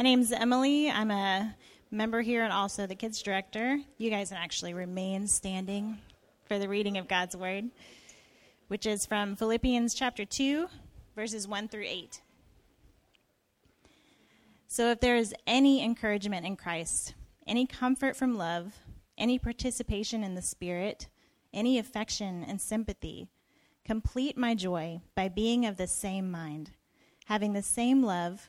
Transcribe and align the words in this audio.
My 0.00 0.04
name's 0.04 0.32
Emily. 0.32 0.90
I'm 0.90 1.10
a 1.10 1.54
member 1.90 2.22
here 2.22 2.42
and 2.42 2.54
also 2.54 2.86
the 2.86 2.94
kids 2.94 3.20
director. 3.20 3.78
You 3.98 4.08
guys 4.08 4.30
can 4.30 4.38
actually 4.38 4.72
remain 4.72 5.26
standing 5.26 5.98
for 6.48 6.58
the 6.58 6.70
reading 6.70 6.96
of 6.96 7.06
God's 7.06 7.36
word, 7.36 7.66
which 8.68 8.86
is 8.86 9.04
from 9.04 9.36
Philippians 9.36 9.92
chapter 9.92 10.24
2, 10.24 10.68
verses 11.14 11.46
1 11.46 11.68
through 11.68 11.84
8. 11.86 12.22
So 14.68 14.90
if 14.90 15.00
there 15.00 15.16
is 15.16 15.34
any 15.46 15.84
encouragement 15.84 16.46
in 16.46 16.56
Christ, 16.56 17.12
any 17.46 17.66
comfort 17.66 18.16
from 18.16 18.38
love, 18.38 18.72
any 19.18 19.38
participation 19.38 20.24
in 20.24 20.34
the 20.34 20.40
Spirit, 20.40 21.08
any 21.52 21.78
affection 21.78 22.42
and 22.42 22.58
sympathy, 22.58 23.28
complete 23.84 24.38
my 24.38 24.54
joy 24.54 25.02
by 25.14 25.28
being 25.28 25.66
of 25.66 25.76
the 25.76 25.86
same 25.86 26.30
mind, 26.30 26.70
having 27.26 27.52
the 27.52 27.60
same 27.60 28.02
love, 28.02 28.48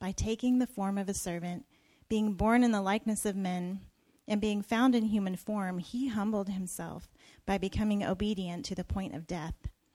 by 0.00 0.12
taking 0.12 0.58
the 0.58 0.66
form 0.66 0.96
of 0.96 1.08
a 1.08 1.14
servant, 1.14 1.66
being 2.08 2.32
born 2.32 2.64
in 2.64 2.72
the 2.72 2.80
likeness 2.80 3.26
of 3.26 3.36
men 3.36 3.80
and 4.26 4.40
being 4.40 4.62
found 4.62 4.94
in 4.94 5.04
human 5.04 5.36
form, 5.36 5.78
he 5.78 6.08
humbled 6.08 6.48
himself 6.48 7.10
by 7.44 7.58
becoming 7.58 8.02
obedient 8.02 8.64
to 8.64 8.74
the 8.74 8.82
point 8.82 9.14
of 9.14 9.26
death, 9.26 9.54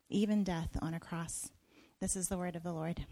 even 0.10 0.44
death 0.44 0.78
on 0.80 0.94
a 0.94 1.00
cross. 1.00 1.50
This 2.00 2.16
is 2.16 2.30
the 2.30 2.38
word 2.38 2.56
of 2.56 2.64
the 2.64 2.72
Lord. 2.72 3.06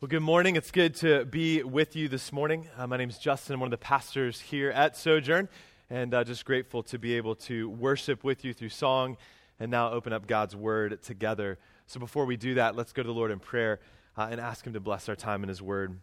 Well, 0.00 0.08
good 0.08 0.20
morning. 0.20 0.56
It's 0.56 0.70
good 0.70 0.94
to 0.96 1.24
be 1.24 1.62
with 1.62 1.94
you 1.96 2.08
this 2.08 2.32
morning. 2.32 2.68
Uh, 2.78 2.86
my 2.86 2.96
name 2.96 3.10
is 3.10 3.18
Justin. 3.18 3.54
I'm 3.54 3.60
one 3.60 3.68
of 3.68 3.70
the 3.78 3.84
pastors 3.84 4.40
here 4.40 4.70
at 4.70 4.96
Sojourn, 4.96 5.48
and 5.90 6.14
uh, 6.14 6.24
just 6.24 6.44
grateful 6.44 6.82
to 6.84 6.98
be 6.98 7.14
able 7.14 7.34
to 7.34 7.68
worship 7.68 8.22
with 8.22 8.44
you 8.44 8.54
through 8.54 8.68
song 8.70 9.16
and 9.58 9.70
now 9.70 9.90
open 9.90 10.12
up 10.12 10.26
God's 10.26 10.54
Word 10.54 11.02
together. 11.02 11.58
So, 11.86 12.00
before 12.00 12.24
we 12.24 12.36
do 12.36 12.54
that, 12.54 12.76
let's 12.76 12.92
go 12.92 13.02
to 13.02 13.06
the 13.06 13.14
Lord 13.14 13.30
in 13.30 13.38
prayer 13.38 13.80
uh, 14.16 14.28
and 14.30 14.40
ask 14.40 14.66
Him 14.66 14.72
to 14.72 14.80
bless 14.80 15.08
our 15.08 15.16
time 15.16 15.42
in 15.42 15.48
His 15.48 15.62
Word. 15.62 15.98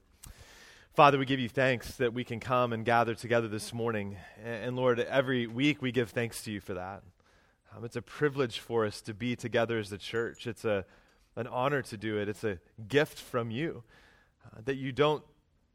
Father, 0.94 1.18
we 1.18 1.26
give 1.26 1.40
you 1.40 1.50
thanks 1.50 1.96
that 1.96 2.14
we 2.14 2.24
can 2.24 2.40
come 2.40 2.72
and 2.72 2.86
gather 2.86 3.16
together 3.16 3.48
this 3.48 3.74
morning. 3.74 4.18
And, 4.44 4.76
Lord, 4.76 5.00
every 5.00 5.48
week 5.48 5.82
we 5.82 5.92
give 5.92 6.12
thanks 6.12 6.44
to 6.44 6.52
you 6.52 6.62
for 6.62 6.76
that. 6.76 7.02
Um, 7.76 7.84
it's 7.84 7.96
a 7.96 8.02
privilege 8.02 8.60
for 8.60 8.86
us 8.86 9.02
to 9.02 9.14
be 9.14 9.36
together 9.36 9.80
as 9.80 9.92
a 9.92 9.98
church. 9.98 10.46
It's 10.46 10.64
a, 10.64 10.86
an 11.36 11.48
honor 11.48 11.82
to 11.82 11.98
do 11.98 12.20
it. 12.20 12.30
It's 12.30 12.44
a 12.44 12.60
gift 12.88 13.18
from 13.18 13.50
you 13.50 13.84
uh, 14.46 14.62
that 14.66 14.76
you 14.76 14.92
don't 14.92 15.24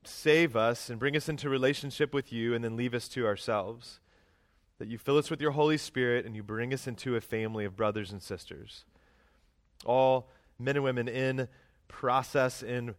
save 0.04 0.56
us 0.56 0.88
and 0.88 0.98
bring 1.00 1.16
us 1.16 1.28
into 1.28 1.48
relationship 1.48 2.14
with 2.14 2.32
you 2.32 2.54
and 2.54 2.64
then 2.64 2.76
leave 2.76 2.94
us 2.94 3.08
to 3.08 3.26
ourselves. 3.26 3.98
That 4.78 4.88
you 4.88 4.98
fill 4.98 5.18
us 5.18 5.30
with 5.30 5.40
your 5.40 5.50
Holy 5.50 5.76
Spirit 5.76 6.24
and 6.24 6.36
you 6.36 6.42
bring 6.42 6.72
us 6.72 6.86
into 6.86 7.16
a 7.16 7.20
family 7.20 7.64
of 7.64 7.76
brothers 7.76 8.12
and 8.12 8.22
sisters. 8.22 8.84
All 9.84 10.28
men 10.58 10.76
and 10.76 10.84
women 10.84 11.08
in 11.08 11.48
process, 11.88 12.62
in 12.62 12.94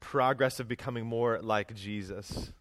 progress 0.00 0.60
of 0.60 0.68
becoming 0.68 1.04
more 1.04 1.40
like 1.42 1.74
Jesus. 1.74 2.52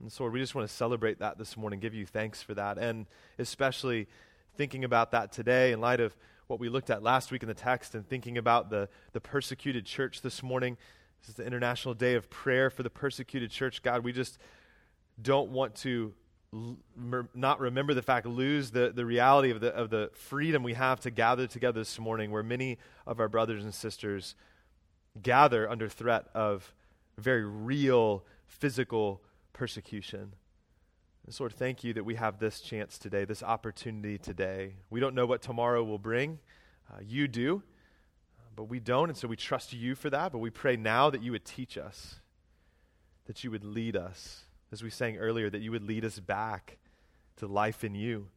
And 0.00 0.10
so, 0.10 0.26
we 0.28 0.40
just 0.40 0.54
want 0.54 0.68
to 0.68 0.74
celebrate 0.74 1.18
that 1.18 1.36
this 1.36 1.56
morning, 1.56 1.80
give 1.80 1.94
you 1.94 2.06
thanks 2.06 2.42
for 2.42 2.54
that, 2.54 2.78
and 2.78 3.06
especially 3.38 4.06
thinking 4.56 4.84
about 4.84 5.10
that 5.10 5.32
today 5.32 5.72
in 5.72 5.80
light 5.80 6.00
of 6.00 6.16
what 6.46 6.58
we 6.58 6.68
looked 6.68 6.90
at 6.90 7.02
last 7.02 7.30
week 7.30 7.42
in 7.42 7.48
the 7.48 7.54
text 7.54 7.94
and 7.94 8.08
thinking 8.08 8.36
about 8.36 8.70
the, 8.70 8.88
the 9.12 9.20
persecuted 9.20 9.84
church 9.84 10.22
this 10.22 10.42
morning. 10.42 10.76
This 11.20 11.30
is 11.30 11.34
the 11.36 11.46
International 11.46 11.94
Day 11.94 12.14
of 12.14 12.30
Prayer 12.30 12.70
for 12.70 12.82
the 12.82 12.90
Persecuted 12.90 13.50
Church. 13.50 13.82
God, 13.82 14.02
we 14.04 14.12
just 14.12 14.38
don't 15.20 15.50
want 15.50 15.74
to 15.76 16.14
not 16.52 17.60
remember 17.60 17.94
the 17.94 18.02
fact, 18.02 18.26
lose 18.26 18.72
the, 18.72 18.90
the 18.94 19.06
reality 19.06 19.50
of 19.50 19.60
the, 19.60 19.74
of 19.74 19.90
the 19.90 20.10
freedom 20.12 20.62
we 20.62 20.74
have 20.74 21.00
to 21.00 21.10
gather 21.10 21.46
together 21.46 21.80
this 21.80 21.98
morning, 21.98 22.30
where 22.30 22.42
many 22.42 22.78
of 23.06 23.20
our 23.20 23.28
brothers 23.28 23.62
and 23.62 23.72
sisters 23.72 24.34
gather 25.22 25.70
under 25.70 25.88
threat 25.88 26.26
of 26.34 26.74
very 27.16 27.44
real 27.44 28.24
physical 28.46 29.22
persecution. 29.52 30.34
And 31.24 31.34
so, 31.34 31.44
Lord, 31.44 31.52
thank 31.52 31.84
you 31.84 31.92
that 31.92 32.04
we 32.04 32.16
have 32.16 32.38
this 32.38 32.60
chance 32.60 32.98
today, 32.98 33.24
this 33.24 33.42
opportunity 33.42 34.18
today. 34.18 34.74
We 34.88 34.98
don't 34.98 35.14
know 35.14 35.26
what 35.26 35.42
tomorrow 35.42 35.84
will 35.84 35.98
bring. 35.98 36.40
Uh, 36.92 36.98
you 37.06 37.28
do, 37.28 37.62
but 38.56 38.64
we 38.64 38.80
don't, 38.80 39.10
and 39.10 39.16
so 39.16 39.28
we 39.28 39.36
trust 39.36 39.72
you 39.72 39.94
for 39.94 40.10
that. 40.10 40.32
But 40.32 40.38
we 40.38 40.50
pray 40.50 40.76
now 40.76 41.10
that 41.10 41.22
you 41.22 41.30
would 41.30 41.44
teach 41.44 41.78
us, 41.78 42.16
that 43.26 43.44
you 43.44 43.50
would 43.52 43.64
lead 43.64 43.96
us, 43.96 44.46
as 44.72 44.82
we 44.82 44.90
sang 44.90 45.16
earlier, 45.16 45.50
that 45.50 45.60
you 45.60 45.70
would 45.70 45.82
lead 45.82 46.04
us 46.04 46.18
back 46.18 46.78
to 47.36 47.46
life 47.46 47.84
in 47.84 47.94
you. 47.94 48.28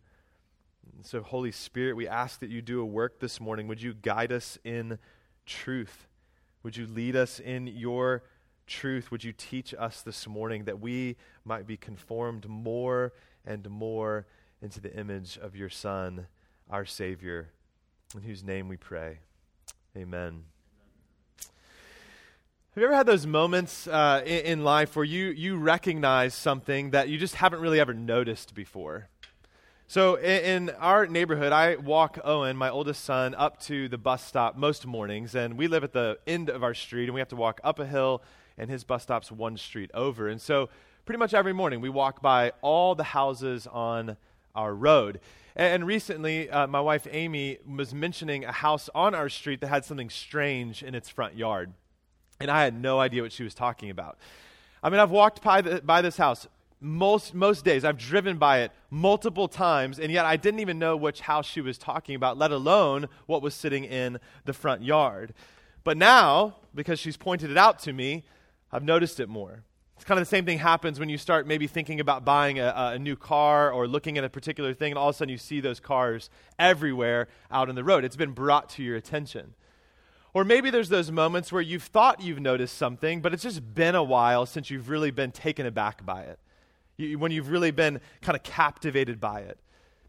And 0.95 1.05
so, 1.05 1.21
Holy 1.21 1.51
Spirit, 1.51 1.95
we 1.95 2.07
ask 2.07 2.39
that 2.39 2.49
you 2.49 2.61
do 2.61 2.81
a 2.81 2.85
work 2.85 3.19
this 3.19 3.39
morning. 3.39 3.67
Would 3.67 3.81
you 3.81 3.93
guide 3.93 4.31
us 4.31 4.57
in 4.63 4.99
truth? 5.45 6.07
Would 6.63 6.77
you 6.77 6.87
lead 6.87 7.15
us 7.15 7.39
in 7.39 7.67
your 7.67 8.23
truth? 8.67 9.11
Would 9.11 9.23
you 9.23 9.33
teach 9.33 9.73
us 9.77 10.01
this 10.01 10.27
morning 10.27 10.63
that 10.65 10.79
we 10.79 11.17
might 11.45 11.67
be 11.67 11.77
conformed 11.77 12.47
more 12.47 13.13
and 13.45 13.69
more 13.69 14.25
into 14.61 14.79
the 14.79 14.93
image 14.95 15.37
of 15.37 15.55
your 15.55 15.69
Son, 15.69 16.27
our 16.69 16.85
Savior, 16.85 17.49
in 18.15 18.23
whose 18.23 18.43
name 18.43 18.67
we 18.67 18.77
pray? 18.77 19.19
Amen. 19.95 20.52
Have 22.75 22.81
you 22.81 22.87
ever 22.87 22.95
had 22.95 23.05
those 23.05 23.27
moments 23.27 23.85
uh, 23.85 24.23
in, 24.25 24.45
in 24.45 24.63
life 24.63 24.95
where 24.95 25.05
you, 25.05 25.25
you 25.25 25.57
recognize 25.57 26.33
something 26.33 26.89
that 26.89 27.07
you 27.07 27.19
just 27.19 27.35
haven't 27.35 27.61
really 27.61 27.79
ever 27.79 27.93
noticed 27.93 28.55
before? 28.55 29.09
So 29.85 30.15
in, 30.15 30.69
in, 30.69 30.69
our 30.79 31.05
neighborhood, 31.05 31.51
I 31.51 31.75
walk 31.75 32.17
Owen, 32.23 32.57
my 32.57 32.71
oldest 32.71 33.03
son, 33.03 33.35
up 33.35 33.59
to 33.65 33.87
the 33.89 33.99
bus 33.99 34.25
stop 34.25 34.57
most 34.57 34.87
mornings, 34.87 35.35
and 35.35 35.55
we 35.55 35.67
live 35.67 35.83
at 35.83 35.93
the 35.93 36.17
end 36.25 36.49
of 36.49 36.63
our 36.63 36.73
street, 36.73 37.03
and 37.03 37.13
we 37.13 37.21
have 37.21 37.27
to 37.27 37.35
walk 37.35 37.61
up 37.63 37.77
a 37.77 37.85
hill, 37.85 38.23
and 38.57 38.71
his 38.71 38.83
bus 38.83 39.03
stop's 39.03 39.31
one 39.31 39.55
street 39.55 39.91
over. 39.93 40.27
And 40.27 40.41
so 40.41 40.69
pretty 41.05 41.19
much 41.19 41.35
every 41.35 41.53
morning 41.53 41.79
we 41.79 41.89
walk 41.89 42.23
by 42.23 42.53
all 42.63 42.95
the 42.95 43.03
houses 43.03 43.67
on 43.67 44.17
our 44.55 44.73
road. 44.73 45.19
And, 45.55 45.75
and 45.75 45.85
recently, 45.85 46.49
uh, 46.49 46.65
my 46.65 46.81
wife 46.81 47.05
Amy 47.11 47.59
was 47.71 47.93
mentioning 47.93 48.45
a 48.45 48.51
house 48.51 48.89
on 48.95 49.13
our 49.13 49.29
street 49.29 49.61
that 49.61 49.67
had 49.67 49.85
something 49.85 50.09
strange 50.09 50.81
in 50.81 50.95
its 50.95 51.07
front 51.07 51.37
yard, 51.37 51.71
and 52.43 52.51
I 52.51 52.63
had 52.63 52.79
no 52.79 52.99
idea 52.99 53.21
what 53.21 53.31
she 53.31 53.43
was 53.43 53.53
talking 53.53 53.89
about. 53.89 54.17
I 54.83 54.89
mean, 54.89 54.99
I've 54.99 55.11
walked 55.11 55.41
by, 55.41 55.61
the, 55.61 55.81
by 55.81 56.01
this 56.01 56.17
house 56.17 56.47
most, 56.79 57.33
most 57.33 57.63
days. 57.63 57.85
I've 57.85 57.97
driven 57.97 58.37
by 58.37 58.59
it 58.59 58.71
multiple 58.89 59.47
times, 59.47 59.97
and 59.97 60.11
yet 60.11 60.25
I 60.25 60.35
didn't 60.35 60.59
even 60.59 60.77
know 60.77 60.97
which 60.97 61.21
house 61.21 61.45
she 61.45 61.61
was 61.61 61.77
talking 61.77 62.15
about, 62.15 62.37
let 62.37 62.51
alone 62.51 63.07
what 63.25 63.41
was 63.41 63.55
sitting 63.55 63.85
in 63.85 64.19
the 64.45 64.53
front 64.53 64.83
yard. 64.83 65.33
But 65.83 65.97
now, 65.97 66.57
because 66.75 66.99
she's 66.99 67.17
pointed 67.17 67.49
it 67.49 67.57
out 67.57 67.79
to 67.79 67.93
me, 67.93 68.23
I've 68.71 68.83
noticed 68.83 69.19
it 69.19 69.29
more. 69.29 69.63
It's 69.95 70.05
kind 70.05 70.19
of 70.19 70.27
the 70.27 70.29
same 70.29 70.45
thing 70.45 70.57
happens 70.57 70.99
when 70.99 71.07
you 71.07 71.17
start 71.17 71.47
maybe 71.47 71.67
thinking 71.67 72.01
about 72.01 72.25
buying 72.25 72.59
a, 72.59 72.73
a, 72.75 72.99
new 72.99 73.15
car 73.15 73.71
or 73.71 73.87
looking 73.87 74.17
at 74.17 74.25
a 74.25 74.29
particular 74.29 74.73
thing, 74.73 74.91
and 74.91 74.97
all 74.97 75.09
of 75.09 75.15
a 75.15 75.17
sudden 75.17 75.31
you 75.31 75.37
see 75.37 75.61
those 75.61 75.79
cars 75.79 76.29
everywhere 76.59 77.29
out 77.49 77.69
on 77.69 77.75
the 77.75 77.83
road. 77.83 78.03
It's 78.03 78.17
been 78.17 78.31
brought 78.31 78.67
to 78.71 78.83
your 78.83 78.97
attention. 78.97 79.53
Or 80.33 80.43
maybe 80.43 80.69
there's 80.69 80.89
those 80.89 81.11
moments 81.11 81.51
where 81.51 81.61
you've 81.61 81.83
thought 81.83 82.21
you've 82.21 82.39
noticed 82.39 82.77
something, 82.77 83.21
but 83.21 83.33
it's 83.33 83.43
just 83.43 83.75
been 83.75 83.93
a 83.93 84.03
while 84.03 84.45
since 84.45 84.69
you've 84.71 84.89
really 84.89 85.11
been 85.11 85.31
taken 85.31 85.65
aback 85.65 86.05
by 86.05 86.23
it 86.23 86.39
you, 86.97 87.19
when 87.19 87.31
you've 87.31 87.49
really 87.49 87.71
been 87.71 88.01
kind 88.21 88.35
of 88.35 88.43
captivated 88.43 89.19
by 89.19 89.41
it. 89.41 89.59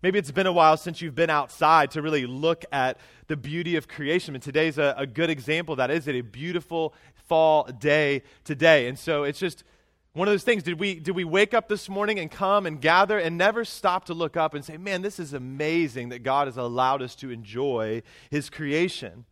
Maybe 0.02 0.18
it's 0.18 0.30
been 0.30 0.46
a 0.46 0.52
while 0.52 0.76
since 0.76 1.00
you've 1.00 1.14
been 1.14 1.30
outside 1.30 1.90
to 1.92 2.02
really 2.02 2.26
look 2.26 2.64
at 2.70 2.98
the 3.26 3.36
beauty 3.36 3.76
of 3.76 3.88
creation. 3.88 4.34
And 4.34 4.42
today's 4.42 4.76
a, 4.76 4.94
a 4.98 5.06
good 5.06 5.30
example 5.30 5.76
that 5.76 5.90
is 5.90 6.06
it 6.06 6.14
a 6.14 6.20
beautiful 6.20 6.92
fall 7.26 7.64
day 7.64 8.22
today. 8.44 8.86
And 8.86 8.98
so 8.98 9.24
it's 9.24 9.38
just 9.38 9.64
one 10.12 10.28
of 10.28 10.32
those 10.32 10.44
things. 10.44 10.62
Did 10.62 10.78
we, 10.78 11.00
did 11.00 11.16
we 11.16 11.24
wake 11.24 11.54
up 11.54 11.68
this 11.68 11.88
morning 11.88 12.18
and 12.18 12.30
come 12.30 12.66
and 12.66 12.80
gather 12.82 13.18
and 13.18 13.38
never 13.38 13.64
stop 13.64 14.04
to 14.06 14.14
look 14.14 14.36
up 14.36 14.52
and 14.52 14.62
say, 14.62 14.76
man, 14.76 15.00
this 15.00 15.18
is 15.18 15.32
amazing 15.32 16.10
that 16.10 16.22
God 16.22 16.48
has 16.48 16.58
allowed 16.58 17.00
us 17.00 17.14
to 17.16 17.30
enjoy 17.30 18.02
his 18.30 18.50
creation? 18.50 19.24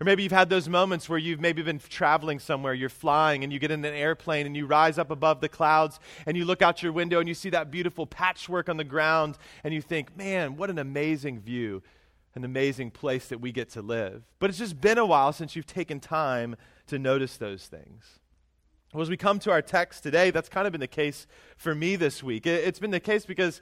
Or 0.00 0.04
maybe 0.04 0.22
you've 0.22 0.32
had 0.32 0.48
those 0.48 0.68
moments 0.68 1.08
where 1.08 1.18
you've 1.18 1.40
maybe 1.40 1.60
been 1.62 1.78
traveling 1.78 2.38
somewhere, 2.38 2.72
you're 2.72 2.88
flying, 2.88 3.44
and 3.44 3.52
you 3.52 3.58
get 3.58 3.70
in 3.70 3.84
an 3.84 3.94
airplane 3.94 4.46
and 4.46 4.56
you 4.56 4.66
rise 4.66 4.98
up 4.98 5.10
above 5.10 5.42
the 5.42 5.48
clouds 5.48 6.00
and 6.24 6.36
you 6.36 6.46
look 6.46 6.62
out 6.62 6.82
your 6.82 6.92
window 6.92 7.20
and 7.20 7.28
you 7.28 7.34
see 7.34 7.50
that 7.50 7.70
beautiful 7.70 8.06
patchwork 8.06 8.70
on 8.70 8.78
the 8.78 8.84
ground 8.84 9.36
and 9.62 9.74
you 9.74 9.82
think, 9.82 10.16
man, 10.16 10.56
what 10.56 10.70
an 10.70 10.78
amazing 10.78 11.38
view 11.40 11.82
an 12.34 12.44
amazing 12.44 12.90
place 12.90 13.28
that 13.28 13.40
we 13.40 13.52
get 13.52 13.70
to 13.70 13.82
live. 13.82 14.22
But 14.38 14.50
it's 14.50 14.58
just 14.58 14.80
been 14.80 14.98
a 14.98 15.06
while 15.06 15.32
since 15.32 15.56
you've 15.56 15.66
taken 15.66 16.00
time 16.00 16.56
to 16.86 16.98
notice 16.98 17.36
those 17.36 17.66
things. 17.66 18.20
Well, 18.92 19.02
as 19.02 19.10
we 19.10 19.16
come 19.16 19.38
to 19.40 19.50
our 19.50 19.62
text 19.62 20.02
today, 20.02 20.30
that's 20.30 20.48
kind 20.48 20.66
of 20.66 20.72
been 20.72 20.80
the 20.80 20.86
case 20.86 21.26
for 21.56 21.74
me 21.74 21.96
this 21.96 22.22
week. 22.22 22.46
It's 22.46 22.78
been 22.78 22.90
the 22.90 23.00
case 23.00 23.24
because 23.24 23.60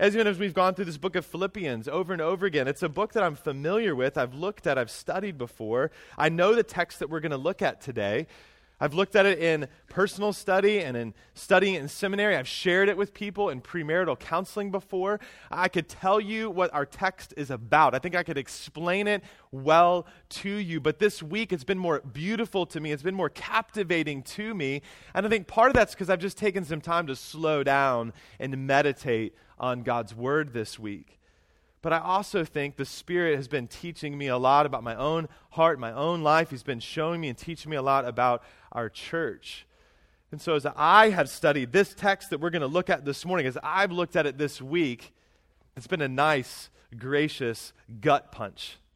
as 0.00 0.14
even 0.14 0.26
as 0.26 0.38
we've 0.38 0.54
gone 0.54 0.74
through 0.74 0.86
this 0.86 0.96
book 0.96 1.14
of 1.14 1.26
Philippians 1.26 1.86
over 1.86 2.14
and 2.14 2.22
over 2.22 2.46
again, 2.46 2.66
it's 2.66 2.82
a 2.82 2.88
book 2.88 3.12
that 3.12 3.22
I'm 3.22 3.34
familiar 3.34 3.94
with, 3.94 4.16
I've 4.16 4.32
looked 4.32 4.66
at, 4.66 4.78
I've 4.78 4.90
studied 4.90 5.36
before. 5.36 5.90
I 6.16 6.30
know 6.30 6.54
the 6.54 6.62
text 6.62 7.00
that 7.00 7.10
we're 7.10 7.20
going 7.20 7.32
to 7.32 7.36
look 7.36 7.60
at 7.60 7.82
today. 7.82 8.26
I've 8.80 8.94
looked 8.94 9.14
at 9.14 9.26
it 9.26 9.38
in 9.40 9.68
personal 9.90 10.32
study 10.32 10.80
and 10.80 10.96
in 10.96 11.12
studying 11.34 11.74
it 11.74 11.82
in 11.82 11.88
seminary. 11.88 12.34
I've 12.34 12.48
shared 12.48 12.88
it 12.88 12.96
with 12.96 13.12
people 13.12 13.50
in 13.50 13.60
premarital 13.60 14.18
counseling 14.18 14.70
before. 14.70 15.20
I 15.50 15.68
could 15.68 15.86
tell 15.86 16.18
you 16.18 16.48
what 16.48 16.72
our 16.72 16.86
text 16.86 17.34
is 17.36 17.50
about. 17.50 17.94
I 17.94 17.98
think 17.98 18.16
I 18.16 18.22
could 18.22 18.38
explain 18.38 19.06
it 19.06 19.22
well 19.52 20.06
to 20.30 20.48
you. 20.48 20.80
But 20.80 20.98
this 20.98 21.22
week, 21.22 21.52
it's 21.52 21.62
been 21.62 21.76
more 21.76 22.00
beautiful 22.00 22.64
to 22.66 22.80
me, 22.80 22.90
it's 22.90 23.02
been 23.02 23.14
more 23.14 23.28
captivating 23.28 24.22
to 24.22 24.54
me. 24.54 24.80
And 25.12 25.26
I 25.26 25.28
think 25.28 25.46
part 25.46 25.68
of 25.68 25.74
that's 25.74 25.92
because 25.92 26.08
I've 26.08 26.20
just 26.20 26.38
taken 26.38 26.64
some 26.64 26.80
time 26.80 27.06
to 27.08 27.16
slow 27.16 27.62
down 27.62 28.14
and 28.38 28.66
meditate 28.66 29.34
on 29.60 29.82
God's 29.82 30.14
word 30.14 30.52
this 30.52 30.78
week. 30.78 31.20
But 31.82 31.92
I 31.92 31.98
also 31.98 32.44
think 32.44 32.76
the 32.76 32.84
Spirit 32.84 33.36
has 33.36 33.48
been 33.48 33.66
teaching 33.66 34.18
me 34.18 34.26
a 34.26 34.36
lot 34.36 34.66
about 34.66 34.82
my 34.82 34.94
own 34.96 35.28
heart, 35.50 35.78
my 35.78 35.92
own 35.92 36.22
life. 36.22 36.50
He's 36.50 36.62
been 36.62 36.80
showing 36.80 37.20
me 37.20 37.28
and 37.28 37.38
teaching 37.38 37.70
me 37.70 37.76
a 37.76 37.82
lot 37.82 38.04
about 38.04 38.42
our 38.72 38.88
church. 38.88 39.66
And 40.32 40.40
so, 40.40 40.54
as 40.54 40.66
I 40.76 41.10
have 41.10 41.28
studied 41.28 41.72
this 41.72 41.94
text 41.94 42.30
that 42.30 42.40
we're 42.40 42.50
going 42.50 42.60
to 42.60 42.68
look 42.68 42.90
at 42.90 43.04
this 43.04 43.24
morning, 43.24 43.46
as 43.46 43.58
I've 43.62 43.92
looked 43.92 44.14
at 44.14 44.26
it 44.26 44.36
this 44.36 44.60
week, 44.60 45.12
it's 45.76 45.86
been 45.86 46.02
a 46.02 46.08
nice, 46.08 46.68
gracious 46.96 47.72
gut 48.00 48.32
punch. 48.32 48.76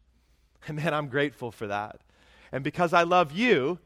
And 0.67 0.79
man, 0.79 0.95
I'm 0.95 1.09
grateful 1.09 1.53
for 1.53 1.67
that. 1.67 2.01
And 2.51 2.65
because 2.65 2.95
I 2.95 3.03
love 3.03 3.33
you, 3.33 3.81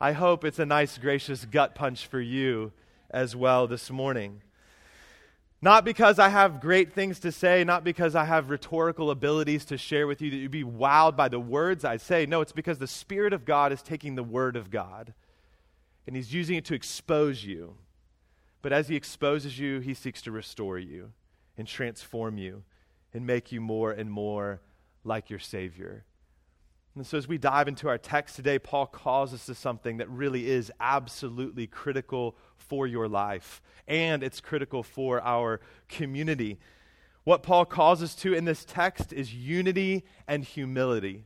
I 0.00 0.12
hope 0.12 0.44
it's 0.44 0.60
a 0.60 0.66
nice, 0.66 0.96
gracious 0.96 1.44
gut 1.44 1.74
punch 1.74 2.06
for 2.06 2.20
you 2.20 2.70
as 3.10 3.34
well 3.34 3.66
this 3.66 3.90
morning. 3.90 4.42
Not 5.64 5.86
because 5.86 6.18
I 6.18 6.28
have 6.28 6.60
great 6.60 6.92
things 6.92 7.20
to 7.20 7.32
say, 7.32 7.64
not 7.64 7.84
because 7.84 8.14
I 8.14 8.26
have 8.26 8.50
rhetorical 8.50 9.10
abilities 9.10 9.64
to 9.64 9.78
share 9.78 10.06
with 10.06 10.20
you 10.20 10.30
that 10.30 10.36
you'd 10.36 10.50
be 10.50 10.62
wowed 10.62 11.16
by 11.16 11.30
the 11.30 11.40
words 11.40 11.86
I 11.86 11.96
say. 11.96 12.26
No, 12.26 12.42
it's 12.42 12.52
because 12.52 12.78
the 12.78 12.86
Spirit 12.86 13.32
of 13.32 13.46
God 13.46 13.72
is 13.72 13.80
taking 13.80 14.14
the 14.14 14.22
Word 14.22 14.56
of 14.56 14.70
God 14.70 15.14
and 16.06 16.14
He's 16.14 16.34
using 16.34 16.56
it 16.56 16.66
to 16.66 16.74
expose 16.74 17.46
you. 17.46 17.76
But 18.60 18.74
as 18.74 18.88
He 18.88 18.94
exposes 18.94 19.58
you, 19.58 19.80
He 19.80 19.94
seeks 19.94 20.20
to 20.22 20.30
restore 20.30 20.78
you 20.78 21.12
and 21.56 21.66
transform 21.66 22.36
you 22.36 22.64
and 23.14 23.26
make 23.26 23.50
you 23.50 23.62
more 23.62 23.90
and 23.90 24.10
more 24.10 24.60
like 25.02 25.30
your 25.30 25.38
Savior. 25.38 26.04
And 26.96 27.04
so, 27.04 27.18
as 27.18 27.26
we 27.26 27.38
dive 27.38 27.66
into 27.66 27.88
our 27.88 27.98
text 27.98 28.36
today, 28.36 28.58
Paul 28.58 28.86
calls 28.86 29.34
us 29.34 29.46
to 29.46 29.54
something 29.54 29.96
that 29.96 30.08
really 30.08 30.48
is 30.48 30.70
absolutely 30.78 31.66
critical 31.66 32.36
for 32.56 32.86
your 32.86 33.08
life, 33.08 33.60
and 33.88 34.22
it's 34.22 34.40
critical 34.40 34.82
for 34.82 35.20
our 35.22 35.60
community. 35.88 36.58
What 37.24 37.42
Paul 37.42 37.64
calls 37.64 38.02
us 38.02 38.14
to 38.16 38.34
in 38.34 38.44
this 38.44 38.64
text 38.64 39.12
is 39.12 39.34
unity 39.34 40.04
and 40.28 40.44
humility. 40.44 41.24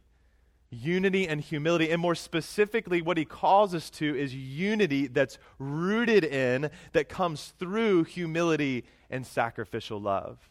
Unity 0.71 1.27
and 1.27 1.41
humility. 1.41 1.91
And 1.91 2.01
more 2.01 2.15
specifically, 2.15 3.03
what 3.03 3.19
he 3.19 3.25
calls 3.25 3.75
us 3.75 3.91
to 3.91 4.17
is 4.17 4.35
unity 4.35 5.07
that's 5.07 5.39
rooted 5.59 6.25
in, 6.25 6.71
that 6.93 7.09
comes 7.09 7.53
through 7.59 8.05
humility 8.05 8.85
and 9.11 9.27
sacrificial 9.27 10.01
love. 10.01 10.49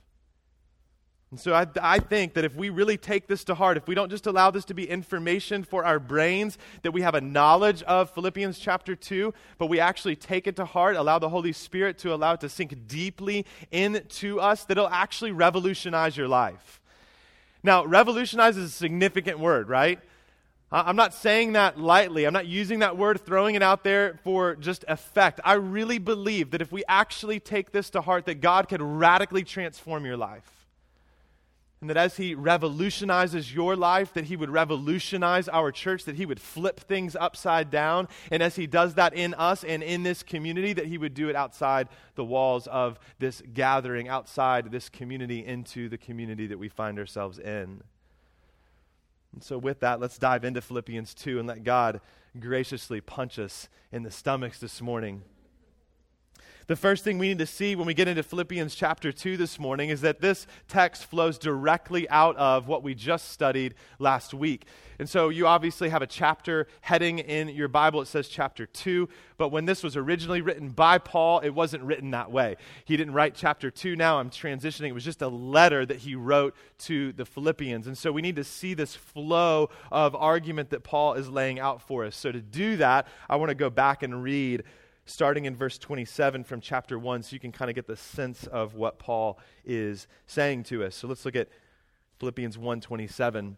And 1.30 1.40
so 1.40 1.54
I, 1.54 1.68
I, 1.82 2.00
think 2.00 2.36
that 2.36 2.46
if 2.46 2.56
we 2.56 2.70
really 2.70 2.96
take 2.96 3.28
this 3.28 3.44
to 3.46 3.56
heart, 3.56 3.76
if 3.76 3.86
we 3.86 3.96
don't 3.96 4.10
just 4.10 4.28
allow 4.28 4.50
this 4.50 4.64
to 4.66 4.74
be 4.74 4.90
information 4.90 5.66
for 5.66 5.84
our 5.84 6.00
brains, 6.00 6.58
that 6.84 6.92
we 6.92 7.02
have 7.02 7.16
a 7.16 7.22
knowledge 7.22 7.84
of 7.84 8.10
Philippians 8.12 8.58
chapter 8.60 8.96
2, 8.96 9.34
but 9.58 9.66
we 9.66 9.78
actually 9.78 10.16
take 10.16 10.48
it 10.48 10.56
to 10.56 10.64
heart, 10.64 10.96
allow 10.96 11.20
the 11.20 11.28
Holy 11.28 11.52
Spirit 11.52 11.98
to 12.00 12.14
allow 12.14 12.34
it 12.34 12.42
to 12.42 12.50
sink 12.50 12.88
deeply 12.88 13.46
into 13.72 14.40
us, 14.40 14.64
that 14.66 14.78
it'll 14.78 14.90
actually 14.90 15.34
revolutionize 15.34 16.16
your 16.16 16.30
life. 16.30 16.80
Now, 17.62 17.84
revolutionize 17.84 18.56
is 18.56 18.70
a 18.70 18.74
significant 18.74 19.38
word, 19.38 19.68
right? 19.68 20.00
I'm 20.72 20.96
not 20.96 21.14
saying 21.14 21.54
that 21.54 21.78
lightly. 21.78 22.26
I'm 22.26 22.34
not 22.34 22.46
using 22.46 22.80
that 22.80 22.98
word, 22.98 23.26
throwing 23.26 23.56
it 23.56 23.64
out 23.64 23.84
there 23.84 24.20
for 24.24 24.56
just 24.56 24.86
effect. 24.88 25.42
I 25.44 25.54
really 25.54 25.98
believe 25.98 26.52
that 26.52 26.62
if 26.62 26.72
we 26.72 26.86
actually 26.88 27.42
take 27.42 27.72
this 27.72 27.90
to 27.92 28.02
heart, 28.02 28.26
that 28.26 28.40
God 28.40 28.70
could 28.70 28.82
radically 28.82 29.44
transform 29.44 30.06
your 30.06 30.18
life. 30.18 30.57
And 31.80 31.92
that 31.92 31.98
as 31.98 32.18
he 32.18 32.34
revolutionizes 32.34 33.54
your 33.54 33.76
life, 33.76 34.12
that 34.14 34.26
he 34.26 34.36
would 34.36 34.50
revolutionize 34.50 35.48
our 35.48 35.72
church, 35.72 36.06
that 36.06 36.16
he 36.16 36.26
would 36.26 36.40
flip 36.40 36.80
things 36.80 37.16
upside 37.16 37.70
down. 37.70 38.08
And 38.32 38.42
as 38.42 38.56
he 38.56 38.66
does 38.66 38.96
that 38.96 39.14
in 39.14 39.36
us 39.36 39.64
and 39.64 39.84
in 39.84 40.02
this 40.02 40.24
community, 40.24 40.74
that 40.74 40.88
he 40.88 40.98
would 40.98 41.14
do 41.14 41.30
it 41.30 41.36
outside 41.36 41.88
the 42.16 42.26
walls 42.26 42.66
of 42.66 43.00
this 43.20 43.44
gathering, 43.54 44.10
outside 44.10 44.72
this 44.72 44.90
community, 44.90 45.46
into 45.46 45.88
the 45.88 46.00
community 46.00 46.48
that 46.48 46.58
we 46.58 46.68
find 46.68 46.98
ourselves 46.98 47.38
in. 47.38 47.84
And 49.34 49.44
so, 49.44 49.60
with 49.60 49.82
that, 49.82 50.00
let's 50.00 50.18
dive 50.18 50.44
into 50.44 50.62
Philippians 50.62 51.14
2 51.14 51.38
and 51.38 51.48
let 51.48 51.64
God 51.64 52.02
graciously 52.40 53.02
punch 53.02 53.38
us 53.38 53.70
in 53.92 54.02
the 54.02 54.10
stomachs 54.10 54.60
this 54.60 54.82
morning. 54.82 55.22
The 56.68 56.76
first 56.76 57.06
thing 57.06 57.18
we 57.18 57.30
need 57.30 57.40
to 57.40 57.46
see 57.46 57.78
when 57.78 57.88
we 57.88 57.94
get 57.94 58.10
into 58.10 58.24
Philippians 58.24 58.76
chapter 58.76 59.14
2 59.14 59.38
this 59.38 59.58
morning 59.58 59.90
is 59.90 60.02
that 60.02 60.20
this 60.20 60.46
text 60.68 61.06
flows 61.06 61.38
directly 61.38 62.10
out 62.10 62.36
of 62.36 62.68
what 62.68 62.84
we 62.84 62.94
just 62.94 63.30
studied 63.32 63.74
last 64.00 64.34
week. 64.34 64.66
And 65.00 65.08
so 65.08 65.30
you 65.30 65.48
obviously 65.48 65.88
have 65.88 66.02
a 66.02 66.08
chapter 66.08 66.68
heading 66.82 67.20
in 67.20 67.48
your 67.48 67.70
Bible. 67.70 68.02
It 68.02 68.08
says 68.08 68.28
chapter 68.28 68.66
2. 68.66 69.08
But 69.38 69.48
when 69.48 69.64
this 69.64 69.82
was 69.82 69.96
originally 69.96 70.42
written 70.42 70.68
by 70.68 70.98
Paul, 70.98 71.40
it 71.40 71.52
wasn't 71.52 71.84
written 71.84 72.12
that 72.12 72.32
way. 72.32 72.58
He 72.84 72.98
didn't 72.98 73.14
write 73.14 73.34
chapter 73.34 73.72
2. 73.72 73.96
Now 73.96 74.20
I'm 74.20 74.30
transitioning. 74.30 74.90
It 74.90 74.94
was 74.94 75.06
just 75.06 75.22
a 75.22 75.30
letter 75.30 75.86
that 75.86 76.00
he 76.00 76.16
wrote 76.16 76.54
to 76.80 77.14
the 77.14 77.24
Philippians. 77.24 77.88
And 77.88 77.98
so 77.98 78.12
we 78.12 78.22
need 78.22 78.36
to 78.36 78.44
see 78.44 78.74
this 78.74 78.94
flow 78.94 79.70
of 79.90 80.16
argument 80.16 80.72
that 80.72 80.84
Paul 80.84 81.14
is 81.14 81.30
laying 81.30 81.62
out 81.62 81.82
for 81.82 82.04
us. 82.04 82.18
So 82.18 82.30
to 82.30 82.42
do 82.42 82.76
that, 82.76 83.08
I 83.30 83.38
want 83.38 83.52
to 83.52 83.56
go 83.56 83.70
back 83.70 84.04
and 84.04 84.22
read 84.22 84.66
starting 85.08 85.46
in 85.46 85.56
verse 85.56 85.78
27 85.78 86.44
from 86.44 86.62
chapter 86.62 87.00
1 87.00 87.24
so 87.24 87.34
you 87.34 87.40
can 87.40 87.52
kind 87.52 87.70
of 87.70 87.76
get 87.76 87.88
the 87.88 87.96
sense 87.96 88.46
of 88.46 88.76
what 88.76 89.00
Paul 89.00 89.40
is 89.66 90.08
saying 90.28 90.64
to 90.66 90.84
us. 90.84 90.96
So 90.96 91.08
let's 91.08 91.24
look 91.26 91.36
at 91.36 91.48
Philippians 92.20 92.58
1:27. 92.58 93.58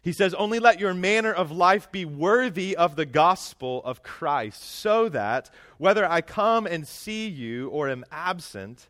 He 0.00 0.12
says, 0.12 0.32
"Only 0.34 0.58
let 0.58 0.80
your 0.80 0.94
manner 0.94 1.32
of 1.32 1.50
life 1.50 1.90
be 1.90 2.04
worthy 2.04 2.76
of 2.76 2.96
the 2.96 3.04
gospel 3.04 3.82
of 3.84 4.02
Christ, 4.02 4.62
so 4.62 5.08
that 5.10 5.50
whether 5.76 6.08
I 6.08 6.20
come 6.20 6.66
and 6.66 6.86
see 6.86 7.28
you 7.28 7.68
or 7.68 7.88
am 7.88 8.04
absent, 8.10 8.88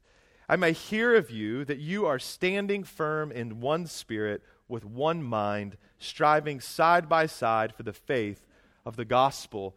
I 0.49 0.57
may 0.57 0.73
hear 0.73 1.17
of 1.17 1.31
you 1.31 1.65
that 1.65 1.79
you 1.79 2.07
are 2.07 2.19
standing 2.19 2.85
firm 2.85 3.33
in 3.33 3.61
one 3.61 3.87
spirit 3.87 4.43
with 4.69 4.85
one 4.85 5.23
mind, 5.23 5.79
striving 5.99 6.61
side 6.61 7.09
by 7.09 7.27
side 7.27 7.75
for 7.75 7.83
the 7.83 7.93
faith 7.93 8.47
of 8.85 8.97
the 8.97 9.07
gospel." 9.07 9.75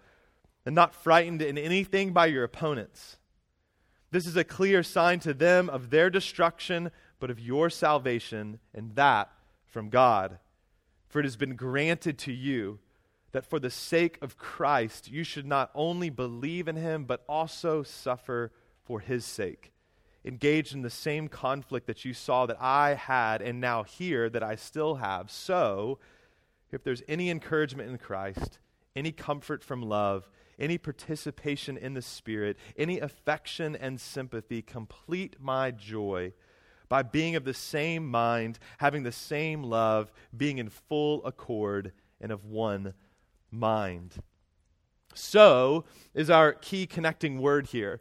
And 0.65 0.75
not 0.75 0.95
frightened 0.95 1.41
in 1.41 1.57
anything 1.57 2.13
by 2.13 2.27
your 2.27 2.43
opponents. 2.43 3.17
This 4.11 4.27
is 4.27 4.35
a 4.35 4.43
clear 4.43 4.83
sign 4.83 5.19
to 5.21 5.33
them 5.33 5.69
of 5.69 5.89
their 5.89 6.09
destruction, 6.09 6.91
but 7.19 7.31
of 7.31 7.39
your 7.39 7.69
salvation, 7.69 8.59
and 8.73 8.95
that 8.95 9.31
from 9.65 9.89
God. 9.89 10.39
For 11.07 11.19
it 11.19 11.25
has 11.25 11.37
been 11.37 11.55
granted 11.55 12.17
to 12.19 12.33
you 12.33 12.79
that 13.31 13.45
for 13.45 13.59
the 13.59 13.69
sake 13.69 14.17
of 14.21 14.37
Christ 14.37 15.09
you 15.09 15.23
should 15.23 15.45
not 15.45 15.71
only 15.73 16.09
believe 16.09 16.67
in 16.67 16.75
him, 16.75 17.05
but 17.05 17.23
also 17.27 17.83
suffer 17.83 18.51
for 18.83 18.99
his 18.99 19.25
sake. 19.25 19.71
Engaged 20.25 20.73
in 20.73 20.81
the 20.81 20.89
same 20.89 21.27
conflict 21.27 21.87
that 21.87 22.05
you 22.05 22.13
saw 22.13 22.45
that 22.45 22.61
I 22.61 22.93
had, 22.93 23.41
and 23.41 23.59
now 23.59 23.83
hear 23.83 24.29
that 24.29 24.43
I 24.43 24.55
still 24.55 24.95
have. 24.95 25.31
So, 25.31 25.99
if 26.71 26.83
there's 26.83 27.01
any 27.07 27.29
encouragement 27.29 27.89
in 27.89 27.97
Christ, 27.97 28.59
any 28.95 29.11
comfort 29.11 29.63
from 29.63 29.81
love, 29.81 30.29
any 30.61 30.77
participation 30.77 31.75
in 31.75 31.93
the 31.93 32.01
Spirit, 32.01 32.55
any 32.77 32.99
affection 32.99 33.75
and 33.75 33.99
sympathy, 33.99 34.61
complete 34.61 35.35
my 35.41 35.71
joy 35.71 36.31
by 36.87 37.01
being 37.01 37.35
of 37.35 37.43
the 37.43 37.53
same 37.53 38.05
mind, 38.05 38.59
having 38.77 39.03
the 39.03 39.11
same 39.11 39.63
love, 39.63 40.11
being 40.35 40.57
in 40.57 40.69
full 40.69 41.25
accord 41.25 41.91
and 42.19 42.31
of 42.31 42.45
one 42.45 42.93
mind. 43.49 44.15
So 45.13 45.85
is 46.13 46.29
our 46.29 46.53
key 46.53 46.85
connecting 46.85 47.41
word 47.41 47.67
here. 47.67 47.99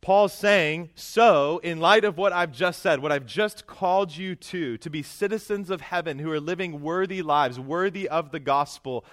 Paul's 0.00 0.34
saying, 0.34 0.90
So, 0.94 1.58
in 1.64 1.80
light 1.80 2.04
of 2.04 2.18
what 2.18 2.32
I've 2.32 2.52
just 2.52 2.82
said, 2.82 3.00
what 3.00 3.10
I've 3.10 3.24
just 3.24 3.66
called 3.66 4.14
you 4.14 4.34
to, 4.36 4.76
to 4.76 4.90
be 4.90 5.02
citizens 5.02 5.70
of 5.70 5.80
heaven 5.80 6.18
who 6.18 6.30
are 6.30 6.40
living 6.40 6.82
worthy 6.82 7.22
lives, 7.22 7.58
worthy 7.58 8.08
of 8.08 8.30
the 8.30 8.40
gospel, 8.40 9.04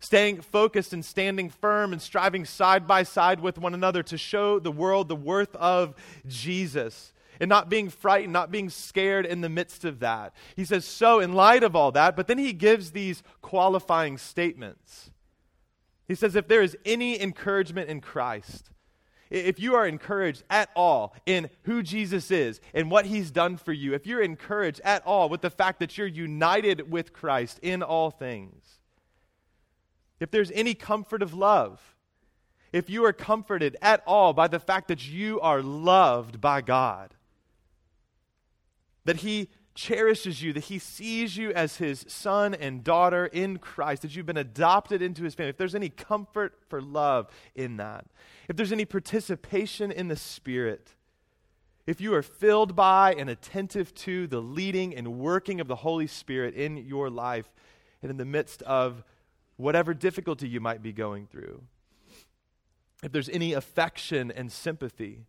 staying 0.00 0.40
focused 0.40 0.92
and 0.92 1.04
standing 1.04 1.50
firm 1.50 1.92
and 1.92 2.00
striving 2.00 2.44
side 2.44 2.86
by 2.86 3.02
side 3.02 3.40
with 3.40 3.58
one 3.58 3.74
another 3.74 4.02
to 4.04 4.18
show 4.18 4.58
the 4.58 4.72
world 4.72 5.08
the 5.08 5.16
worth 5.16 5.54
of 5.56 5.94
Jesus. 6.26 7.12
and 7.40 7.48
not 7.48 7.68
being 7.68 7.88
frightened, 7.88 8.32
not 8.32 8.50
being 8.50 8.70
scared 8.70 9.26
in 9.26 9.40
the 9.40 9.48
midst 9.48 9.84
of 9.84 10.00
that. 10.00 10.34
He 10.54 10.64
says, 10.64 10.84
so 10.84 11.20
in 11.20 11.32
light 11.32 11.62
of 11.62 11.76
all 11.76 11.92
that, 11.92 12.16
but 12.16 12.26
then 12.26 12.38
he 12.38 12.52
gives 12.52 12.90
these 12.90 13.22
qualifying 13.42 14.18
statements. 14.18 15.10
He 16.08 16.14
says, 16.14 16.36
if 16.36 16.48
there 16.48 16.62
is 16.62 16.76
any 16.84 17.20
encouragement 17.20 17.88
in 17.88 18.00
Christ, 18.00 18.70
if 19.28 19.58
you 19.58 19.74
are 19.74 19.86
encouraged 19.86 20.44
at 20.48 20.70
all 20.76 21.14
in 21.26 21.50
who 21.64 21.82
Jesus 21.82 22.30
is 22.30 22.60
and 22.72 22.90
what 22.90 23.06
he's 23.06 23.32
done 23.32 23.56
for 23.56 23.72
you, 23.72 23.92
if 23.92 24.06
you're 24.06 24.22
encouraged 24.22 24.80
at 24.84 25.04
all 25.04 25.28
with 25.28 25.40
the 25.40 25.50
fact 25.50 25.80
that 25.80 25.98
you're 25.98 26.06
united 26.06 26.90
with 26.90 27.12
Christ 27.12 27.58
in 27.60 27.82
all 27.82 28.10
things, 28.10 28.64
if 30.20 30.30
there's 30.30 30.50
any 30.52 30.74
comfort 30.74 31.22
of 31.22 31.34
love, 31.34 31.96
if 32.72 32.90
you 32.90 33.04
are 33.04 33.12
comforted 33.12 33.76
at 33.80 34.02
all 34.06 34.32
by 34.32 34.48
the 34.48 34.58
fact 34.58 34.88
that 34.88 35.08
you 35.08 35.40
are 35.40 35.62
loved 35.62 36.40
by 36.40 36.60
God, 36.60 37.14
that 39.04 39.16
He 39.16 39.48
cherishes 39.74 40.42
you, 40.42 40.52
that 40.52 40.64
He 40.64 40.78
sees 40.78 41.36
you 41.36 41.52
as 41.52 41.76
His 41.76 42.04
son 42.08 42.54
and 42.54 42.82
daughter 42.82 43.26
in 43.26 43.58
Christ, 43.58 44.02
that 44.02 44.16
you've 44.16 44.26
been 44.26 44.36
adopted 44.36 45.00
into 45.02 45.22
His 45.22 45.34
family, 45.34 45.50
if 45.50 45.56
there's 45.56 45.74
any 45.74 45.88
comfort 45.88 46.58
for 46.68 46.80
love 46.80 47.28
in 47.54 47.76
that, 47.76 48.06
if 48.48 48.56
there's 48.56 48.72
any 48.72 48.84
participation 48.84 49.92
in 49.92 50.08
the 50.08 50.16
Spirit, 50.16 50.92
if 51.86 52.00
you 52.00 52.14
are 52.14 52.22
filled 52.22 52.74
by 52.74 53.14
and 53.14 53.30
attentive 53.30 53.94
to 53.94 54.26
the 54.26 54.40
leading 54.40 54.94
and 54.94 55.18
working 55.18 55.60
of 55.60 55.68
the 55.68 55.76
Holy 55.76 56.08
Spirit 56.08 56.54
in 56.54 56.76
your 56.76 57.08
life 57.08 57.48
and 58.02 58.10
in 58.10 58.16
the 58.16 58.24
midst 58.24 58.62
of 58.62 59.04
whatever 59.56 59.94
difficulty 59.94 60.48
you 60.48 60.60
might 60.60 60.82
be 60.82 60.92
going 60.92 61.26
through, 61.26 61.62
if 63.02 63.12
there's 63.12 63.28
any 63.28 63.52
affection 63.52 64.30
and 64.30 64.50
sympathy. 64.50 65.26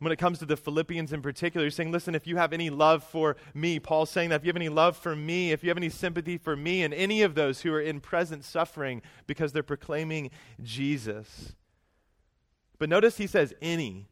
When 0.00 0.12
it 0.12 0.16
comes 0.16 0.38
to 0.40 0.46
the 0.46 0.56
Philippians 0.56 1.12
in 1.12 1.22
particular, 1.22 1.64
he's 1.64 1.74
saying, 1.74 1.92
listen, 1.92 2.14
if 2.14 2.26
you 2.26 2.36
have 2.36 2.52
any 2.52 2.68
love 2.68 3.02
for 3.04 3.36
me, 3.54 3.78
Paul's 3.78 4.10
saying 4.10 4.30
that 4.30 4.36
if 4.36 4.44
you 4.44 4.48
have 4.48 4.56
any 4.56 4.68
love 4.68 4.96
for 4.96 5.16
me, 5.16 5.52
if 5.52 5.62
you 5.62 5.70
have 5.70 5.78
any 5.78 5.88
sympathy 5.88 6.36
for 6.36 6.56
me 6.56 6.82
and 6.82 6.92
any 6.92 7.22
of 7.22 7.34
those 7.34 7.62
who 7.62 7.72
are 7.72 7.80
in 7.80 8.00
present 8.00 8.44
suffering 8.44 9.00
because 9.26 9.52
they're 9.52 9.62
proclaiming 9.62 10.30
Jesus. 10.62 11.54
But 12.78 12.88
notice 12.88 13.16
he 13.16 13.26
says 13.26 13.54
any. 13.62 14.08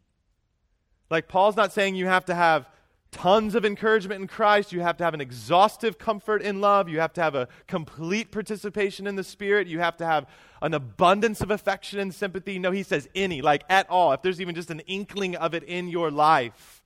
Like 1.11 1.29
Paul's 1.29 1.57
not 1.57 1.73
saying 1.73 1.95
you 1.95 2.07
have 2.07 2.25
to 2.27 2.35
have 2.35 2.69
tons 3.13 3.55
of 3.55 3.65
encouragement 3.65 4.21
in 4.21 4.27
Christ. 4.27 4.73
You 4.73 4.81
have 4.81 4.97
to 4.97 5.05
have 5.05 5.15
an 5.15 5.21
exhaustive 5.21 5.99
comfort 5.99 6.43
in 6.43 6.61
love. 6.61 6.89
You 6.89 6.99
have 6.99 7.13
to 7.13 7.23
have 7.23 7.35
a 7.35 7.47
complete 7.69 8.33
participation 8.33 9.07
in 9.07 9.15
the 9.15 9.23
Spirit. 9.23 9.69
You 9.69 9.79
have 9.79 9.97
to 9.99 10.07
have 10.07 10.27
an 10.61 10.75
abundance 10.75 11.41
of 11.41 11.51
affection 11.51 12.01
and 12.01 12.13
sympathy. 12.13 12.59
No, 12.59 12.73
he 12.73 12.83
says 12.83 13.09
any, 13.15 13.43
like 13.43 13.63
at 13.69 13.89
all. 13.89 14.13
If 14.13 14.23
there's 14.23 14.41
even 14.41 14.55
just 14.55 14.71
an 14.71 14.81
inkling 14.81 15.37
of 15.37 15.55
it 15.55 15.63
in 15.63 15.89
your 15.89 16.11
life, 16.11 16.83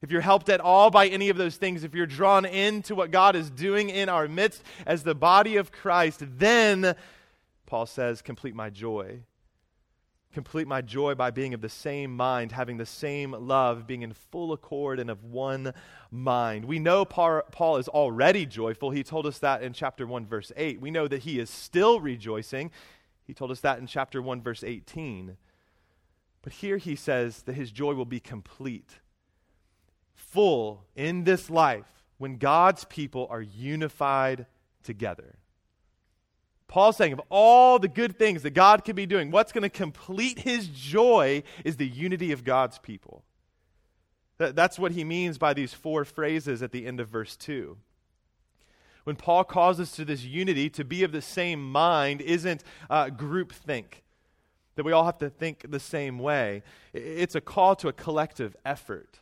if 0.00 0.10
you're 0.10 0.20
helped 0.20 0.48
at 0.48 0.60
all 0.60 0.90
by 0.90 1.08
any 1.08 1.28
of 1.28 1.36
those 1.36 1.56
things, 1.56 1.82
if 1.82 1.94
you're 1.94 2.06
drawn 2.06 2.44
into 2.44 2.94
what 2.94 3.10
God 3.10 3.36
is 3.36 3.50
doing 3.50 3.90
in 3.90 4.08
our 4.08 4.28
midst 4.28 4.62
as 4.86 5.02
the 5.02 5.14
body 5.14 5.56
of 5.56 5.72
Christ, 5.72 6.22
then, 6.38 6.94
Paul 7.66 7.86
says, 7.86 8.22
complete 8.22 8.54
my 8.54 8.70
joy 8.70 9.20
complete 10.34 10.68
my 10.68 10.82
joy 10.82 11.14
by 11.14 11.30
being 11.30 11.54
of 11.54 11.62
the 11.62 11.68
same 11.68 12.14
mind, 12.14 12.52
having 12.52 12.76
the 12.76 12.84
same 12.84 13.32
love, 13.32 13.86
being 13.86 14.02
in 14.02 14.12
full 14.12 14.52
accord 14.52 15.00
and 15.00 15.08
of 15.08 15.24
one 15.24 15.72
mind. 16.10 16.66
We 16.66 16.78
know 16.78 17.04
Paul 17.04 17.76
is 17.76 17.88
already 17.88 18.44
joyful. 18.44 18.90
He 18.90 19.02
told 19.02 19.24
us 19.24 19.38
that 19.38 19.62
in 19.62 19.72
chapter 19.72 20.06
1, 20.06 20.26
verse 20.26 20.52
8. 20.56 20.80
We 20.80 20.90
know 20.90 21.08
that 21.08 21.22
he 21.22 21.38
is 21.38 21.48
still 21.48 22.00
rejoicing. 22.00 22.70
He 23.26 23.32
told 23.32 23.50
us 23.50 23.60
that 23.60 23.78
in 23.78 23.86
chapter 23.86 24.20
1, 24.20 24.42
verse 24.42 24.62
18. 24.62 25.38
But 26.42 26.52
here 26.52 26.76
he 26.76 26.96
says 26.96 27.42
that 27.44 27.54
his 27.54 27.70
joy 27.70 27.94
will 27.94 28.04
be 28.04 28.20
complete, 28.20 28.98
full 30.14 30.84
in 30.94 31.24
this 31.24 31.48
life 31.48 32.04
when 32.18 32.36
God's 32.36 32.84
people 32.84 33.26
are 33.30 33.40
unified 33.40 34.46
together. 34.82 35.36
Paul's 36.68 36.96
saying, 36.96 37.12
of 37.12 37.20
all 37.28 37.78
the 37.78 37.88
good 37.88 38.18
things 38.18 38.42
that 38.42 38.50
God 38.50 38.84
could 38.84 38.96
be 38.96 39.06
doing, 39.06 39.30
what's 39.30 39.52
going 39.52 39.62
to 39.62 39.68
complete 39.68 40.40
his 40.40 40.68
joy 40.68 41.42
is 41.64 41.76
the 41.76 41.86
unity 41.86 42.32
of 42.32 42.44
God's 42.44 42.78
people. 42.78 43.24
that's 44.38 44.78
what 44.78 44.92
he 44.92 45.04
means 45.04 45.38
by 45.38 45.54
these 45.54 45.72
four 45.72 46.04
phrases 46.04 46.62
at 46.62 46.72
the 46.72 46.86
end 46.86 47.00
of 47.00 47.08
verse 47.08 47.36
2. 47.36 47.76
When 49.04 49.16
Paul 49.16 49.44
calls 49.44 49.78
us 49.78 49.92
to 49.96 50.04
this 50.04 50.24
unity, 50.24 50.70
to 50.70 50.84
be 50.84 51.04
of 51.04 51.12
the 51.12 51.22
same 51.22 51.70
mind 51.70 52.22
isn't 52.22 52.64
uh, 52.88 53.10
group 53.10 53.52
think, 53.52 54.02
that 54.76 54.84
we 54.84 54.92
all 54.92 55.04
have 55.04 55.18
to 55.18 55.30
think 55.30 55.70
the 55.70 55.78
same 55.78 56.18
way. 56.18 56.62
It's 56.92 57.34
a 57.34 57.40
call 57.40 57.76
to 57.76 57.88
a 57.88 57.92
collective 57.92 58.56
effort, 58.64 59.20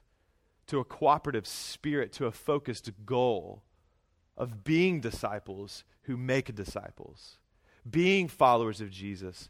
to 0.69 0.79
a 0.79 0.85
cooperative 0.85 1.47
spirit, 1.47 2.13
to 2.13 2.27
a 2.27 2.33
focused 2.33 2.91
goal 3.05 3.63
of 4.43 4.65
being 4.65 5.01
disciples 5.01 5.85
who 6.03 6.17
make 6.17 6.53
disciples, 6.53 7.39
being 7.89 8.27
followers 8.27 8.81
of 8.81 8.91
Jesus 8.91 9.49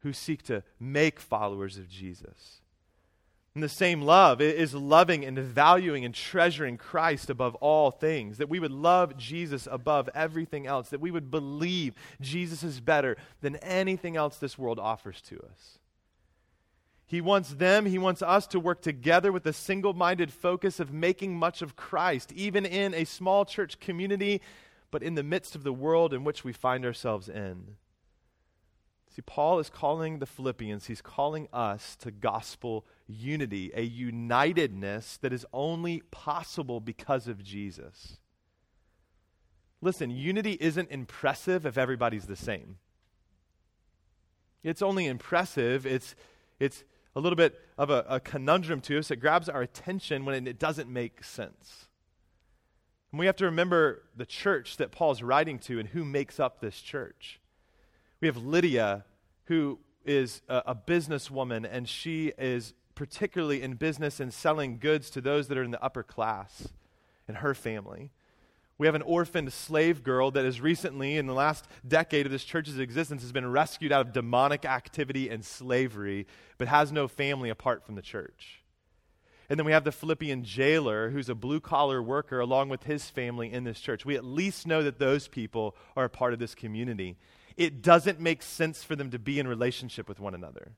who 0.00 0.12
seek 0.12 0.42
to 0.42 0.62
make 0.78 1.18
followers 1.18 1.78
of 1.78 1.88
Jesus. 1.88 2.60
And 3.54 3.62
the 3.62 3.70
same 3.70 4.02
love 4.02 4.42
is 4.42 4.74
loving 4.74 5.24
and 5.24 5.38
valuing 5.38 6.04
and 6.04 6.14
treasuring 6.14 6.76
Christ 6.76 7.30
above 7.30 7.54
all 7.56 7.90
things. 7.90 8.36
That 8.36 8.50
we 8.50 8.60
would 8.60 8.72
love 8.72 9.16
Jesus 9.16 9.66
above 9.70 10.10
everything 10.14 10.66
else. 10.66 10.90
That 10.90 11.00
we 11.00 11.10
would 11.10 11.30
believe 11.30 11.94
Jesus 12.20 12.62
is 12.62 12.80
better 12.80 13.16
than 13.40 13.56
anything 13.56 14.16
else 14.16 14.36
this 14.36 14.58
world 14.58 14.78
offers 14.78 15.22
to 15.22 15.36
us. 15.38 15.78
He 17.06 17.20
wants 17.20 17.50
them, 17.50 17.86
he 17.86 17.98
wants 17.98 18.22
us 18.22 18.46
to 18.48 18.60
work 18.60 18.80
together 18.80 19.30
with 19.30 19.46
a 19.46 19.52
single 19.52 19.92
minded 19.92 20.32
focus 20.32 20.80
of 20.80 20.92
making 20.92 21.36
much 21.36 21.62
of 21.62 21.76
Christ, 21.76 22.32
even 22.32 22.64
in 22.64 22.94
a 22.94 23.04
small 23.04 23.44
church 23.44 23.78
community 23.78 24.40
but 24.94 25.02
in 25.02 25.16
the 25.16 25.24
midst 25.24 25.56
of 25.56 25.64
the 25.64 25.72
world 25.72 26.14
in 26.14 26.22
which 26.22 26.44
we 26.44 26.52
find 26.52 26.84
ourselves 26.84 27.28
in. 27.28 27.74
See, 29.12 29.22
Paul 29.22 29.58
is 29.58 29.68
calling 29.68 30.20
the 30.20 30.26
Philippians, 30.26 30.86
he's 30.86 31.02
calling 31.02 31.48
us 31.52 31.96
to 31.96 32.12
gospel 32.12 32.86
unity, 33.08 33.72
a 33.74 33.84
unitedness 33.84 35.18
that 35.18 35.32
is 35.32 35.44
only 35.52 36.02
possible 36.12 36.78
because 36.78 37.26
of 37.26 37.42
Jesus. 37.42 38.18
Listen, 39.80 40.10
unity 40.10 40.56
isn't 40.60 40.92
impressive 40.92 41.66
if 41.66 41.76
everybody's 41.76 42.26
the 42.26 42.36
same. 42.36 42.78
It's 44.62 44.80
only 44.80 45.06
impressive, 45.06 45.86
it's, 45.86 46.14
it's 46.60 46.84
a 47.16 47.20
little 47.20 47.36
bit 47.36 47.60
of 47.78 47.90
a, 47.90 48.04
a 48.08 48.20
conundrum 48.20 48.80
to 48.82 48.98
us. 48.98 49.10
It 49.10 49.16
grabs 49.16 49.48
our 49.48 49.62
attention 49.62 50.24
when 50.24 50.46
it 50.46 50.58
doesn't 50.58 50.88
make 50.88 51.22
sense. 51.22 51.86
And 53.12 53.18
we 53.18 53.26
have 53.26 53.36
to 53.36 53.44
remember 53.44 54.02
the 54.16 54.26
church 54.26 54.76
that 54.78 54.90
Paul's 54.90 55.22
writing 55.22 55.58
to 55.60 55.78
and 55.78 55.88
who 55.88 56.04
makes 56.04 56.40
up 56.40 56.60
this 56.60 56.80
church. 56.80 57.40
We 58.20 58.26
have 58.26 58.36
Lydia, 58.36 59.04
who 59.44 59.78
is 60.04 60.42
a, 60.48 60.62
a 60.66 60.74
businesswoman, 60.74 61.68
and 61.70 61.88
she 61.88 62.32
is 62.38 62.74
particularly 62.94 63.62
in 63.62 63.74
business 63.74 64.20
and 64.20 64.32
selling 64.32 64.78
goods 64.78 65.10
to 65.10 65.20
those 65.20 65.48
that 65.48 65.58
are 65.58 65.62
in 65.62 65.70
the 65.70 65.82
upper 65.82 66.02
class 66.02 66.68
and 67.28 67.38
her 67.38 67.54
family. 67.54 68.10
We 68.76 68.86
have 68.88 68.94
an 68.96 69.02
orphaned 69.02 69.52
slave 69.52 70.02
girl 70.02 70.32
that 70.32 70.44
has 70.44 70.60
recently, 70.60 71.16
in 71.16 71.26
the 71.26 71.32
last 71.32 71.66
decade 71.86 72.26
of 72.26 72.32
this 72.32 72.44
church's 72.44 72.78
existence, 72.78 73.22
has 73.22 73.30
been 73.30 73.50
rescued 73.50 73.92
out 73.92 74.06
of 74.06 74.12
demonic 74.12 74.64
activity 74.64 75.28
and 75.28 75.44
slavery, 75.44 76.26
but 76.58 76.66
has 76.66 76.90
no 76.90 77.06
family 77.06 77.50
apart 77.50 77.86
from 77.86 77.94
the 77.94 78.02
church. 78.02 78.64
And 79.48 79.58
then 79.58 79.66
we 79.66 79.72
have 79.72 79.84
the 79.84 79.92
Philippian 79.92 80.42
jailer 80.42 81.10
who's 81.10 81.28
a 81.28 81.34
blue 81.34 81.60
collar 81.60 82.02
worker 82.02 82.40
along 82.40 82.70
with 82.70 82.84
his 82.84 83.10
family 83.10 83.52
in 83.52 83.64
this 83.64 83.78
church. 83.78 84.04
We 84.04 84.16
at 84.16 84.24
least 84.24 84.66
know 84.66 84.82
that 84.82 84.98
those 84.98 85.28
people 85.28 85.76
are 85.96 86.04
a 86.04 86.10
part 86.10 86.32
of 86.32 86.38
this 86.38 86.54
community. 86.54 87.16
It 87.56 87.82
doesn't 87.82 88.18
make 88.18 88.42
sense 88.42 88.82
for 88.82 88.96
them 88.96 89.10
to 89.10 89.18
be 89.18 89.38
in 89.38 89.46
relationship 89.46 90.08
with 90.08 90.18
one 90.18 90.34
another. 90.34 90.72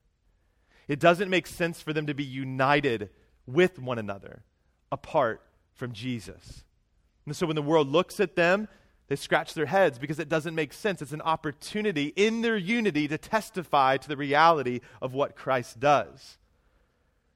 It 0.88 1.00
doesn't 1.00 1.30
make 1.30 1.46
sense 1.46 1.80
for 1.80 1.92
them 1.92 2.06
to 2.06 2.14
be 2.14 2.24
united 2.24 3.10
with 3.46 3.78
one 3.78 3.98
another 3.98 4.42
apart 4.92 5.42
from 5.72 5.92
Jesus. 5.92 6.64
And 7.26 7.34
so 7.34 7.46
when 7.46 7.56
the 7.56 7.62
world 7.62 7.88
looks 7.88 8.20
at 8.20 8.36
them, 8.36 8.68
they 9.08 9.16
scratch 9.16 9.54
their 9.54 9.66
heads 9.66 9.98
because 9.98 10.18
it 10.18 10.28
doesn't 10.28 10.54
make 10.54 10.72
sense. 10.72 11.00
It's 11.02 11.12
an 11.12 11.20
opportunity 11.22 12.12
in 12.16 12.42
their 12.42 12.56
unity 12.56 13.06
to 13.08 13.18
testify 13.18 13.98
to 13.98 14.08
the 14.08 14.16
reality 14.16 14.80
of 15.00 15.12
what 15.12 15.36
Christ 15.36 15.78
does. 15.78 16.38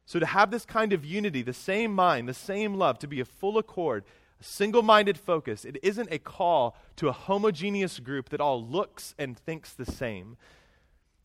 So, 0.07 0.19
to 0.19 0.27
have 0.27 0.51
this 0.51 0.65
kind 0.65 0.93
of 0.93 1.05
unity, 1.05 1.43
the 1.43 1.53
same 1.53 1.95
mind, 1.95 2.29
the 2.29 2.35
same 2.35 2.75
love, 2.75 2.99
to 2.99 3.07
be 3.07 3.21
a 3.21 3.25
full 3.25 3.59
accord, 3.59 4.03
a 4.41 4.45
single 4.45 4.83
minded 4.83 5.17
focus, 5.17 5.65
it 5.65 5.79
isn't 5.85 6.11
a 6.11 6.19
call 6.19 6.77
to 6.97 7.07
a 7.07 7.13
homogeneous 7.13 8.01
group 8.01 8.31
that 8.31 8.41
all 8.41 8.65
looks 8.65 9.15
and 9.19 9.39
thinks 9.39 9.73
the 9.73 9.87
same. 9.87 10.37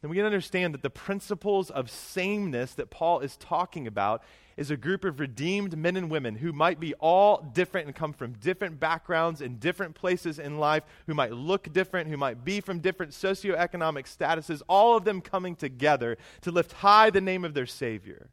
And 0.02 0.10
we 0.10 0.18
can 0.18 0.26
understand 0.26 0.74
that 0.74 0.84
the 0.84 0.90
principles 0.90 1.70
of 1.70 1.90
sameness 1.90 2.74
that 2.76 2.90
Paul 2.90 3.22
is 3.22 3.38
talking 3.38 3.88
about 3.88 4.24
is 4.58 4.72
a 4.72 4.78
group 4.78 5.04
of 5.04 5.20
redeemed 5.20 5.78
men 5.78 5.98
and 5.98 6.10
women 6.10 6.36
who 6.36 6.54
might 6.54 6.80
be 6.80 6.94
all 6.96 7.42
different 7.54 7.88
and 7.88 7.96
come 7.96 8.14
from 8.14 8.34
different 8.34 8.80
backgrounds 8.80 9.42
and 9.42 9.60
different 9.60 9.96
places 9.96 10.40
in 10.40 10.60
life, 10.60 10.84
who 11.08 11.14
might 11.14 11.34
look 11.34 11.72
different, 11.74 12.10
who 12.10 12.18
might 12.18 12.46
be 12.46 12.62
from 12.62 12.80
different 12.80 13.12
socioeconomic 13.12 14.06
statuses, 14.06 14.62
all 14.70 14.96
of 14.96 15.04
them 15.04 15.22
coming 15.22 15.56
together 15.56 16.18
to 16.42 16.52
lift 16.52 16.72
high 16.74 17.10
the 17.10 17.22
name 17.22 17.44
of 17.44 17.54
their 17.54 17.66
Savior 17.66 18.30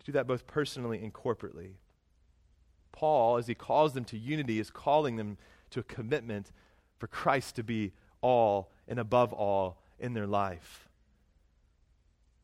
To 0.00 0.04
Do 0.06 0.12
that 0.12 0.26
both 0.26 0.46
personally 0.46 1.02
and 1.02 1.12
corporately. 1.12 1.72
Paul, 2.90 3.38
as 3.38 3.46
he 3.46 3.54
calls 3.54 3.94
them 3.94 4.04
to 4.06 4.18
unity, 4.18 4.60
is 4.60 4.70
calling 4.70 5.16
them 5.16 5.38
to 5.70 5.80
a 5.80 5.84
commitment 5.84 6.52
for 6.98 7.06
Christ 7.06 7.56
to 7.56 7.62
be 7.62 7.92
all 8.20 8.70
and 8.86 8.98
above 8.98 9.32
all 9.32 9.81
in 10.02 10.12
their 10.12 10.26
life. 10.26 10.88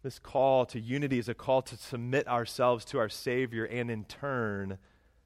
This 0.03 0.19
call 0.19 0.65
to 0.67 0.81
unity 0.81 1.19
is 1.19 1.29
a 1.29 1.35
call 1.35 1.61
to 1.63 1.77
submit 1.77 2.29
ourselves 2.29 2.85
to 2.87 2.99
our 2.99 3.09
Savior 3.09 3.65
and 3.65 3.91
in 3.91 4.05
turn 4.05 4.79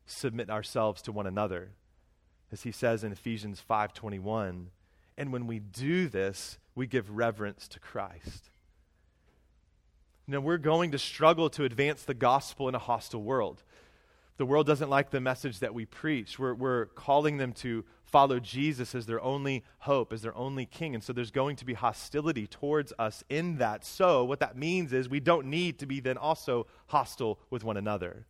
submit 0.06 0.50
ourselves 0.50 1.02
to 1.02 1.12
one 1.12 1.26
another. 1.26 1.70
As 2.50 2.62
he 2.62 2.72
says 2.72 3.04
in 3.04 3.12
Ephesians 3.12 3.60
5:21, 3.60 4.70
and 5.16 5.32
when 5.32 5.46
we 5.46 5.58
do 5.58 6.08
this, 6.08 6.58
we 6.74 6.86
give 6.86 7.10
reverence 7.10 7.68
to 7.68 7.78
Christ. 7.78 8.50
Know, 10.26 10.40
we're 10.40 10.58
going 10.58 10.92
to 10.92 10.98
struggle 10.98 11.50
to 11.50 11.64
advance 11.64 12.04
the 12.04 12.14
gospel 12.14 12.68
in 12.68 12.74
a 12.74 12.78
hostile 12.78 13.22
world. 13.22 13.62
The 14.38 14.46
world 14.46 14.66
doesn't 14.66 14.88
like 14.88 15.10
the 15.10 15.20
message 15.20 15.58
that 15.58 15.74
we 15.74 15.84
preach. 15.84 16.38
We're, 16.38 16.54
we're 16.54 16.86
calling 16.86 17.36
them 17.36 17.52
to 17.54 17.84
follow 18.12 18.38
Jesus 18.38 18.94
as 18.94 19.06
their 19.06 19.20
only 19.22 19.64
hope, 19.80 20.12
as 20.12 20.22
their 20.22 20.36
only 20.36 20.66
king. 20.66 20.94
And 20.94 21.02
so 21.02 21.12
there's 21.12 21.30
going 21.30 21.56
to 21.56 21.64
be 21.64 21.74
hostility 21.74 22.46
towards 22.46 22.92
us 22.98 23.24
in 23.28 23.56
that. 23.56 23.84
So, 23.84 24.22
what 24.22 24.38
that 24.40 24.56
means 24.56 24.92
is 24.92 25.08
we 25.08 25.18
don't 25.18 25.46
need 25.46 25.78
to 25.78 25.86
be 25.86 25.98
then 25.98 26.18
also 26.18 26.66
hostile 26.88 27.40
with 27.50 27.64
one 27.64 27.78
another. 27.78 28.26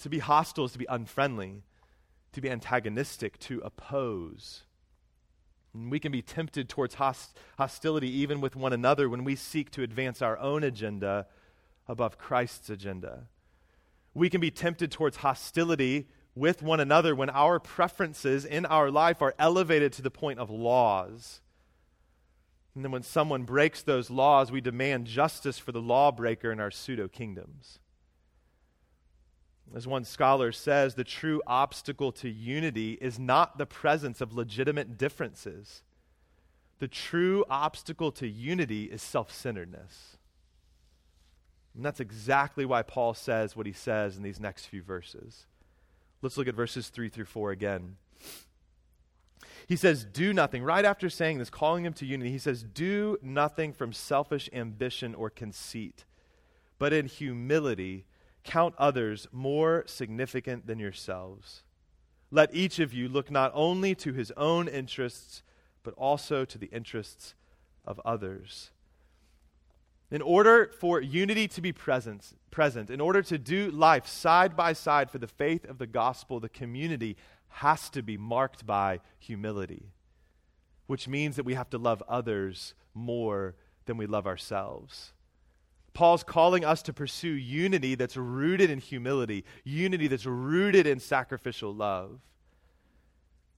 To 0.00 0.08
be 0.10 0.18
hostile 0.18 0.66
is 0.66 0.72
to 0.72 0.78
be 0.78 0.86
unfriendly, 0.88 1.62
to 2.32 2.40
be 2.40 2.50
antagonistic, 2.50 3.38
to 3.40 3.60
oppose. 3.64 4.64
And 5.72 5.90
we 5.90 5.98
can 5.98 6.12
be 6.12 6.22
tempted 6.22 6.68
towards 6.68 6.96
host- 6.96 7.38
hostility 7.56 8.10
even 8.10 8.40
with 8.40 8.56
one 8.56 8.74
another 8.74 9.08
when 9.08 9.24
we 9.24 9.36
seek 9.36 9.70
to 9.72 9.82
advance 9.82 10.20
our 10.20 10.38
own 10.38 10.62
agenda 10.62 11.26
above 11.86 12.18
Christ's 12.18 12.68
agenda. 12.68 13.28
We 14.12 14.28
can 14.28 14.40
be 14.40 14.50
tempted 14.50 14.90
towards 14.90 15.18
hostility 15.18 16.08
with 16.38 16.62
one 16.62 16.80
another 16.80 17.14
when 17.14 17.30
our 17.30 17.58
preferences 17.58 18.44
in 18.44 18.66
our 18.66 18.90
life 18.90 19.20
are 19.20 19.34
elevated 19.38 19.92
to 19.94 20.02
the 20.02 20.10
point 20.10 20.38
of 20.38 20.50
laws. 20.50 21.40
And 22.74 22.84
then 22.84 22.92
when 22.92 23.02
someone 23.02 23.42
breaks 23.42 23.82
those 23.82 24.10
laws, 24.10 24.52
we 24.52 24.60
demand 24.60 25.06
justice 25.06 25.58
for 25.58 25.72
the 25.72 25.82
lawbreaker 25.82 26.52
in 26.52 26.60
our 26.60 26.70
pseudo 26.70 27.08
kingdoms. 27.08 27.80
As 29.74 29.86
one 29.86 30.04
scholar 30.04 30.52
says, 30.52 30.94
the 30.94 31.04
true 31.04 31.42
obstacle 31.46 32.12
to 32.12 32.30
unity 32.30 32.96
is 33.00 33.18
not 33.18 33.58
the 33.58 33.66
presence 33.66 34.20
of 34.20 34.32
legitimate 34.32 34.96
differences. 34.96 35.82
The 36.78 36.88
true 36.88 37.44
obstacle 37.50 38.12
to 38.12 38.28
unity 38.28 38.84
is 38.84 39.02
self 39.02 39.32
centeredness. 39.32 40.16
And 41.74 41.84
that's 41.84 42.00
exactly 42.00 42.64
why 42.64 42.82
Paul 42.82 43.14
says 43.14 43.56
what 43.56 43.66
he 43.66 43.72
says 43.72 44.16
in 44.16 44.22
these 44.22 44.40
next 44.40 44.66
few 44.66 44.82
verses. 44.82 45.46
Let's 46.20 46.36
look 46.36 46.48
at 46.48 46.54
verses 46.54 46.88
3 46.88 47.08
through 47.08 47.26
4 47.26 47.52
again. 47.52 47.96
He 49.66 49.76
says, 49.76 50.04
Do 50.04 50.32
nothing. 50.32 50.62
Right 50.62 50.84
after 50.84 51.10
saying 51.10 51.38
this, 51.38 51.50
calling 51.50 51.84
him 51.84 51.92
to 51.94 52.06
unity, 52.06 52.30
he 52.30 52.38
says, 52.38 52.62
Do 52.62 53.18
nothing 53.22 53.72
from 53.72 53.92
selfish 53.92 54.48
ambition 54.52 55.14
or 55.14 55.30
conceit, 55.30 56.04
but 56.78 56.92
in 56.92 57.06
humility 57.06 58.06
count 58.44 58.74
others 58.78 59.26
more 59.30 59.84
significant 59.86 60.66
than 60.66 60.78
yourselves. 60.78 61.64
Let 62.30 62.54
each 62.54 62.78
of 62.78 62.92
you 62.94 63.08
look 63.08 63.30
not 63.30 63.52
only 63.54 63.94
to 63.96 64.12
his 64.12 64.32
own 64.36 64.68
interests, 64.68 65.42
but 65.82 65.94
also 65.94 66.44
to 66.46 66.58
the 66.58 66.66
interests 66.66 67.34
of 67.84 68.00
others. 68.04 68.70
In 70.10 70.22
order 70.22 70.70
for 70.80 71.00
unity 71.00 71.48
to 71.48 71.60
be 71.60 71.72
present, 71.72 72.32
present, 72.50 72.88
in 72.88 73.00
order 73.00 73.20
to 73.22 73.36
do 73.36 73.70
life 73.70 74.06
side 74.06 74.56
by 74.56 74.72
side 74.72 75.10
for 75.10 75.18
the 75.18 75.26
faith 75.26 75.66
of 75.66 75.78
the 75.78 75.86
gospel, 75.86 76.40
the 76.40 76.48
community 76.48 77.16
has 77.48 77.90
to 77.90 78.02
be 78.02 78.16
marked 78.16 78.66
by 78.66 79.00
humility, 79.18 79.92
which 80.86 81.08
means 81.08 81.36
that 81.36 81.44
we 81.44 81.54
have 81.54 81.68
to 81.70 81.78
love 81.78 82.02
others 82.08 82.74
more 82.94 83.54
than 83.84 83.98
we 83.98 84.06
love 84.06 84.26
ourselves. 84.26 85.12
Paul's 85.92 86.22
calling 86.22 86.64
us 86.64 86.80
to 86.82 86.92
pursue 86.92 87.28
unity 87.28 87.94
that's 87.94 88.16
rooted 88.16 88.70
in 88.70 88.78
humility, 88.78 89.44
unity 89.64 90.06
that's 90.06 90.26
rooted 90.26 90.86
in 90.86 91.00
sacrificial 91.00 91.74
love. 91.74 92.20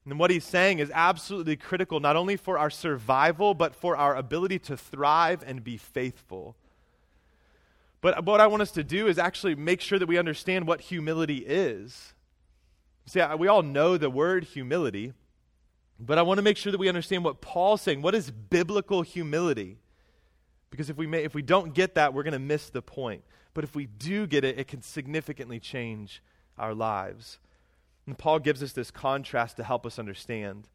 And 0.05 0.17
what 0.17 0.31
he's 0.31 0.43
saying 0.43 0.79
is 0.79 0.91
absolutely 0.93 1.55
critical, 1.55 1.99
not 1.99 2.15
only 2.15 2.35
for 2.35 2.57
our 2.57 2.71
survival, 2.71 3.53
but 3.53 3.75
for 3.75 3.95
our 3.95 4.15
ability 4.15 4.57
to 4.59 4.75
thrive 4.75 5.43
and 5.45 5.63
be 5.63 5.77
faithful. 5.77 6.55
But 8.01 8.25
what 8.25 8.41
I 8.41 8.47
want 8.47 8.63
us 8.63 8.71
to 8.71 8.83
do 8.83 9.07
is 9.07 9.19
actually 9.19 9.53
make 9.53 9.79
sure 9.79 9.99
that 9.99 10.07
we 10.07 10.17
understand 10.17 10.65
what 10.65 10.81
humility 10.81 11.43
is. 11.45 12.13
See, 13.05 13.21
we 13.37 13.47
all 13.47 13.61
know 13.61 13.97
the 13.97 14.09
word 14.09 14.43
humility, 14.43 15.13
but 15.99 16.17
I 16.17 16.23
want 16.23 16.39
to 16.39 16.41
make 16.41 16.57
sure 16.57 16.71
that 16.71 16.79
we 16.79 16.89
understand 16.89 17.23
what 17.23 17.41
Paul's 17.41 17.81
saying. 17.81 18.01
What 18.01 18.15
is 18.15 18.31
biblical 18.31 19.03
humility? 19.03 19.77
Because 20.71 20.89
if 20.89 20.97
we, 20.97 21.05
may, 21.05 21.23
if 21.23 21.35
we 21.35 21.43
don't 21.43 21.75
get 21.75 21.95
that, 21.95 22.13
we're 22.13 22.23
going 22.23 22.33
to 22.33 22.39
miss 22.39 22.69
the 22.69 22.81
point. 22.81 23.23
But 23.53 23.63
if 23.63 23.75
we 23.75 23.85
do 23.85 24.25
get 24.25 24.43
it, 24.43 24.57
it 24.57 24.67
can 24.67 24.81
significantly 24.81 25.59
change 25.59 26.23
our 26.57 26.73
lives. 26.73 27.37
And 28.07 28.17
Paul 28.17 28.39
gives 28.39 28.63
us 28.63 28.73
this 28.73 28.91
contrast 28.91 29.57
to 29.57 29.63
help 29.63 29.85
us 29.85 29.99
understand. 29.99 30.67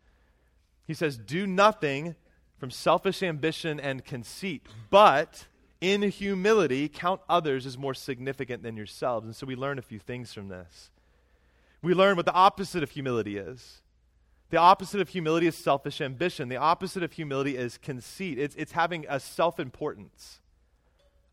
He 0.86 0.94
says, 0.94 1.18
Do 1.18 1.46
nothing 1.46 2.14
from 2.58 2.70
selfish 2.70 3.22
ambition 3.22 3.78
and 3.80 4.04
conceit, 4.04 4.66
but 4.90 5.46
in 5.80 6.02
humility 6.02 6.88
count 6.88 7.20
others 7.28 7.66
as 7.66 7.76
more 7.76 7.94
significant 7.94 8.62
than 8.62 8.76
yourselves. 8.76 9.26
And 9.26 9.36
so 9.36 9.46
we 9.46 9.56
learn 9.56 9.78
a 9.78 9.82
few 9.82 9.98
things 9.98 10.32
from 10.32 10.48
this. 10.48 10.90
We 11.82 11.94
learn 11.94 12.16
what 12.16 12.26
the 12.26 12.32
opposite 12.32 12.82
of 12.82 12.90
humility 12.90 13.36
is. 13.36 13.82
The 14.50 14.56
opposite 14.56 15.00
of 15.00 15.08
humility 15.08 15.46
is 15.46 15.56
selfish 15.56 16.00
ambition. 16.00 16.48
The 16.48 16.56
opposite 16.56 17.02
of 17.02 17.12
humility 17.12 17.56
is 17.56 17.78
conceit. 17.78 18.38
It's, 18.38 18.54
it's 18.54 18.72
having 18.72 19.04
a 19.08 19.18
self 19.18 19.58
importance, 19.58 20.40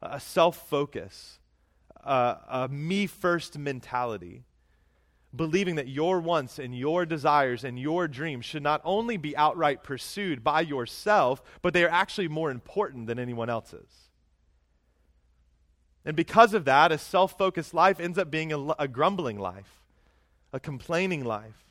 a 0.01 0.19
self 0.19 0.67
focus, 0.67 1.39
a, 2.03 2.37
a 2.49 2.67
me 2.69 3.05
first 3.05 3.57
mentality 3.57 4.43
believing 5.35 5.75
that 5.75 5.87
your 5.87 6.19
wants 6.19 6.59
and 6.59 6.77
your 6.77 7.05
desires 7.05 7.63
and 7.63 7.79
your 7.79 8.07
dreams 8.07 8.45
should 8.45 8.63
not 8.63 8.81
only 8.83 9.17
be 9.17 9.35
outright 9.35 9.83
pursued 9.83 10.43
by 10.43 10.61
yourself, 10.61 11.41
but 11.61 11.73
they 11.73 11.83
are 11.83 11.89
actually 11.89 12.27
more 12.27 12.51
important 12.51 13.07
than 13.07 13.17
anyone 13.17 13.49
else's. 13.49 14.09
And 16.05 16.15
because 16.15 16.53
of 16.53 16.65
that, 16.65 16.91
a 16.91 16.97
self 16.97 17.37
focused 17.37 17.73
life 17.73 17.99
ends 17.99 18.17
up 18.17 18.29
being 18.29 18.51
a, 18.51 18.59
a, 18.79 18.87
grumbling 18.87 19.39
life, 19.39 19.81
a 20.51 20.59
complaining 20.59 21.23
life. 21.23 21.63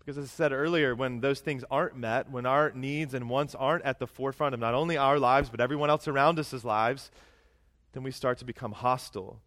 Because 0.00 0.18
as 0.18 0.24
I 0.24 0.28
said 0.28 0.52
earlier, 0.52 0.96
when 0.96 1.20
those 1.20 1.40
things 1.40 1.64
aren't 1.70 1.96
met, 1.96 2.28
when 2.28 2.44
our 2.44 2.72
needs 2.74 3.14
and 3.14 3.30
wants 3.30 3.54
aren't 3.54 3.84
at 3.84 4.00
the 4.00 4.06
forefront 4.08 4.52
of 4.52 4.60
not 4.60 4.74
only 4.74 4.96
our 4.96 5.18
lives, 5.18 5.48
but 5.48 5.60
everyone 5.60 5.88
else 5.88 6.08
around 6.08 6.40
us' 6.40 6.64
lives, 6.64 7.12
then 7.92 8.02
we 8.02 8.10
start 8.10 8.38
to 8.38 8.44
become 8.44 8.72
hostile 8.72 9.40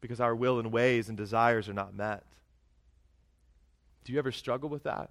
because 0.00 0.20
our 0.20 0.34
will 0.34 0.60
and 0.60 0.70
ways 0.70 1.08
and 1.08 1.18
desires 1.18 1.68
are 1.68 1.74
not 1.74 1.92
met. 1.92 2.22
Do 4.04 4.12
you 4.12 4.18
ever 4.18 4.32
struggle 4.32 4.68
with 4.68 4.84
that? 4.84 5.10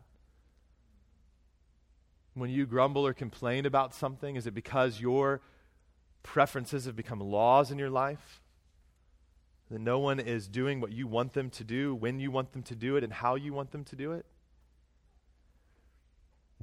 When 2.33 2.49
you 2.49 2.65
grumble 2.65 3.05
or 3.05 3.13
complain 3.13 3.65
about 3.65 3.93
something, 3.93 4.35
is 4.35 4.47
it 4.47 4.53
because 4.53 5.01
your 5.01 5.41
preferences 6.23 6.85
have 6.85 6.95
become 6.95 7.19
laws 7.19 7.71
in 7.71 7.77
your 7.77 7.89
life? 7.89 8.41
That 9.69 9.81
no 9.81 9.99
one 9.99 10.19
is 10.19 10.47
doing 10.47 10.81
what 10.81 10.91
you 10.91 11.07
want 11.07 11.33
them 11.33 11.49
to 11.51 11.63
do, 11.63 11.93
when 11.93 12.19
you 12.19 12.31
want 12.31 12.53
them 12.53 12.63
to 12.63 12.75
do 12.75 12.95
it, 12.95 13.03
and 13.03 13.13
how 13.13 13.35
you 13.35 13.53
want 13.53 13.71
them 13.71 13.83
to 13.85 13.95
do 13.95 14.13
it? 14.13 14.25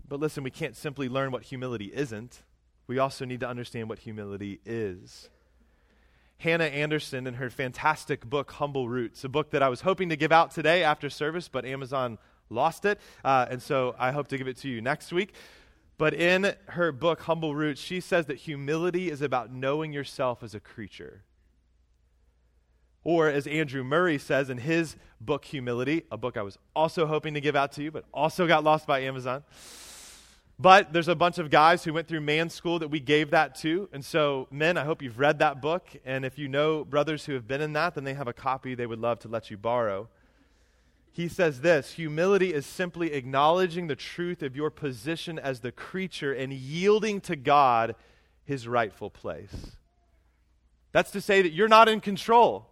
But 0.08 0.20
listen, 0.20 0.42
we 0.42 0.50
can't 0.50 0.76
simply 0.76 1.08
learn 1.08 1.30
what 1.30 1.44
humility 1.44 1.92
isn't. 1.92 2.42
We 2.86 2.98
also 2.98 3.24
need 3.24 3.40
to 3.40 3.48
understand 3.48 3.88
what 3.88 4.00
humility 4.00 4.60
is. 4.64 5.28
Hannah 6.38 6.64
Anderson 6.64 7.26
in 7.26 7.34
her 7.34 7.48
fantastic 7.48 8.28
book, 8.28 8.52
Humble 8.52 8.88
Roots, 8.88 9.24
a 9.24 9.28
book 9.28 9.50
that 9.50 9.62
I 9.62 9.68
was 9.68 9.80
hoping 9.80 10.10
to 10.10 10.16
give 10.16 10.32
out 10.32 10.50
today 10.50 10.84
after 10.84 11.08
service, 11.08 11.48
but 11.48 11.64
Amazon 11.64 12.18
lost 12.50 12.84
it. 12.84 13.00
Uh, 13.24 13.46
and 13.50 13.62
so 13.62 13.94
I 13.98 14.12
hope 14.12 14.28
to 14.28 14.38
give 14.38 14.46
it 14.46 14.56
to 14.58 14.68
you 14.68 14.80
next 14.80 15.12
week. 15.12 15.34
But 15.98 16.12
in 16.12 16.54
her 16.66 16.92
book, 16.92 17.22
Humble 17.22 17.54
Roots, 17.54 17.80
she 17.80 18.00
says 18.00 18.26
that 18.26 18.36
humility 18.36 19.10
is 19.10 19.22
about 19.22 19.50
knowing 19.50 19.92
yourself 19.92 20.42
as 20.42 20.54
a 20.54 20.60
creature. 20.60 21.22
Or, 23.02 23.28
as 23.28 23.46
Andrew 23.46 23.84
Murray 23.84 24.18
says 24.18 24.50
in 24.50 24.58
his 24.58 24.96
book, 25.20 25.44
Humility, 25.44 26.02
a 26.10 26.16
book 26.16 26.36
I 26.36 26.42
was 26.42 26.58
also 26.74 27.06
hoping 27.06 27.34
to 27.34 27.40
give 27.40 27.54
out 27.54 27.72
to 27.72 27.82
you, 27.82 27.90
but 27.90 28.04
also 28.12 28.46
got 28.48 28.64
lost 28.64 28.86
by 28.86 29.00
Amazon. 29.00 29.44
But 30.58 30.92
there's 30.92 31.08
a 31.08 31.14
bunch 31.14 31.38
of 31.38 31.50
guys 31.50 31.84
who 31.84 31.92
went 31.92 32.08
through 32.08 32.22
man 32.22 32.48
school 32.48 32.78
that 32.78 32.88
we 32.88 32.98
gave 32.98 33.30
that 33.30 33.54
to. 33.56 33.88
And 33.92 34.02
so, 34.02 34.48
men, 34.50 34.78
I 34.78 34.84
hope 34.84 35.02
you've 35.02 35.18
read 35.18 35.38
that 35.40 35.60
book. 35.60 35.86
And 36.04 36.24
if 36.24 36.38
you 36.38 36.48
know 36.48 36.84
brothers 36.84 37.26
who 37.26 37.34
have 37.34 37.46
been 37.46 37.60
in 37.60 37.74
that, 37.74 37.94
then 37.94 38.04
they 38.04 38.14
have 38.14 38.28
a 38.28 38.32
copy 38.32 38.74
they 38.74 38.86
would 38.86 38.98
love 38.98 39.18
to 39.20 39.28
let 39.28 39.50
you 39.50 39.58
borrow. 39.58 40.08
He 41.12 41.28
says 41.28 41.60
this 41.60 41.92
humility 41.92 42.52
is 42.52 42.66
simply 42.66 43.12
acknowledging 43.12 43.86
the 43.86 43.96
truth 43.96 44.42
of 44.42 44.56
your 44.56 44.70
position 44.70 45.38
as 45.38 45.60
the 45.60 45.72
creature 45.72 46.32
and 46.32 46.52
yielding 46.52 47.20
to 47.22 47.36
God 47.36 47.94
his 48.44 48.68
rightful 48.68 49.10
place. 49.10 49.76
That's 50.92 51.10
to 51.12 51.20
say 51.20 51.42
that 51.42 51.52
you're 51.52 51.68
not 51.68 51.88
in 51.88 52.00
control. 52.00 52.70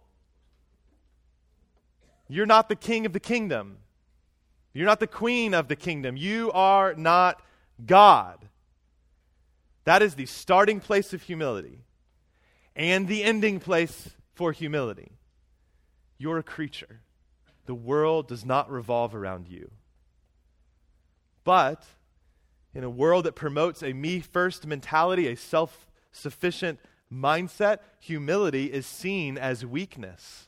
You're 2.27 2.45
not 2.47 2.69
the 2.69 2.75
king 2.75 3.05
of 3.05 3.13
the 3.13 3.19
kingdom. 3.19 3.77
You're 4.73 4.87
not 4.87 4.99
the 4.99 5.07
queen 5.07 5.53
of 5.53 5.67
the 5.67 5.75
kingdom. 5.75 6.17
You 6.17 6.51
are 6.51 6.95
not 6.95 7.41
God. 7.83 8.45
That 9.85 10.01
is 10.01 10.15
the 10.15 10.25
starting 10.25 10.79
place 10.79 11.13
of 11.13 11.21
humility 11.21 11.79
and 12.75 13.07
the 13.07 13.23
ending 13.23 13.59
place 13.59 14.09
for 14.33 14.51
humility. 14.51 15.11
You're 16.17 16.39
a 16.39 16.43
creature. 16.43 17.01
The 17.65 17.75
world 17.75 18.27
does 18.27 18.45
not 18.45 18.69
revolve 18.69 19.15
around 19.15 19.47
you. 19.47 19.71
But 21.43 21.83
in 22.73 22.83
a 22.83 22.89
world 22.89 23.25
that 23.25 23.35
promotes 23.35 23.83
a 23.83 23.93
me 23.93 24.19
first 24.19 24.65
mentality, 24.65 25.27
a 25.27 25.35
self 25.35 25.87
sufficient 26.11 26.79
mindset, 27.11 27.79
humility 27.99 28.71
is 28.71 28.85
seen 28.85 29.37
as 29.37 29.65
weakness. 29.65 30.47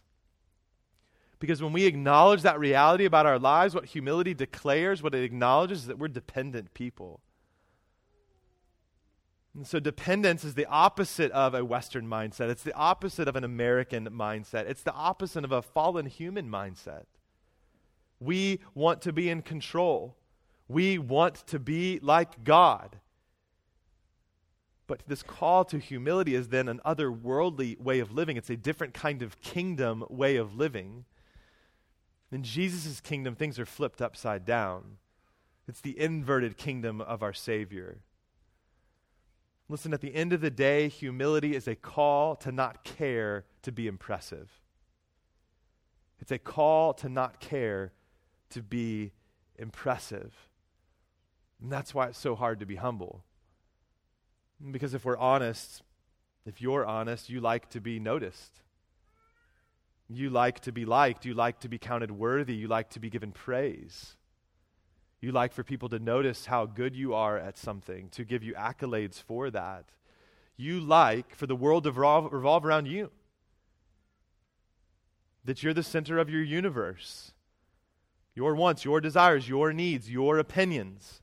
Because 1.40 1.62
when 1.62 1.74
we 1.74 1.86
acknowledge 1.86 2.42
that 2.42 2.60
reality 2.60 3.06
about 3.06 3.26
our 3.26 3.38
lives, 3.38 3.76
what 3.76 3.86
humility 3.86 4.34
declares, 4.34 5.04
what 5.04 5.14
it 5.14 5.24
acknowledges, 5.24 5.82
is 5.82 5.88
that 5.88 6.00
we're 6.00 6.08
dependent 6.08 6.74
people. 6.74 7.22
And 9.56 9.66
so, 9.66 9.80
dependence 9.80 10.44
is 10.44 10.54
the 10.54 10.68
opposite 10.68 11.32
of 11.32 11.56
a 11.56 11.66
Western 11.66 12.08
mindset. 12.08 12.50
It's 12.50 12.64
the 12.64 12.76
opposite 12.76 13.28
of 13.28 13.36
an 13.36 13.44
American 13.44 14.08
mindset. 14.10 14.70
It's 14.70 14.84
the 14.84 14.94
opposite 14.94 15.44
of 15.44 15.52
a 15.52 15.64
fallen 15.64 16.06
human 16.06 16.50
mindset. 16.50 17.06
We 18.20 18.60
want 18.76 19.02
to 19.04 19.14
be 19.14 19.30
in 19.30 19.42
control, 19.42 20.16
we 20.68 20.98
want 20.98 21.36
to 21.48 21.60
be 21.60 22.00
like 22.02 22.44
God. 22.44 23.00
But 24.86 25.04
this 25.06 25.22
call 25.22 25.66
to 25.66 25.80
humility 25.80 26.34
is 26.34 26.48
then 26.48 26.70
an 26.70 26.80
otherworldly 26.86 27.80
way 27.80 28.00
of 28.00 28.12
living. 28.12 28.38
It's 28.38 28.50
a 28.50 28.56
different 28.56 28.94
kind 28.94 29.22
of 29.22 29.42
kingdom 29.42 30.06
way 30.10 30.38
of 30.38 30.56
living. 30.56 31.06
In 32.32 32.44
Jesus' 32.44 33.00
kingdom, 33.00 33.36
things 33.36 33.58
are 33.58 33.66
flipped 33.66 34.02
upside 34.02 34.46
down. 34.46 34.98
It's 35.68 35.82
the 35.82 36.00
inverted 36.00 36.58
kingdom 36.58 37.02
of 37.02 37.24
our 37.24 37.34
Savior. 37.34 38.00
Listen, 39.70 39.94
at 39.94 40.02
the 40.02 40.16
end 40.16 40.32
of 40.32 40.42
the 40.42 40.50
day, 40.50 40.88
humility 40.88 41.56
is 41.56 41.68
a 41.68 41.76
call 41.76 42.36
to 42.38 42.52
not 42.52 42.84
care 42.84 43.46
to 43.64 43.72
be 43.72 43.88
impressive. 43.88 44.62
It's 46.20 46.32
a 46.32 46.40
call 46.40 46.94
to 46.96 47.10
not 47.10 47.40
care 47.40 47.92
to 48.50 48.62
be 48.62 49.12
impressive. 49.58 50.34
And 51.62 51.72
that's 51.72 51.94
why 51.94 52.08
it's 52.08 52.18
so 52.18 52.36
hard 52.36 52.60
to 52.60 52.66
be 52.66 52.76
humble. 52.76 53.24
Because 54.72 54.94
if 54.94 55.04
we're 55.04 55.18
honest, 55.18 55.82
if 56.46 56.62
you're 56.62 56.86
honest, 56.86 57.30
you 57.30 57.42
like 57.42 57.70
to 57.72 57.82
be 57.82 58.00
noticed. 58.00 58.62
You 60.10 60.30
like 60.30 60.62
to 60.62 60.72
be 60.72 60.86
liked. 60.86 61.26
You 61.26 61.34
like 61.34 61.60
to 61.62 61.70
be 61.70 61.78
counted 61.78 62.12
worthy. 62.12 62.56
You 62.56 62.68
like 62.68 62.90
to 62.92 63.00
be 63.00 63.10
given 63.10 63.32
praise. 63.32 64.16
You 65.20 65.32
like 65.32 65.52
for 65.52 65.64
people 65.64 65.90
to 65.90 66.00
notice 66.00 66.46
how 66.46 66.66
good 66.66 66.96
you 66.96 67.14
are 67.14 67.38
at 67.38 67.58
something, 67.58 68.10
to 68.10 68.24
give 68.24 68.44
you 68.44 68.54
accolades 68.54 69.22
for 69.22 69.50
that. 69.50 69.86
You 70.56 70.80
like 70.80 71.36
for 71.36 71.48
the 71.48 71.56
world 71.56 71.84
to 71.84 71.92
revolve, 71.92 72.32
revolve 72.32 72.66
around 72.66 72.88
you, 72.88 73.12
that 75.44 75.64
you're 75.64 75.74
the 75.74 75.84
center 75.84 76.20
of 76.20 76.30
your 76.30 76.44
universe. 76.44 77.34
Your 78.36 78.54
wants, 78.54 78.86
your 78.86 79.02
desires, 79.02 79.50
your 79.50 79.74
needs, 79.74 80.12
your 80.12 80.38
opinions 80.38 81.22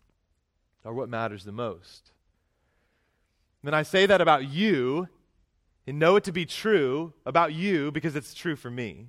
are 0.84 0.92
what 0.92 1.08
matters 1.08 1.44
the 1.44 1.52
most. 1.52 2.10
Then 3.62 3.74
I 3.74 3.84
say 3.84 4.06
that 4.06 4.20
about 4.20 4.48
you 4.48 5.08
and 5.86 5.98
know 5.98 6.16
it 6.16 6.24
to 6.24 6.32
be 6.32 6.46
true 6.46 7.12
about 7.26 7.52
you 7.52 7.90
because 7.90 8.16
it's 8.16 8.34
true 8.34 8.56
for 8.56 8.70
me. 8.70 9.08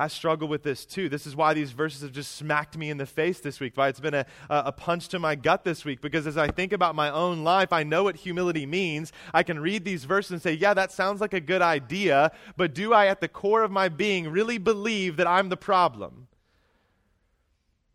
I 0.00 0.06
struggle 0.06 0.46
with 0.46 0.62
this 0.62 0.86
too. 0.86 1.08
This 1.08 1.26
is 1.26 1.34
why 1.34 1.54
these 1.54 1.72
verses 1.72 2.02
have 2.02 2.12
just 2.12 2.36
smacked 2.36 2.78
me 2.78 2.88
in 2.88 2.98
the 2.98 3.06
face 3.06 3.40
this 3.40 3.58
week, 3.58 3.76
why 3.76 3.88
it's 3.88 3.98
been 3.98 4.14
a, 4.14 4.26
a 4.48 4.70
punch 4.70 5.08
to 5.08 5.18
my 5.18 5.34
gut 5.34 5.64
this 5.64 5.84
week. 5.84 6.00
Because 6.00 6.24
as 6.24 6.36
I 6.36 6.46
think 6.48 6.72
about 6.72 6.94
my 6.94 7.10
own 7.10 7.42
life, 7.42 7.72
I 7.72 7.82
know 7.82 8.04
what 8.04 8.14
humility 8.14 8.64
means. 8.64 9.12
I 9.34 9.42
can 9.42 9.58
read 9.58 9.84
these 9.84 10.04
verses 10.04 10.30
and 10.30 10.42
say, 10.42 10.52
yeah, 10.52 10.72
that 10.74 10.92
sounds 10.92 11.20
like 11.20 11.34
a 11.34 11.40
good 11.40 11.62
idea, 11.62 12.30
but 12.56 12.74
do 12.74 12.94
I, 12.94 13.06
at 13.06 13.20
the 13.20 13.26
core 13.26 13.64
of 13.64 13.72
my 13.72 13.88
being, 13.88 14.28
really 14.28 14.58
believe 14.58 15.16
that 15.16 15.26
I'm 15.26 15.48
the 15.48 15.56
problem? 15.56 16.28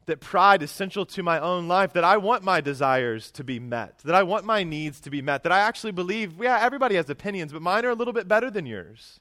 That 0.05 0.19
pride 0.19 0.61
is 0.61 0.71
central 0.71 1.05
to 1.05 1.23
my 1.23 1.39
own 1.39 1.67
life, 1.67 1.93
that 1.93 2.03
I 2.03 2.17
want 2.17 2.43
my 2.43 2.61
desires 2.61 3.31
to 3.31 3.43
be 3.43 3.59
met, 3.59 3.99
that 3.99 4.15
I 4.15 4.23
want 4.23 4.45
my 4.45 4.63
needs 4.63 4.99
to 5.01 5.09
be 5.09 5.21
met, 5.21 5.43
that 5.43 5.51
I 5.51 5.59
actually 5.59 5.91
believe, 5.91 6.41
yeah, 6.41 6.59
everybody 6.61 6.95
has 6.95 7.09
opinions, 7.09 7.53
but 7.53 7.61
mine 7.61 7.85
are 7.85 7.89
a 7.89 7.95
little 7.95 8.13
bit 8.13 8.27
better 8.27 8.51
than 8.51 8.65
yours. 8.65 9.19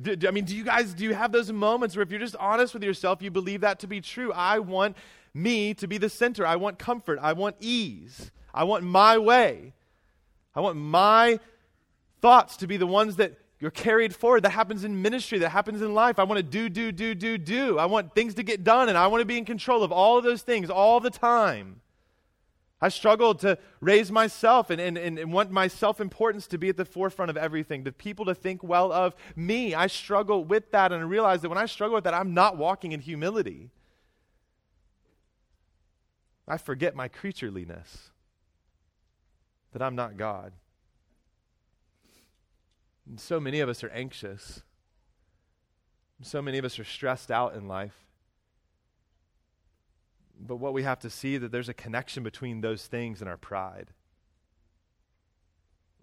Do, 0.00 0.16
I 0.26 0.32
mean, 0.32 0.44
do 0.44 0.56
you 0.56 0.64
guys, 0.64 0.94
do 0.94 1.04
you 1.04 1.14
have 1.14 1.30
those 1.30 1.52
moments 1.52 1.94
where 1.94 2.02
if 2.02 2.10
you're 2.10 2.18
just 2.18 2.36
honest 2.36 2.74
with 2.74 2.82
yourself, 2.82 3.22
you 3.22 3.30
believe 3.30 3.60
that 3.60 3.78
to 3.80 3.86
be 3.86 4.00
true? 4.00 4.32
I 4.32 4.58
want 4.58 4.96
me 5.32 5.74
to 5.74 5.86
be 5.86 5.98
the 5.98 6.08
center. 6.08 6.44
I 6.44 6.56
want 6.56 6.78
comfort. 6.78 7.18
I 7.22 7.34
want 7.34 7.56
ease. 7.60 8.32
I 8.52 8.64
want 8.64 8.84
my 8.84 9.16
way. 9.18 9.74
I 10.54 10.60
want 10.60 10.76
my 10.76 11.38
thoughts 12.20 12.56
to 12.58 12.66
be 12.66 12.76
the 12.76 12.86
ones 12.86 13.16
that 13.16 13.38
you're 13.62 13.70
carried 13.70 14.12
forward. 14.12 14.42
That 14.42 14.50
happens 14.50 14.82
in 14.82 15.00
ministry, 15.00 15.38
that 15.38 15.50
happens 15.50 15.82
in 15.82 15.94
life. 15.94 16.18
I 16.18 16.24
want 16.24 16.38
to 16.38 16.42
do, 16.42 16.68
do, 16.68 16.90
do, 16.90 17.14
do, 17.14 17.38
do. 17.38 17.78
I 17.78 17.86
want 17.86 18.12
things 18.12 18.34
to 18.34 18.42
get 18.42 18.64
done, 18.64 18.88
and 18.88 18.98
I 18.98 19.06
want 19.06 19.20
to 19.20 19.24
be 19.24 19.38
in 19.38 19.44
control 19.44 19.84
of 19.84 19.92
all 19.92 20.18
of 20.18 20.24
those 20.24 20.42
things 20.42 20.68
all 20.68 20.98
the 20.98 21.10
time. 21.10 21.80
I 22.80 22.88
struggle 22.88 23.36
to 23.36 23.56
raise 23.80 24.10
myself 24.10 24.70
and, 24.70 24.80
and, 24.80 24.98
and 24.98 25.32
want 25.32 25.52
my 25.52 25.68
self 25.68 26.00
importance 26.00 26.48
to 26.48 26.58
be 26.58 26.70
at 26.70 26.76
the 26.76 26.84
forefront 26.84 27.30
of 27.30 27.36
everything, 27.36 27.84
the 27.84 27.92
people 27.92 28.24
to 28.24 28.34
think 28.34 28.64
well 28.64 28.90
of 28.90 29.14
me. 29.36 29.76
I 29.76 29.86
struggle 29.86 30.44
with 30.44 30.72
that, 30.72 30.90
and 30.90 31.00
I 31.00 31.06
realize 31.06 31.42
that 31.42 31.48
when 31.48 31.56
I 31.56 31.66
struggle 31.66 31.94
with 31.94 32.02
that, 32.02 32.14
I'm 32.14 32.34
not 32.34 32.56
walking 32.56 32.90
in 32.90 32.98
humility. 32.98 33.70
I 36.48 36.56
forget 36.56 36.96
my 36.96 37.08
creatureliness, 37.08 38.10
that 39.72 39.82
I'm 39.82 39.94
not 39.94 40.16
God. 40.16 40.52
And 43.08 43.18
so 43.18 43.40
many 43.40 43.60
of 43.60 43.68
us 43.68 43.82
are 43.82 43.90
anxious. 43.90 44.62
So 46.22 46.40
many 46.40 46.58
of 46.58 46.64
us 46.64 46.78
are 46.78 46.84
stressed 46.84 47.30
out 47.30 47.54
in 47.54 47.66
life. 47.66 48.06
But 50.38 50.56
what 50.56 50.72
we 50.72 50.82
have 50.82 51.00
to 51.00 51.10
see 51.10 51.36
that 51.36 51.52
there's 51.52 51.68
a 51.68 51.74
connection 51.74 52.22
between 52.22 52.60
those 52.60 52.86
things 52.86 53.20
and 53.20 53.28
our 53.28 53.36
pride. 53.36 53.88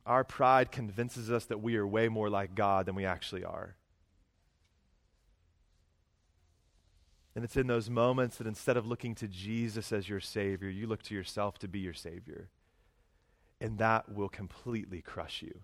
Our 0.06 0.24
pride 0.24 0.72
convinces 0.72 1.32
us 1.32 1.46
that 1.46 1.62
we 1.62 1.76
are 1.78 1.88
way 1.88 2.10
more 2.10 2.30
like 2.30 2.56
God 2.56 2.86
than 2.86 2.96
we 2.96 3.06
actually 3.06 3.44
are. 3.44 3.76
And 7.36 7.46
it's 7.46 7.58
in 7.58 7.68
those 7.68 7.90
moments 7.90 8.38
that 8.38 8.48
instead 8.48 8.76
of 8.76 8.86
looking 8.86 9.16
to 9.16 9.28
Jesus 9.28 9.92
as 9.92 10.10
your 10.10 10.20
Savior, 10.20 10.70
you 10.70 10.88
look 10.88 11.04
to 11.04 11.16
yourself 11.16 11.58
to 11.60 11.68
be 11.68 11.80
your 11.80 11.94
Savior. 11.94 12.50
And 13.62 13.78
that 13.78 14.12
will 14.12 14.30
completely 14.30 15.02
crush 15.02 15.42
you 15.42 15.62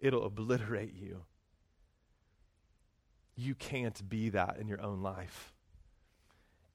it'll 0.00 0.24
obliterate 0.24 0.94
you. 0.94 1.24
You 3.36 3.54
can't 3.54 4.08
be 4.08 4.30
that 4.30 4.56
in 4.58 4.68
your 4.68 4.82
own 4.82 5.02
life. 5.02 5.52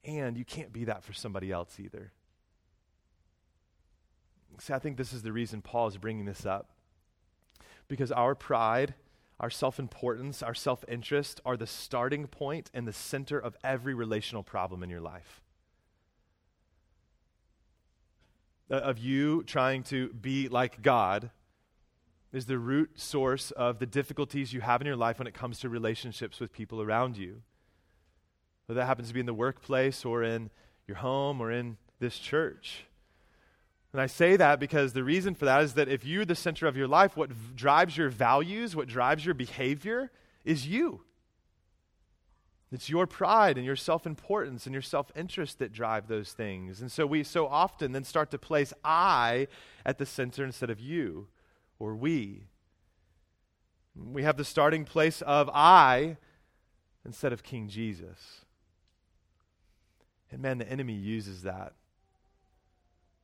And 0.04 0.36
you 0.36 0.44
can't 0.44 0.72
be 0.72 0.84
that 0.84 1.02
for 1.02 1.12
somebody 1.12 1.50
else 1.50 1.78
either. 1.78 2.12
See, 4.58 4.72
I 4.72 4.78
think 4.78 4.96
this 4.96 5.12
is 5.12 5.22
the 5.22 5.32
reason 5.32 5.62
Paul 5.62 5.88
is 5.88 5.96
bringing 5.96 6.24
this 6.24 6.46
up. 6.46 6.70
Because 7.88 8.12
our 8.12 8.34
pride, 8.34 8.94
our 9.40 9.50
self 9.50 9.78
importance, 9.78 10.42
our 10.42 10.54
self 10.54 10.84
interest 10.88 11.40
are 11.44 11.56
the 11.56 11.66
starting 11.66 12.26
point 12.26 12.70
and 12.72 12.86
the 12.86 12.92
center 12.92 13.38
of 13.38 13.56
every 13.64 13.94
relational 13.94 14.42
problem 14.42 14.82
in 14.82 14.90
your 14.90 15.00
life. 15.00 15.42
Uh, 18.70 18.76
of 18.76 18.98
you 18.98 19.42
trying 19.42 19.82
to 19.82 20.08
be 20.08 20.48
like 20.48 20.80
God 20.80 21.30
is 22.34 22.46
the 22.46 22.58
root 22.58 22.90
source 23.00 23.52
of 23.52 23.78
the 23.78 23.86
difficulties 23.86 24.52
you 24.52 24.60
have 24.60 24.80
in 24.80 24.86
your 24.86 24.96
life 24.96 25.18
when 25.18 25.28
it 25.28 25.34
comes 25.34 25.60
to 25.60 25.68
relationships 25.68 26.40
with 26.40 26.52
people 26.52 26.82
around 26.82 27.16
you. 27.16 27.42
Whether 28.66 28.80
that 28.80 28.86
happens 28.86 29.08
to 29.08 29.14
be 29.14 29.20
in 29.20 29.26
the 29.26 29.32
workplace 29.32 30.04
or 30.04 30.24
in 30.24 30.50
your 30.88 30.96
home 30.96 31.40
or 31.40 31.52
in 31.52 31.76
this 32.00 32.18
church. 32.18 32.86
And 33.92 34.00
I 34.00 34.06
say 34.06 34.34
that 34.36 34.58
because 34.58 34.92
the 34.92 35.04
reason 35.04 35.36
for 35.36 35.44
that 35.44 35.62
is 35.62 35.74
that 35.74 35.88
if 35.88 36.04
you're 36.04 36.24
the 36.24 36.34
center 36.34 36.66
of 36.66 36.76
your 36.76 36.88
life, 36.88 37.16
what 37.16 37.30
v- 37.30 37.54
drives 37.54 37.96
your 37.96 38.08
values, 38.08 38.74
what 38.74 38.88
drives 38.88 39.24
your 39.24 39.34
behavior 39.34 40.10
is 40.44 40.66
you. 40.66 41.02
It's 42.72 42.90
your 42.90 43.06
pride 43.06 43.56
and 43.56 43.64
your 43.64 43.76
self 43.76 44.04
importance 44.04 44.66
and 44.66 44.72
your 44.72 44.82
self 44.82 45.12
interest 45.14 45.60
that 45.60 45.72
drive 45.72 46.08
those 46.08 46.32
things. 46.32 46.80
And 46.80 46.90
so 46.90 47.06
we 47.06 47.22
so 47.22 47.46
often 47.46 47.92
then 47.92 48.02
start 48.02 48.32
to 48.32 48.38
place 48.38 48.72
I 48.84 49.46
at 49.86 49.98
the 49.98 50.06
center 50.06 50.44
instead 50.44 50.70
of 50.70 50.80
you 50.80 51.28
or 51.78 51.94
we. 51.94 52.48
We 53.96 54.22
have 54.22 54.36
the 54.36 54.44
starting 54.44 54.84
place 54.84 55.22
of 55.22 55.48
I 55.52 56.16
instead 57.04 57.32
of 57.32 57.42
King 57.42 57.68
Jesus. 57.68 58.44
And 60.30 60.42
man, 60.42 60.58
the 60.58 60.68
enemy 60.68 60.94
uses 60.94 61.42
that. 61.42 61.74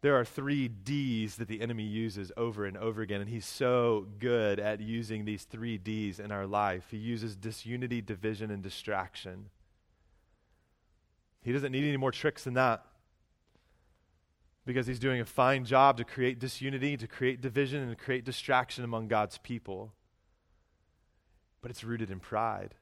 there 0.02 0.18
are 0.18 0.24
three 0.24 0.66
D's 0.68 1.36
that 1.36 1.48
the 1.48 1.60
enemy 1.60 1.82
uses 1.82 2.32
over 2.36 2.64
and 2.64 2.76
over 2.76 3.02
again, 3.02 3.20
and 3.20 3.28
he's 3.28 3.44
so 3.44 4.06
good 4.18 4.58
at 4.58 4.80
using 4.80 5.24
these 5.24 5.44
three 5.44 5.76
D's 5.76 6.18
in 6.18 6.32
our 6.32 6.46
life. 6.46 6.86
He 6.90 6.96
uses 6.96 7.36
disunity, 7.36 8.00
division, 8.00 8.50
and 8.50 8.62
distraction. 8.62 9.50
He 11.42 11.52
doesn't 11.52 11.72
need 11.72 11.84
any 11.84 11.96
more 11.96 12.12
tricks 12.12 12.44
than 12.44 12.54
that 12.54 12.84
because 14.70 14.86
he's 14.86 15.00
doing 15.00 15.20
a 15.20 15.24
fine 15.24 15.64
job 15.64 15.96
to 15.96 16.04
create 16.04 16.38
disunity, 16.38 16.96
to 16.96 17.08
create 17.08 17.40
division, 17.40 17.82
and 17.82 17.90
to 17.90 17.96
create 17.96 18.24
distraction 18.24 18.84
among 18.84 19.08
God's 19.08 19.36
people. 19.38 19.92
But 21.60 21.72
it's 21.72 21.82
rooted 21.82 22.08
in 22.08 22.20
pride, 22.20 22.76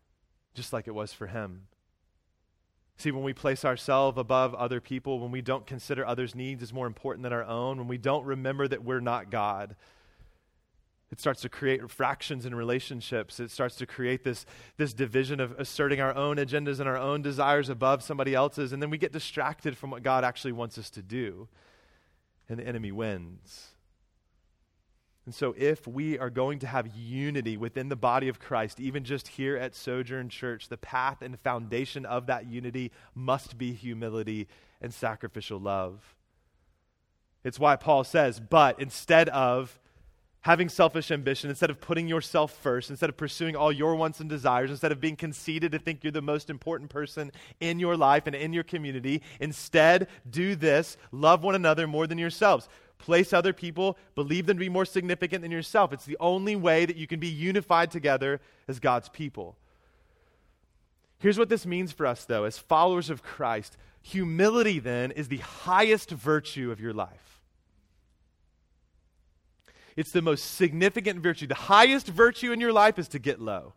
just 0.53 0.71
like 0.71 0.87
it 0.87 0.95
was 0.95 1.15
for 1.15 1.29
him. 1.29 1.63
See, 2.99 3.11
when 3.11 3.23
we 3.23 3.33
place 3.33 3.65
ourselves 3.65 4.19
above 4.19 4.55
other 4.55 4.83
people, 4.83 5.19
when 5.19 5.31
we 5.31 5.41
don't 5.41 5.67
consider 5.67 6.05
others' 6.05 6.35
needs 6.35 6.63
as 6.63 6.75
more 6.75 6.87
important 6.87 7.23
than 7.23 7.33
our 7.33 7.45
own, 7.45 7.79
when 7.79 7.89
we 7.89 7.97
don't 7.97 8.27
remember 8.27 8.69
that 8.69 8.85
we're 8.85 9.01
not 9.01 9.31
God, 9.31 9.75
it 11.11 11.19
starts 11.19 11.41
to 11.41 11.49
create 11.49 11.91
fractions 11.91 12.45
in 12.45 12.55
relationships. 12.55 13.41
It 13.41 13.51
starts 13.51 13.77
to 13.77 13.87
create 13.87 14.25
this, 14.25 14.45
this 14.77 14.93
division 14.93 15.41
of 15.41 15.53
asserting 15.53 16.03
our 16.03 16.15
own 16.15 16.37
agendas 16.37 16.81
and 16.81 16.89
our 16.89 16.99
own 16.99 17.23
desires 17.23 17.71
above 17.71 18.03
somebody 18.03 18.35
else's. 18.35 18.75
And 18.75 18.83
then 18.83 18.91
we 18.91 18.99
get 18.99 19.11
distracted 19.11 19.79
from 19.79 19.91
what 19.91 20.03
God 20.03 20.23
actually 20.23 20.53
wants 20.53 20.77
us 20.77 20.91
to 20.91 21.03
do. 21.03 21.49
And 22.49 22.59
the 22.59 22.67
enemy 22.67 22.93
wins. 22.93 23.69
And 25.27 25.35
so, 25.35 25.55
if 25.59 25.87
we 25.87 26.19
are 26.19 26.31
going 26.31 26.59
to 26.61 26.67
have 26.67 26.97
unity 26.97 27.59
within 27.59 27.91
the 27.91 27.97
body 27.97 28.29
of 28.29 28.41
Christ, 28.41 28.81
even 28.81 29.05
just 29.05 29.29
here 29.29 29.59
at 29.59 29.75
Sojourn 29.75 30.31
Church, 30.31 30.69
the 30.69 30.79
path 30.79 31.21
and 31.21 31.39
foundation 31.41 32.07
of 32.07 32.27
that 32.29 32.47
unity 32.47 32.93
must 33.15 33.59
be 33.59 33.75
humility 33.75 34.49
and 34.81 34.95
sacrificial 34.95 35.61
love. 35.61 36.17
It's 37.45 37.59
why 37.59 37.77
Paul 37.77 38.05
says, 38.05 38.41
but 38.41 38.81
instead 38.81 39.29
of 39.29 39.79
having 40.43 40.69
selfish 40.69 41.11
ambition, 41.11 41.51
instead 41.51 41.71
of 41.71 41.81
putting 41.81 42.09
yourself 42.09 42.57
first, 42.59 42.91
instead 42.91 43.11
of 43.11 43.17
pursuing 43.17 43.57
all 43.57 43.73
your 43.73 43.95
wants 43.97 44.21
and 44.21 44.31
desires, 44.31 44.71
instead 44.71 44.93
of 44.93 45.01
being 45.01 45.17
conceited 45.17 45.73
to 45.73 45.79
think 45.79 46.03
you're 46.03 46.13
the 46.13 46.23
most 46.23 46.49
important 46.49 46.91
person 46.91 47.33
in 47.61 47.79
your 47.81 47.97
life 47.97 48.27
and 48.27 48.37
in 48.37 48.53
your 48.53 48.65
community, 48.65 49.23
instead 49.41 50.09
do 50.31 50.55
this 50.55 50.97
love 51.13 51.43
one 51.43 51.55
another 51.55 51.87
more 51.87 52.07
than 52.07 52.19
yourselves 52.19 52.69
place 52.99 53.33
other 53.33 53.53
people, 53.53 53.97
believe 54.15 54.47
them 54.47 54.57
to 54.57 54.61
be 54.61 54.69
more 54.69 54.85
significant 54.85 55.43
than 55.43 55.51
yourself. 55.51 55.93
It's 55.93 56.05
the 56.05 56.17
only 56.21 56.57
way 56.57 56.85
that 56.85 56.97
you 56.97 57.07
can 57.07 57.21
be 57.21 57.29
unified 57.29 57.91
together 57.91 58.41
as 58.67 58.81
God's 58.81 59.09
people. 59.09 59.57
Here's 61.19 61.39
what 61.39 61.49
this 61.49 61.67
means 61.67 61.93
for 61.93 62.07
us, 62.07 62.25
though, 62.25 62.45
as 62.45 62.59
followers 62.59 63.11
of 63.11 63.23
Christ. 63.23 63.77
Humility, 64.03 64.79
then, 64.79 65.11
is 65.13 65.29
the 65.29 65.39
highest 65.39 66.11
virtue 66.11 66.71
of 66.71 66.81
your 66.81 66.93
life. 66.93 67.28
It's 69.99 70.13
the 70.13 70.23
most 70.23 70.55
significant 70.55 71.19
virtue. 71.25 71.49
The 71.49 71.57
highest 71.57 72.07
virtue 72.07 72.53
in 72.53 72.61
your 72.61 72.73
life 72.73 73.01
is 73.01 73.09
to 73.09 73.19
get 73.19 73.41
low. 73.41 73.73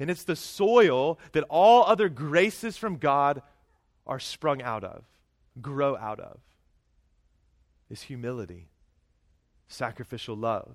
And 0.00 0.10
it's 0.10 0.24
the 0.24 0.34
soil 0.34 1.18
that 1.32 1.44
all 1.50 1.84
other 1.84 2.08
graces 2.08 2.78
from 2.78 2.96
God 2.96 3.42
are 4.06 4.18
sprung 4.18 4.62
out 4.62 4.84
of 4.84 5.04
grow 5.60 5.98
out 5.98 6.18
of 6.18 6.38
is 7.90 8.00
humility, 8.00 8.68
sacrificial 9.68 10.34
love. 10.34 10.74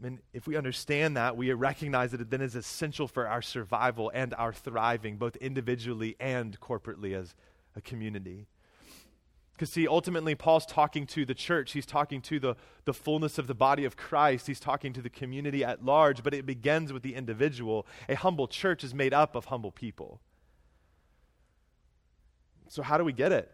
And 0.00 0.20
if 0.32 0.46
we 0.46 0.54
understand 0.54 1.16
that, 1.16 1.36
we 1.36 1.52
recognize 1.52 2.12
that 2.12 2.20
it 2.20 2.30
then 2.30 2.42
is 2.42 2.54
essential 2.54 3.08
for 3.08 3.26
our 3.26 3.42
survival 3.42 4.12
and 4.14 4.34
our 4.34 4.52
thriving, 4.52 5.16
both 5.16 5.34
individually 5.34 6.14
and 6.20 6.60
corporately 6.60 7.12
as 7.18 7.34
a 7.74 7.80
community. 7.80 8.46
Because, 9.58 9.72
see, 9.72 9.88
ultimately, 9.88 10.36
Paul's 10.36 10.64
talking 10.64 11.04
to 11.08 11.26
the 11.26 11.34
church. 11.34 11.72
He's 11.72 11.84
talking 11.84 12.22
to 12.22 12.38
the, 12.38 12.54
the 12.84 12.94
fullness 12.94 13.38
of 13.38 13.48
the 13.48 13.56
body 13.56 13.84
of 13.84 13.96
Christ. 13.96 14.46
He's 14.46 14.60
talking 14.60 14.92
to 14.92 15.02
the 15.02 15.10
community 15.10 15.64
at 15.64 15.84
large, 15.84 16.22
but 16.22 16.32
it 16.32 16.46
begins 16.46 16.92
with 16.92 17.02
the 17.02 17.16
individual. 17.16 17.84
A 18.08 18.14
humble 18.14 18.46
church 18.46 18.84
is 18.84 18.94
made 18.94 19.12
up 19.12 19.34
of 19.34 19.46
humble 19.46 19.72
people. 19.72 20.20
So, 22.68 22.84
how 22.84 22.98
do 22.98 23.04
we 23.04 23.12
get 23.12 23.32
it? 23.32 23.50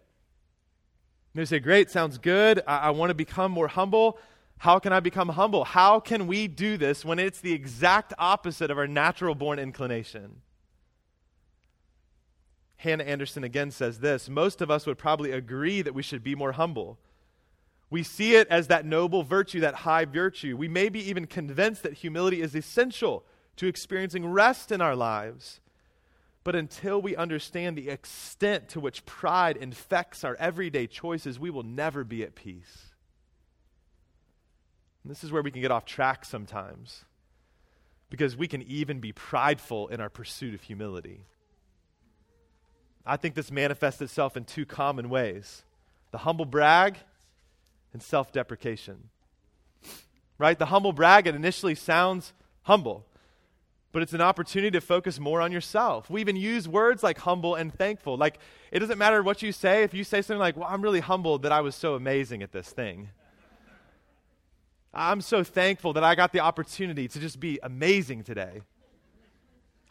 They 1.35 1.47
say, 1.47 1.59
Great, 1.59 1.91
sounds 1.91 2.19
good. 2.19 2.63
I, 2.67 2.77
I 2.77 2.91
want 2.91 3.09
to 3.09 3.15
become 3.15 3.51
more 3.51 3.69
humble. 3.69 4.19
How 4.59 4.79
can 4.79 4.93
I 4.93 5.01
become 5.01 5.31
humble? 5.31 5.65
How 5.65 6.01
can 6.01 6.27
we 6.27 6.49
do 6.49 6.77
this 6.77 7.03
when 7.03 7.19
it's 7.19 7.41
the 7.41 7.55
exact 7.55 8.13
opposite 8.19 8.71
of 8.71 8.77
our 8.77 8.87
natural 8.87 9.35
born 9.35 9.59
inclination? 9.59 10.43
Hannah 12.85 13.05
Anderson 13.05 13.45
again 13.45 13.71
says 13.71 13.99
this 13.99 14.29
Most 14.29 14.61
of 14.61 14.71
us 14.71 14.87
would 14.87 14.99
probably 14.99 15.33
agree 15.33 15.83
that 15.83 15.95
we 15.95 16.03
should 16.03 16.23
be 16.23 16.35
more 16.35 16.53
humble. 16.53 16.99
We 17.91 18.03
see 18.03 18.35
it 18.37 18.49
as 18.49 18.69
that 18.69 18.85
noble 18.85 19.23
virtue, 19.23 19.61
that 19.61 19.75
high 19.75 20.05
virtue. 20.05 20.57
We 20.57 20.69
may 20.69 20.89
be 20.89 21.01
even 21.09 21.27
convinced 21.27 21.83
that 21.83 21.95
humility 21.95 22.41
is 22.41 22.55
essential 22.55 23.25
to 23.57 23.67
experiencing 23.67 24.27
rest 24.27 24.71
in 24.71 24.81
our 24.81 24.97
lives. 24.97 25.61
But 26.45 26.57
until 26.57 27.01
we 27.01 27.17
understand 27.17 27.77
the 27.77 27.89
extent 27.89 28.69
to 28.71 28.81
which 28.81 29.07
pride 29.07 29.57
infects 29.57 30.25
our 30.25 30.37
everyday 30.37 30.87
choices, 30.87 31.39
we 31.39 31.51
will 31.51 31.63
never 31.63 32.05
be 32.05 32.23
at 32.23 32.35
peace. 32.35 32.91
And 35.03 35.11
this 35.11 35.25
is 35.25 35.33
where 35.33 35.43
we 35.43 35.51
can 35.51 35.63
get 35.63 35.71
off 35.71 35.85
track 35.85 36.25
sometimes, 36.25 37.05
because 38.11 38.37
we 38.37 38.49
can 38.49 38.63
even 38.63 39.01
be 39.01 39.13
prideful 39.13 39.89
in 39.89 40.01
our 40.01 40.11
pursuit 40.11 40.55
of 40.55 40.63
humility. 40.63 41.21
I 43.07 43.17
think 43.17 43.35
this 43.35 43.51
manifests 43.51 44.01
itself 44.01 44.37
in 44.37 44.45
two 44.45 44.65
common 44.67 45.09
ways 45.11 45.63
the 46.11 46.19
humble 46.19 46.45
brag 46.45 46.97
and 47.93 48.03
self 48.03 48.33
deprecation. 48.33 49.11
Right? 50.37 50.59
The 50.59 50.67
humble 50.67 50.93
brag, 50.93 51.27
it 51.27 51.35
initially 51.35 51.75
sounds 51.75 52.33
humble 52.63 53.07
but 53.95 54.03
it's 54.03 54.13
an 54.13 54.21
opportunity 54.21 54.73
to 54.73 54.81
focus 54.81 55.21
more 55.21 55.41
on 55.41 55.53
yourself. 55.53 56.11
We 56.11 56.21
even 56.21 56.35
use 56.35 56.69
words 56.69 57.05
like 57.05 57.17
humble 57.19 57.55
and 57.55 57.73
thankful. 57.73 58.17
Like, 58.17 58.41
it 58.73 58.81
doesn't 58.81 58.99
matter 58.99 59.23
what 59.23 59.41
you 59.41 59.53
say. 59.53 59.85
If 59.85 59.95
you 59.95 60.03
say 60.03 60.21
something 60.21 60.41
like, 60.41 60.57
Well, 60.57 60.67
I'm 60.69 60.83
really 60.83 60.99
humbled 60.99 61.45
that 61.45 61.53
I 61.53 61.61
was 61.61 61.77
so 61.77 61.95
amazing 61.95 62.43
at 62.43 62.51
this 62.51 62.69
thing. 62.69 63.11
I'm 64.93 65.21
so 65.21 65.45
thankful 65.45 65.93
that 65.93 66.03
I 66.03 66.17
got 66.17 66.33
the 66.33 66.41
opportunity 66.41 67.07
to 67.07 67.21
just 67.21 67.39
be 67.39 67.61
amazing 67.63 68.25
today. 68.25 68.63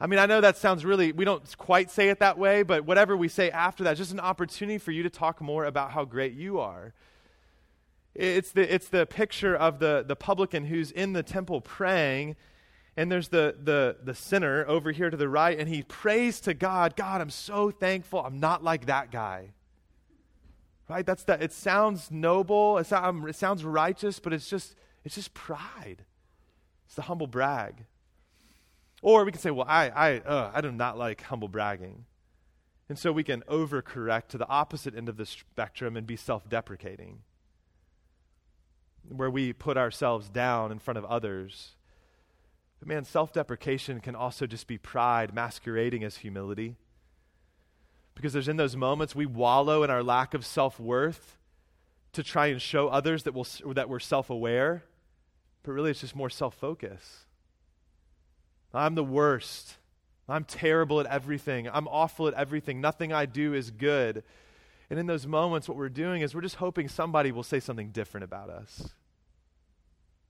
I 0.03 0.05
mean, 0.05 0.19
I 0.19 0.25
know 0.25 0.41
that 0.41 0.57
sounds 0.57 0.83
really, 0.83 1.13
we 1.13 1.23
don't 1.23 1.57
quite 1.57 1.89
say 1.89 2.09
it 2.09 2.19
that 2.19 2.37
way, 2.37 2.63
but 2.63 2.83
whatever 2.83 3.15
we 3.15 3.29
say 3.29 3.49
after 3.49 3.85
that, 3.85 3.95
just 3.95 4.11
an 4.11 4.19
opportunity 4.19 4.77
for 4.77 4.91
you 4.91 5.03
to 5.03 5.09
talk 5.09 5.39
more 5.39 5.63
about 5.63 5.91
how 5.91 6.03
great 6.03 6.33
you 6.33 6.59
are. 6.59 6.93
It's 8.13 8.51
the, 8.51 8.73
it's 8.73 8.89
the 8.89 9.05
picture 9.05 9.55
of 9.55 9.79
the, 9.79 10.03
the 10.05 10.17
publican 10.17 10.65
who's 10.65 10.91
in 10.91 11.13
the 11.13 11.23
temple 11.23 11.61
praying 11.61 12.35
and 12.97 13.09
there's 13.09 13.29
the, 13.29 13.55
the, 13.63 13.95
the 14.03 14.13
sinner 14.13 14.65
over 14.67 14.91
here 14.91 15.09
to 15.09 15.15
the 15.15 15.29
right, 15.29 15.57
and 15.57 15.69
he 15.69 15.83
prays 15.83 16.41
to 16.41 16.53
God, 16.53 16.97
God, 16.97 17.21
I'm 17.21 17.29
so 17.29 17.71
thankful 17.71 18.19
I'm 18.19 18.41
not 18.41 18.61
like 18.61 18.87
that 18.87 19.09
guy. 19.09 19.53
Right? 20.89 21.05
That's 21.05 21.23
the, 21.23 21.41
It 21.41 21.53
sounds 21.53 22.11
noble, 22.11 22.77
it, 22.77 22.91
um, 22.91 23.25
it 23.25 23.37
sounds 23.37 23.63
righteous, 23.63 24.19
but 24.19 24.33
it's 24.33 24.49
just, 24.49 24.75
it's 25.05 25.15
just 25.15 25.33
pride. 25.33 26.03
It's 26.87 26.95
the 26.95 27.03
humble 27.03 27.25
brag. 27.25 27.85
Or 29.03 29.23
we 29.23 29.31
can 29.31 29.39
say, 29.39 29.51
well, 29.51 29.67
I, 29.69 29.89
I, 29.89 30.17
uh, 30.19 30.51
I 30.51 30.61
do 30.61 30.71
not 30.71 30.97
like 30.97 31.21
humble 31.21 31.47
bragging. 31.47 32.05
And 32.89 32.97
so 32.97 33.11
we 33.11 33.23
can 33.23 33.41
overcorrect 33.41 34.29
to 34.29 34.39
the 34.39 34.47
opposite 34.47 34.95
end 34.95 35.07
of 35.09 35.17
the 35.17 35.27
spectrum 35.27 35.95
and 35.95 36.07
be 36.07 36.15
self 36.15 36.49
deprecating, 36.49 37.19
where 39.07 39.29
we 39.29 39.53
put 39.53 39.77
ourselves 39.77 40.29
down 40.29 40.71
in 40.71 40.79
front 40.79 40.97
of 40.97 41.05
others 41.05 41.75
but 42.83 42.89
man, 42.89 43.05
self 43.05 43.31
deprecation 43.31 44.01
can 44.01 44.13
also 44.13 44.45
just 44.45 44.67
be 44.67 44.77
pride 44.77 45.33
masquerading 45.33 46.03
as 46.03 46.17
humility. 46.17 46.75
Because 48.13 48.33
there's 48.33 48.49
in 48.49 48.57
those 48.57 48.75
moments 48.75 49.15
we 49.15 49.25
wallow 49.25 49.83
in 49.83 49.89
our 49.89 50.03
lack 50.03 50.33
of 50.33 50.45
self 50.45 50.81
worth 50.81 51.37
to 52.11 52.23
try 52.23 52.47
and 52.47 52.61
show 52.61 52.89
others 52.89 53.23
that, 53.23 53.33
we'll, 53.33 53.45
that 53.73 53.87
we're 53.87 54.01
self 54.01 54.29
aware, 54.29 54.83
but 55.63 55.71
really 55.71 55.91
it's 55.91 56.01
just 56.01 56.13
more 56.13 56.29
self 56.29 56.55
focus. 56.55 57.25
I'm 58.73 58.95
the 58.95 59.03
worst. 59.03 59.75
I'm 60.27 60.45
terrible 60.45 60.99
at 60.99 61.05
everything. 61.05 61.69
I'm 61.71 61.87
awful 61.87 62.27
at 62.27 62.33
everything. 62.33 62.81
Nothing 62.81 63.11
I 63.13 63.25
do 63.25 63.53
is 63.53 63.71
good. 63.71 64.23
And 64.89 64.99
in 64.99 65.05
those 65.05 65.27
moments, 65.27 65.67
what 65.67 65.77
we're 65.77 65.89
doing 65.89 66.21
is 66.21 66.33
we're 66.33 66.41
just 66.41 66.55
hoping 66.55 66.87
somebody 66.87 67.31
will 67.31 67.43
say 67.43 67.59
something 67.59 67.89
different 67.89 68.23
about 68.23 68.49
us. 68.49 68.89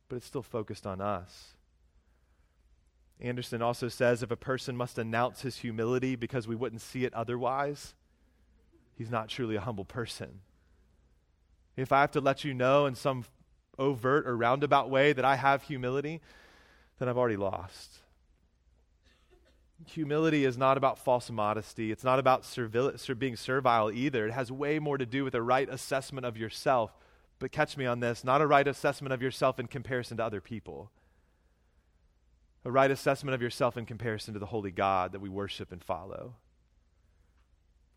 But 0.10 0.17
it's 0.17 0.25
still 0.25 0.43
focused 0.43 0.86
on 0.86 1.01
us. 1.01 1.53
Anderson 3.19 3.62
also 3.62 3.88
says 3.88 4.21
if 4.21 4.32
a 4.32 4.36
person 4.36 4.75
must 4.75 4.97
announce 4.97 5.41
his 5.41 5.58
humility 5.58 6.15
because 6.15 6.47
we 6.47 6.56
wouldn't 6.56 6.82
see 6.82 7.06
it 7.06 7.13
otherwise, 7.13 7.93
he's 8.97 9.12
not 9.12 9.29
truly 9.29 9.56
a 9.56 9.62
humble 9.62 9.86
person. 9.86 10.41
If 11.77 11.91
I 11.91 12.01
have 12.01 12.12
to 12.12 12.21
let 12.21 12.43
you 12.43 12.53
know 12.53 12.86
in 12.86 12.95
some 12.95 13.25
overt 13.79 14.27
or 14.27 14.36
roundabout 14.36 14.89
way 14.89 15.13
that 15.13 15.25
I 15.25 15.36
have 15.36 15.63
humility, 15.63 16.21
then 16.99 17.10
I've 17.10 17.17
already 17.17 17.38
lost. 17.38 18.02
Humility 19.87 20.45
is 20.45 20.57
not 20.57 20.77
about 20.77 20.97
false 20.97 21.29
modesty. 21.29 21.91
It's 21.91 22.03
not 22.03 22.19
about 22.19 22.43
servil- 22.43 23.19
being 23.19 23.35
servile 23.35 23.91
either. 23.91 24.27
It 24.27 24.31
has 24.31 24.51
way 24.51 24.79
more 24.79 24.97
to 24.97 25.05
do 25.05 25.23
with 25.23 25.35
a 25.35 25.41
right 25.41 25.67
assessment 25.69 26.25
of 26.25 26.37
yourself. 26.37 26.95
But 27.39 27.51
catch 27.51 27.75
me 27.75 27.85
on 27.85 27.99
this 27.99 28.23
not 28.23 28.41
a 28.41 28.47
right 28.47 28.67
assessment 28.67 29.13
of 29.13 29.21
yourself 29.21 29.59
in 29.59 29.67
comparison 29.67 30.17
to 30.17 30.23
other 30.23 30.39
people, 30.39 30.91
a 32.63 32.71
right 32.71 32.89
assessment 32.89 33.35
of 33.35 33.41
yourself 33.41 33.75
in 33.75 33.85
comparison 33.85 34.33
to 34.33 34.39
the 34.39 34.45
holy 34.45 34.71
God 34.71 35.11
that 35.11 35.19
we 35.19 35.29
worship 35.29 35.71
and 35.71 35.83
follow. 35.83 36.35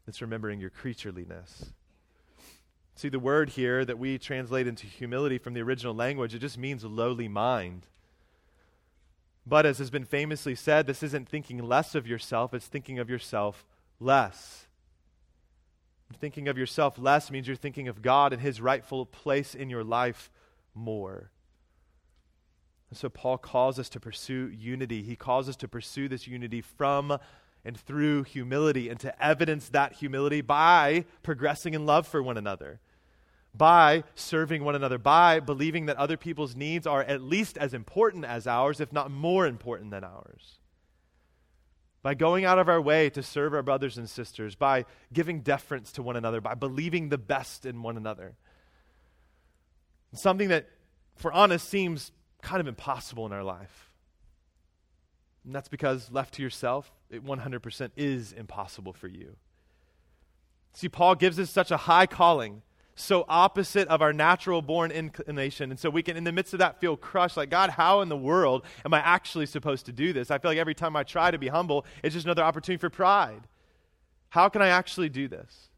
It's 0.09 0.21
remembering 0.21 0.61
your 0.61 0.71
creatureliness. 0.71 1.73
See, 2.95 3.09
the 3.09 3.19
word 3.19 3.51
here 3.51 3.85
that 3.85 3.99
we 3.99 4.19
translate 4.19 4.67
into 4.67 4.87
humility 4.87 5.39
from 5.39 5.55
the 5.55 5.61
original 5.61 5.95
language, 5.95 6.35
it 6.35 6.39
just 6.39 6.57
means 6.57 6.83
lowly 6.83 7.29
mind. 7.29 7.87
But 9.47 9.65
as 9.65 9.79
has 9.79 9.91
been 9.91 10.05
famously 10.05 10.57
said, 10.57 10.87
this 10.87 11.05
isn't 11.05 11.29
thinking 11.29 11.59
less 11.59 11.95
of 11.95 12.07
yourself, 12.07 12.53
it's 12.53 12.67
thinking 12.67 12.99
of 12.99 13.09
yourself 13.09 13.65
less. 14.01 14.67
Thinking 16.19 16.49
of 16.49 16.59
yourself 16.59 16.99
less 16.99 17.31
means 17.31 17.47
you're 17.47 17.57
thinking 17.57 17.89
of 17.89 18.03
God 18.03 18.33
and 18.33 18.43
His 18.43 18.61
rightful 18.61 19.07
place 19.07 19.55
in 19.55 19.71
your 19.71 19.85
life 19.85 20.31
more. 20.75 21.31
And 22.91 22.99
so 22.99 23.09
Paul 23.09 23.39
calls 23.39 23.79
us 23.79 23.89
to 23.91 24.01
pursue 24.01 24.49
unity. 24.49 25.03
He 25.03 25.17
calls 25.17 25.49
us 25.49 25.57
to 25.57 25.69
pursue 25.69 26.09
this 26.09 26.27
unity 26.27 26.61
from 26.61 27.19
and 27.65 27.77
through 27.77 28.23
humility 28.23 28.89
and 28.89 29.01
to 29.01 29.25
evidence 29.25 29.69
that 29.71 29.95
humility 29.95 30.41
by 30.41 31.05
progressing 31.25 31.75
in 31.75 31.87
love 31.87 32.07
for 32.07 32.23
one 32.23 32.37
another 32.37 32.81
by 33.57 34.05
serving 34.15 34.65
one 34.65 34.75
another, 34.75 34.99
by 34.99 35.41
believing 35.41 35.87
that 35.87 35.97
other 35.97 36.17
people's 36.17 36.57
needs 36.57 36.87
are 36.87 37.03
at 37.03 37.23
least 37.23 37.57
as 37.59 37.75
important 37.75 38.25
as 38.25 38.47
ours, 38.47 38.81
if 38.81 38.93
not 38.93 39.11
more 39.11 39.47
important 39.47 39.91
than 39.91 40.05
ours. 40.05 40.59
By 42.03 42.15
going 42.15 42.45
out 42.45 42.59
of 42.59 42.69
our 42.69 42.81
way 42.81 43.11
to 43.11 43.23
serve 43.23 43.55
our 43.55 43.63
brothers 43.63 43.99
and 43.99 44.09
sisters, 44.09 44.55
by 44.55 44.85
giving 45.13 45.41
deference 45.41 45.93
to 45.93 46.03
one 46.03 46.17
another, 46.17 46.41
by 46.41 46.55
believing 46.55 47.09
the 47.09 47.19
best 47.19 47.67
in 47.67 47.83
one 47.83 47.97
another. 47.97 48.37
Something 50.13 50.49
that, 50.49 50.69
for 51.17 51.33
honest, 51.33 51.69
seems 51.69 52.13
kind 52.43 52.61
of 52.61 52.69
impossible 52.69 53.27
in 53.27 53.33
our 53.33 53.43
life. 53.43 53.91
And 55.45 55.55
that's 55.55 55.69
because, 55.69 56.11
left 56.11 56.35
to 56.35 56.43
yourself, 56.43 56.93
it 57.11 57.25
100% 57.25 57.91
is 57.97 58.33
impossible 58.33 58.93
for 58.93 59.09
you. 59.09 59.37
See, 60.75 60.89
Paul 60.89 61.15
gives 61.15 61.41
us 61.41 61.51
such 61.51 61.71
a 61.71 61.77
high 61.77 62.07
calling 62.07 62.63
so 62.97 63.27
opposite 63.29 63.87
of 63.89 64.03
our 64.03 64.13
natural 64.13 64.63
born 64.63 64.91
inclination. 64.91 65.71
And 65.71 65.79
so 65.79 65.91
we 65.91 66.03
can, 66.03 66.17
in 66.17 66.25
the 66.25 66.33
midst 66.33 66.55
of 66.55 66.59
that, 66.59 66.81
feel 66.81 66.97
crushed 66.97 67.37
like, 67.37 67.51
God, 67.51 67.71
how 67.71 68.01
in 68.01 68.09
the 68.09 68.17
world 68.17 68.65
am 68.85 68.95
I 68.95 68.99
actually 69.01 69.47
supposed 69.47 69.87
to 69.87 69.93
do 69.93 70.13
this? 70.13 70.31
I 70.31 70.39
feel 70.39 70.51
like 70.51 70.59
every 70.59 70.75
time 70.75 70.97
I 70.97 71.05
try 71.05 71.31
to 71.31 71.39
be 71.39 71.49
humble, 71.49 71.85
it's 72.03 72.15
just 72.15 72.27
another 72.27 72.43
opportunity 72.43 72.81
for 72.81 72.91
pride. 72.91 73.43
How 74.31 74.49
can 74.49 74.63
I 74.63 74.69
actually 74.69 75.11
do 75.11 75.29
this? 75.29 75.69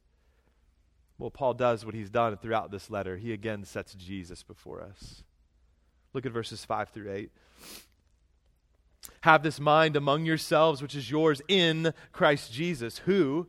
Well, 1.18 1.30
Paul 1.30 1.54
does 1.54 1.84
what 1.84 1.94
he's 1.94 2.10
done 2.10 2.36
throughout 2.36 2.70
this 2.70 2.88
letter. 2.88 3.16
He 3.16 3.32
again 3.32 3.64
sets 3.64 3.94
Jesus 3.94 4.44
before 4.44 4.80
us. 4.80 5.24
Look 6.14 6.24
at 6.24 6.32
verses 6.32 6.64
5 6.64 6.90
through 6.90 7.12
8. 7.12 7.30
Have 9.22 9.42
this 9.42 9.58
mind 9.58 9.96
among 9.96 10.24
yourselves, 10.24 10.80
which 10.80 10.94
is 10.94 11.10
yours 11.10 11.42
in 11.48 11.92
Christ 12.12 12.52
Jesus, 12.52 12.98
who, 12.98 13.48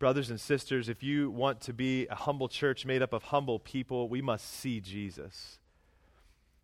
Brothers 0.00 0.30
and 0.30 0.40
sisters, 0.40 0.88
if 0.88 1.02
you 1.02 1.30
want 1.30 1.60
to 1.60 1.74
be 1.74 2.06
a 2.06 2.14
humble 2.14 2.48
church 2.48 2.86
made 2.86 3.02
up 3.02 3.12
of 3.12 3.24
humble 3.24 3.58
people, 3.58 4.08
we 4.08 4.22
must 4.22 4.50
see 4.50 4.80
Jesus. 4.80 5.58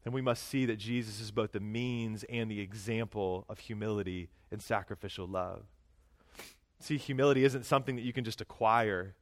And 0.06 0.14
we 0.14 0.22
must 0.22 0.48
see 0.48 0.64
that 0.64 0.78
Jesus 0.78 1.20
is 1.20 1.30
both 1.30 1.52
the 1.52 1.60
means 1.60 2.24
and 2.30 2.50
the 2.50 2.60
example 2.60 3.44
of 3.50 3.58
humility 3.58 4.30
and 4.50 4.62
sacrificial 4.62 5.26
love. 5.26 5.64
See, 6.80 6.96
humility 6.96 7.44
isn't 7.44 7.66
something 7.66 7.96
that 7.96 8.06
you 8.06 8.12
can 8.14 8.24
just 8.24 8.40
acquire. 8.40 9.14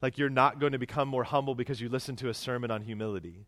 Like, 0.00 0.16
you're 0.16 0.30
not 0.30 0.58
going 0.58 0.72
to 0.72 0.78
become 0.78 1.06
more 1.06 1.24
humble 1.24 1.54
because 1.54 1.82
you 1.82 1.90
listen 1.90 2.16
to 2.16 2.30
a 2.30 2.34
sermon 2.34 2.70
on 2.70 2.80
humility. 2.80 3.44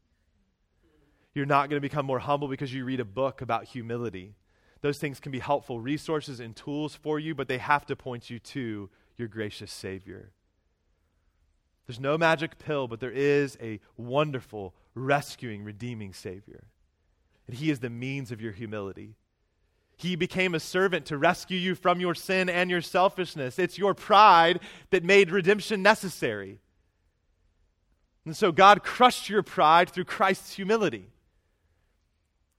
You're 1.33 1.47
not 1.47 1.71
going 1.71 1.79
to 1.79 1.89
become 1.89 2.05
more 2.05 2.19
humble 2.19 2.49
because 2.49 2.75
you 2.75 2.85
read 2.85 3.01
a 3.01 3.07
book 3.07 3.41
about 3.41 3.65
humility. 3.65 4.35
Those 4.83 4.99
things 4.99 5.19
can 5.19 5.33
be 5.33 5.39
helpful 5.39 5.81
resources 5.81 6.41
and 6.41 6.55
tools 6.55 6.95
for 6.95 7.19
you, 7.19 7.35
but 7.35 7.49
they 7.49 7.59
have 7.59 7.87
to 7.87 7.97
point 7.97 8.29
you 8.29 8.39
to 8.39 8.91
your 9.17 9.29
gracious 9.29 9.73
Savior. 9.73 10.31
There's 11.87 12.01
no 12.01 12.19
magic 12.19 12.59
pill, 12.59 12.89
but 12.89 13.01
there 13.01 13.13
is 13.13 13.57
a 13.61 13.81
wonderful, 13.97 14.75
rescuing, 14.95 15.63
redeeming 15.63 16.13
Savior. 16.13 16.65
And 17.47 17.57
He 17.57 17.71
is 17.71 17.81
the 17.81 17.91
means 17.91 18.33
of 18.33 18.41
your 18.41 18.53
humility. 18.53 19.15
He 19.97 20.17
became 20.17 20.55
a 20.55 20.61
servant 20.61 21.07
to 21.07 21.17
rescue 21.17 21.59
you 21.59 21.75
from 21.75 22.01
your 22.01 22.15
sin 22.15 22.49
and 22.49 22.71
your 22.71 22.83
selfishness. 22.83 23.59
It's 23.59 23.79
your 23.79 23.95
pride 23.95 24.61
that 24.91 25.05
made 25.05 25.31
redemption 25.31 25.83
necessary. 25.83 26.59
And 28.27 28.37
so 28.37 28.53
God 28.53 28.83
crushed 28.83 29.31
your 29.31 29.43
pride 29.43 29.89
through 29.89 30.05
Christ's 30.05 30.55
humility. 30.55 31.09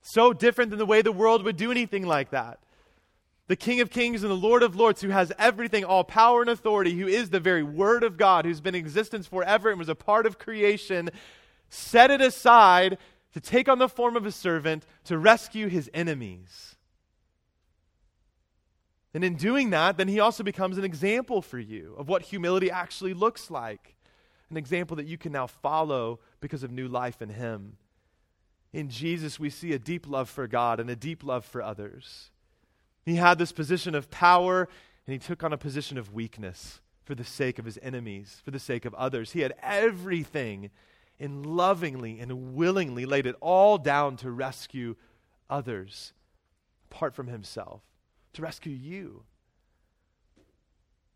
So 0.00 0.32
different 0.32 0.70
than 0.70 0.78
the 0.78 0.86
way 0.86 1.02
the 1.02 1.12
world 1.12 1.44
would 1.44 1.56
do 1.56 1.70
anything 1.70 2.06
like 2.06 2.30
that 2.30 2.58
the 3.48 3.56
King 3.56 3.80
of 3.80 3.90
Kings 3.90 4.22
and 4.22 4.30
the 4.30 4.36
Lord 4.36 4.62
of 4.62 4.76
Lords, 4.76 5.00
who 5.00 5.08
has 5.08 5.32
everything, 5.38 5.84
all 5.84 6.04
power 6.04 6.42
and 6.42 6.50
authority, 6.50 6.96
who 6.96 7.08
is 7.08 7.30
the 7.30 7.40
very 7.40 7.62
Word 7.62 8.04
of 8.04 8.16
God, 8.16 8.44
who's 8.44 8.60
been 8.60 8.74
in 8.74 8.80
existence 8.80 9.26
forever 9.26 9.70
and 9.70 9.78
was 9.78 9.88
a 9.88 9.94
part 9.94 10.26
of 10.26 10.38
creation, 10.38 11.10
set 11.70 12.10
it 12.10 12.20
aside 12.20 12.98
to 13.32 13.40
take 13.40 13.68
on 13.68 13.78
the 13.78 13.88
form 13.88 14.16
of 14.16 14.26
a 14.26 14.32
servant 14.32 14.84
to 15.04 15.18
rescue 15.18 15.68
his 15.68 15.90
enemies. 15.94 16.76
And 19.14 19.24
in 19.24 19.36
doing 19.36 19.70
that, 19.70 19.96
then 19.96 20.08
he 20.08 20.20
also 20.20 20.44
becomes 20.44 20.76
an 20.76 20.84
example 20.84 21.40
for 21.40 21.58
you 21.58 21.94
of 21.96 22.08
what 22.08 22.22
humility 22.22 22.70
actually 22.70 23.14
looks 23.14 23.50
like. 23.50 23.96
An 24.50 24.58
example 24.58 24.96
that 24.96 25.06
you 25.06 25.16
can 25.16 25.32
now 25.32 25.46
follow 25.46 26.20
because 26.40 26.62
of 26.62 26.70
new 26.70 26.86
life 26.86 27.22
in 27.22 27.30
him. 27.30 27.78
In 28.72 28.90
Jesus, 28.90 29.40
we 29.40 29.48
see 29.48 29.72
a 29.72 29.78
deep 29.78 30.06
love 30.06 30.28
for 30.28 30.46
God 30.46 30.80
and 30.80 30.90
a 30.90 30.96
deep 30.96 31.24
love 31.24 31.46
for 31.46 31.62
others. 31.62 32.30
He 33.08 33.16
had 33.16 33.38
this 33.38 33.52
position 33.52 33.94
of 33.94 34.10
power, 34.10 34.68
and 35.06 35.12
he 35.12 35.18
took 35.18 35.42
on 35.42 35.52
a 35.52 35.58
position 35.58 35.98
of 35.98 36.12
weakness 36.12 36.80
for 37.04 37.14
the 37.14 37.24
sake 37.24 37.58
of 37.58 37.64
his 37.64 37.78
enemies, 37.82 38.42
for 38.44 38.50
the 38.50 38.58
sake 38.58 38.84
of 38.84 38.94
others. 38.94 39.32
He 39.32 39.40
had 39.40 39.54
everything 39.62 40.70
and 41.18 41.46
lovingly 41.46 42.20
and 42.20 42.54
willingly 42.54 43.06
laid 43.06 43.26
it 43.26 43.34
all 43.40 43.78
down 43.78 44.16
to 44.18 44.30
rescue 44.30 44.96
others 45.48 46.12
apart 46.90 47.14
from 47.14 47.28
himself, 47.28 47.82
to 48.34 48.42
rescue 48.42 48.72
you. 48.72 49.24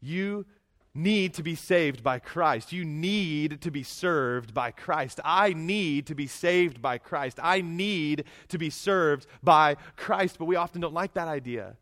You 0.00 0.46
need 0.94 1.34
to 1.34 1.42
be 1.42 1.54
saved 1.54 2.02
by 2.02 2.18
Christ. 2.18 2.72
You 2.72 2.84
need 2.84 3.60
to 3.62 3.70
be 3.70 3.82
served 3.82 4.52
by 4.52 4.70
Christ. 4.70 5.20
I 5.24 5.52
need 5.52 6.06
to 6.08 6.14
be 6.14 6.26
saved 6.26 6.82
by 6.82 6.98
Christ. 6.98 7.38
I 7.42 7.60
need 7.60 8.24
to 8.48 8.58
be 8.58 8.68
served 8.68 9.26
by 9.42 9.76
Christ. 9.96 10.38
But 10.38 10.46
we 10.46 10.56
often 10.56 10.80
don't 10.80 10.92
like 10.92 11.14
that 11.14 11.28
idea. 11.28 11.76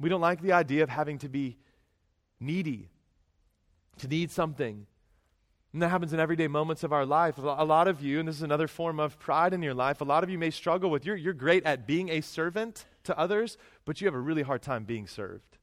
We 0.00 0.08
don't 0.08 0.20
like 0.20 0.40
the 0.40 0.52
idea 0.52 0.82
of 0.82 0.88
having 0.88 1.18
to 1.18 1.28
be 1.28 1.56
needy, 2.40 2.88
to 3.98 4.08
need 4.08 4.30
something. 4.30 4.86
And 5.72 5.82
that 5.82 5.88
happens 5.88 6.12
in 6.12 6.20
everyday 6.20 6.48
moments 6.48 6.82
of 6.82 6.92
our 6.92 7.04
life. 7.04 7.36
A 7.38 7.42
lot 7.42 7.88
of 7.88 8.00
you, 8.00 8.20
and 8.20 8.28
this 8.28 8.36
is 8.36 8.42
another 8.42 8.68
form 8.68 8.98
of 8.98 9.18
pride 9.18 9.52
in 9.52 9.62
your 9.62 9.74
life, 9.74 10.00
a 10.00 10.04
lot 10.04 10.24
of 10.24 10.30
you 10.30 10.38
may 10.38 10.50
struggle 10.50 10.90
with 10.90 11.04
you're, 11.04 11.16
you're 11.16 11.34
great 11.34 11.64
at 11.64 11.86
being 11.86 12.08
a 12.08 12.20
servant 12.20 12.86
to 13.04 13.18
others, 13.18 13.58
but 13.84 14.00
you 14.00 14.06
have 14.06 14.14
a 14.14 14.20
really 14.20 14.42
hard 14.42 14.62
time 14.62 14.84
being 14.84 15.06
served. 15.06 15.58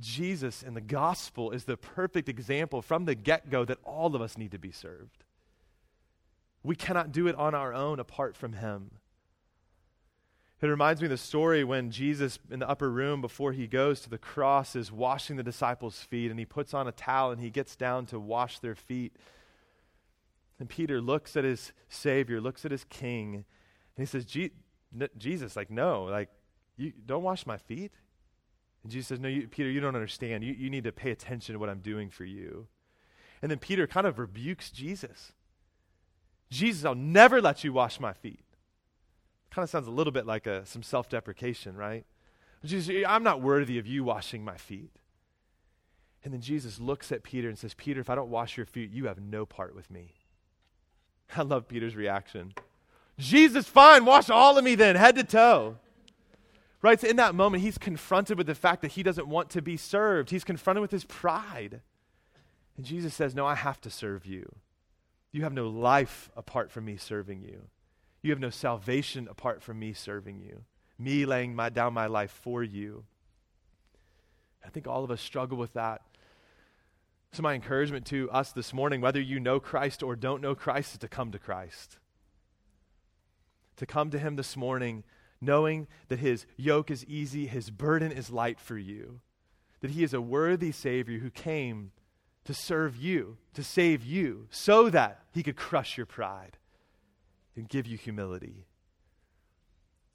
Jesus 0.00 0.62
in 0.62 0.74
the 0.74 0.80
gospel 0.80 1.50
is 1.50 1.64
the 1.64 1.76
perfect 1.76 2.28
example 2.28 2.82
from 2.82 3.04
the 3.04 3.14
get 3.14 3.48
go 3.48 3.64
that 3.64 3.78
all 3.84 4.14
of 4.14 4.20
us 4.20 4.36
need 4.36 4.50
to 4.50 4.58
be 4.58 4.72
served. 4.72 5.24
We 6.62 6.74
cannot 6.74 7.12
do 7.12 7.26
it 7.26 7.36
on 7.36 7.54
our 7.54 7.72
own 7.72 8.00
apart 8.00 8.36
from 8.36 8.54
Him. 8.54 8.90
It 10.64 10.68
reminds 10.68 11.02
me 11.02 11.06
of 11.06 11.10
the 11.10 11.18
story 11.18 11.62
when 11.62 11.90
Jesus, 11.90 12.38
in 12.50 12.60
the 12.60 12.68
upper 12.68 12.90
room 12.90 13.20
before 13.20 13.52
he 13.52 13.66
goes 13.66 14.00
to 14.00 14.08
the 14.08 14.16
cross, 14.16 14.74
is 14.74 14.90
washing 14.90 15.36
the 15.36 15.42
disciples' 15.42 15.98
feet, 15.98 16.30
and 16.30 16.40
he 16.40 16.46
puts 16.46 16.72
on 16.72 16.88
a 16.88 16.92
towel 16.92 17.32
and 17.32 17.40
he 17.42 17.50
gets 17.50 17.76
down 17.76 18.06
to 18.06 18.18
wash 18.18 18.60
their 18.60 18.74
feet. 18.74 19.14
And 20.58 20.66
Peter 20.66 21.02
looks 21.02 21.36
at 21.36 21.44
his 21.44 21.74
Savior, 21.90 22.40
looks 22.40 22.64
at 22.64 22.70
his 22.70 22.84
King, 22.84 23.34
and 23.34 23.44
he 23.98 24.06
says, 24.06 24.24
Jesus, 25.18 25.54
like, 25.54 25.70
no, 25.70 26.04
like, 26.04 26.30
you 26.78 26.94
don't 27.04 27.22
wash 27.22 27.44
my 27.44 27.58
feet. 27.58 27.92
And 28.82 28.90
Jesus 28.90 29.08
says, 29.08 29.20
No, 29.20 29.28
you, 29.28 29.46
Peter, 29.48 29.68
you 29.70 29.80
don't 29.80 29.94
understand. 29.94 30.44
You, 30.44 30.54
you 30.54 30.70
need 30.70 30.84
to 30.84 30.92
pay 30.92 31.10
attention 31.10 31.52
to 31.52 31.58
what 31.58 31.68
I'm 31.68 31.80
doing 31.80 32.08
for 32.08 32.24
you. 32.24 32.68
And 33.42 33.50
then 33.50 33.58
Peter 33.58 33.86
kind 33.86 34.06
of 34.06 34.18
rebukes 34.18 34.70
Jesus. 34.70 35.32
Jesus, 36.50 36.86
I'll 36.86 36.94
never 36.94 37.42
let 37.42 37.64
you 37.64 37.72
wash 37.74 38.00
my 38.00 38.14
feet. 38.14 38.44
Kind 39.54 39.62
of 39.62 39.70
sounds 39.70 39.86
a 39.86 39.92
little 39.92 40.12
bit 40.12 40.26
like 40.26 40.48
a, 40.48 40.66
some 40.66 40.82
self 40.82 41.08
deprecation, 41.08 41.76
right? 41.76 42.04
Jesus, 42.64 43.04
I'm 43.06 43.22
not 43.22 43.40
worthy 43.40 43.78
of 43.78 43.86
you 43.86 44.02
washing 44.02 44.44
my 44.44 44.56
feet. 44.56 44.90
And 46.24 46.34
then 46.34 46.40
Jesus 46.40 46.80
looks 46.80 47.12
at 47.12 47.22
Peter 47.22 47.48
and 47.48 47.56
says, 47.56 47.72
Peter, 47.72 48.00
if 48.00 48.10
I 48.10 48.16
don't 48.16 48.30
wash 48.30 48.56
your 48.56 48.66
feet, 48.66 48.90
you 48.90 49.06
have 49.06 49.20
no 49.20 49.46
part 49.46 49.76
with 49.76 49.92
me. 49.92 50.14
I 51.36 51.42
love 51.42 51.68
Peter's 51.68 51.94
reaction. 51.94 52.54
Jesus, 53.16 53.68
fine, 53.68 54.04
wash 54.04 54.28
all 54.28 54.58
of 54.58 54.64
me 54.64 54.74
then, 54.74 54.96
head 54.96 55.14
to 55.14 55.22
toe. 55.22 55.76
Right? 56.82 57.00
So 57.00 57.06
in 57.06 57.16
that 57.16 57.36
moment, 57.36 57.62
he's 57.62 57.78
confronted 57.78 58.36
with 58.36 58.48
the 58.48 58.56
fact 58.56 58.82
that 58.82 58.92
he 58.92 59.04
doesn't 59.04 59.28
want 59.28 59.50
to 59.50 59.62
be 59.62 59.76
served. 59.76 60.30
He's 60.30 60.42
confronted 60.42 60.82
with 60.82 60.90
his 60.90 61.04
pride. 61.04 61.80
And 62.76 62.84
Jesus 62.84 63.14
says, 63.14 63.36
No, 63.36 63.46
I 63.46 63.54
have 63.54 63.80
to 63.82 63.90
serve 63.90 64.26
you. 64.26 64.56
You 65.30 65.44
have 65.44 65.52
no 65.52 65.68
life 65.68 66.28
apart 66.36 66.72
from 66.72 66.86
me 66.86 66.96
serving 66.96 67.42
you. 67.42 67.68
You 68.24 68.30
have 68.30 68.40
no 68.40 68.48
salvation 68.48 69.28
apart 69.30 69.62
from 69.62 69.78
me 69.78 69.92
serving 69.92 70.40
you, 70.40 70.64
me 70.98 71.26
laying 71.26 71.54
my, 71.54 71.68
down 71.68 71.92
my 71.92 72.06
life 72.06 72.30
for 72.30 72.62
you. 72.62 73.04
I 74.64 74.70
think 74.70 74.86
all 74.86 75.04
of 75.04 75.10
us 75.10 75.20
struggle 75.20 75.58
with 75.58 75.74
that. 75.74 76.00
So, 77.32 77.42
my 77.42 77.52
encouragement 77.52 78.06
to 78.06 78.30
us 78.30 78.50
this 78.50 78.72
morning, 78.72 79.02
whether 79.02 79.20
you 79.20 79.38
know 79.40 79.60
Christ 79.60 80.02
or 80.02 80.16
don't 80.16 80.40
know 80.40 80.54
Christ, 80.54 80.92
is 80.94 80.98
to 81.00 81.08
come 81.08 81.32
to 81.32 81.38
Christ. 81.38 81.98
To 83.76 83.84
come 83.84 84.10
to 84.10 84.18
Him 84.18 84.36
this 84.36 84.56
morning, 84.56 85.04
knowing 85.38 85.86
that 86.08 86.20
His 86.20 86.46
yoke 86.56 86.90
is 86.90 87.04
easy, 87.04 87.46
His 87.46 87.68
burden 87.68 88.10
is 88.10 88.30
light 88.30 88.58
for 88.58 88.78
you, 88.78 89.20
that 89.82 89.90
He 89.90 90.02
is 90.02 90.14
a 90.14 90.20
worthy 90.22 90.72
Savior 90.72 91.18
who 91.18 91.28
came 91.28 91.92
to 92.46 92.54
serve 92.54 92.96
you, 92.96 93.36
to 93.52 93.62
save 93.62 94.02
you, 94.02 94.46
so 94.48 94.88
that 94.88 95.20
He 95.30 95.42
could 95.42 95.56
crush 95.56 95.98
your 95.98 96.06
pride 96.06 96.56
and 97.56 97.68
give 97.68 97.86
you 97.86 97.96
humility. 97.96 98.66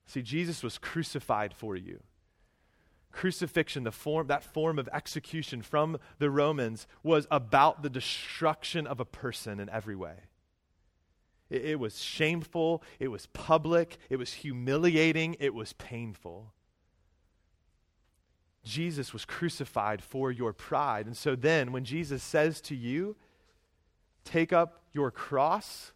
See, 0.06 0.22
Jesus 0.22 0.64
was 0.64 0.78
crucified 0.78 1.54
for 1.54 1.76
you. 1.76 2.00
Crucifixion, 3.12 3.84
the 3.84 3.92
form, 3.92 4.28
that 4.28 4.44
form 4.44 4.78
of 4.80 4.90
execution 4.94 5.62
from 5.62 5.98
the 6.20 6.30
Romans, 6.30 6.88
was 7.04 7.28
about 7.32 7.82
the 7.82 7.90
destruction 7.90 8.86
of 8.86 9.00
a 9.00 9.06
person 9.06 9.60
in 9.60 9.70
every 9.70 9.96
way. 9.96 10.16
It, 11.50 11.66
it 11.66 11.80
was 11.80 12.02
shameful, 12.02 12.84
it 13.00 13.08
was 13.10 13.26
public, 13.28 13.98
it 14.10 14.18
was 14.18 14.34
humiliating, 14.34 15.36
it 15.40 15.54
was 15.54 15.74
painful. 15.74 16.54
Jesus 18.64 19.14
was 19.14 19.26
crucified 19.26 20.04
for 20.04 20.32
your 20.32 20.54
pride. 20.54 21.06
And 21.06 21.18
so 21.18 21.36
then, 21.36 21.72
when 21.72 21.86
Jesus 21.86 22.22
says 22.22 22.62
to 22.62 22.76
you, 22.76 23.16
Take 24.26 24.54
up 24.54 24.84
your 24.92 25.10
cross 25.12 25.92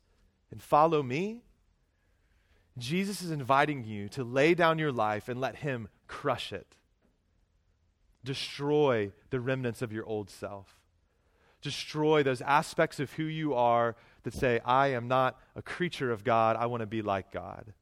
and 0.53 0.61
follow 0.61 1.01
me, 1.01 1.41
Jesus 2.77 3.21
is 3.21 3.31
inviting 3.31 3.83
you 3.83 4.07
to 4.09 4.23
lay 4.23 4.53
down 4.53 4.79
your 4.79 4.91
life 4.91 5.27
and 5.27 5.41
let 5.41 5.57
Him 5.57 5.89
crush 6.07 6.53
it 6.53 6.77
destroy 8.23 9.11
the 9.31 9.39
remnants 9.39 9.81
of 9.81 9.91
your 9.91 10.05
old 10.05 10.29
self. 10.29 10.79
Destroy 11.61 12.23
those 12.23 12.41
aspects 12.41 12.99
of 12.99 13.11
who 13.13 13.23
you 13.23 13.53
are 13.53 13.95
that 14.23 14.33
say, 14.33 14.59
I 14.65 14.87
am 14.87 15.09
not 15.09 15.37
a 15.55 15.61
creature 15.61 16.11
of 16.11 16.23
God, 16.23 16.55
I 16.55 16.67
want 16.67 16.81
to 16.81 16.87
be 16.87 17.01
like 17.01 17.31
God. 17.31 17.73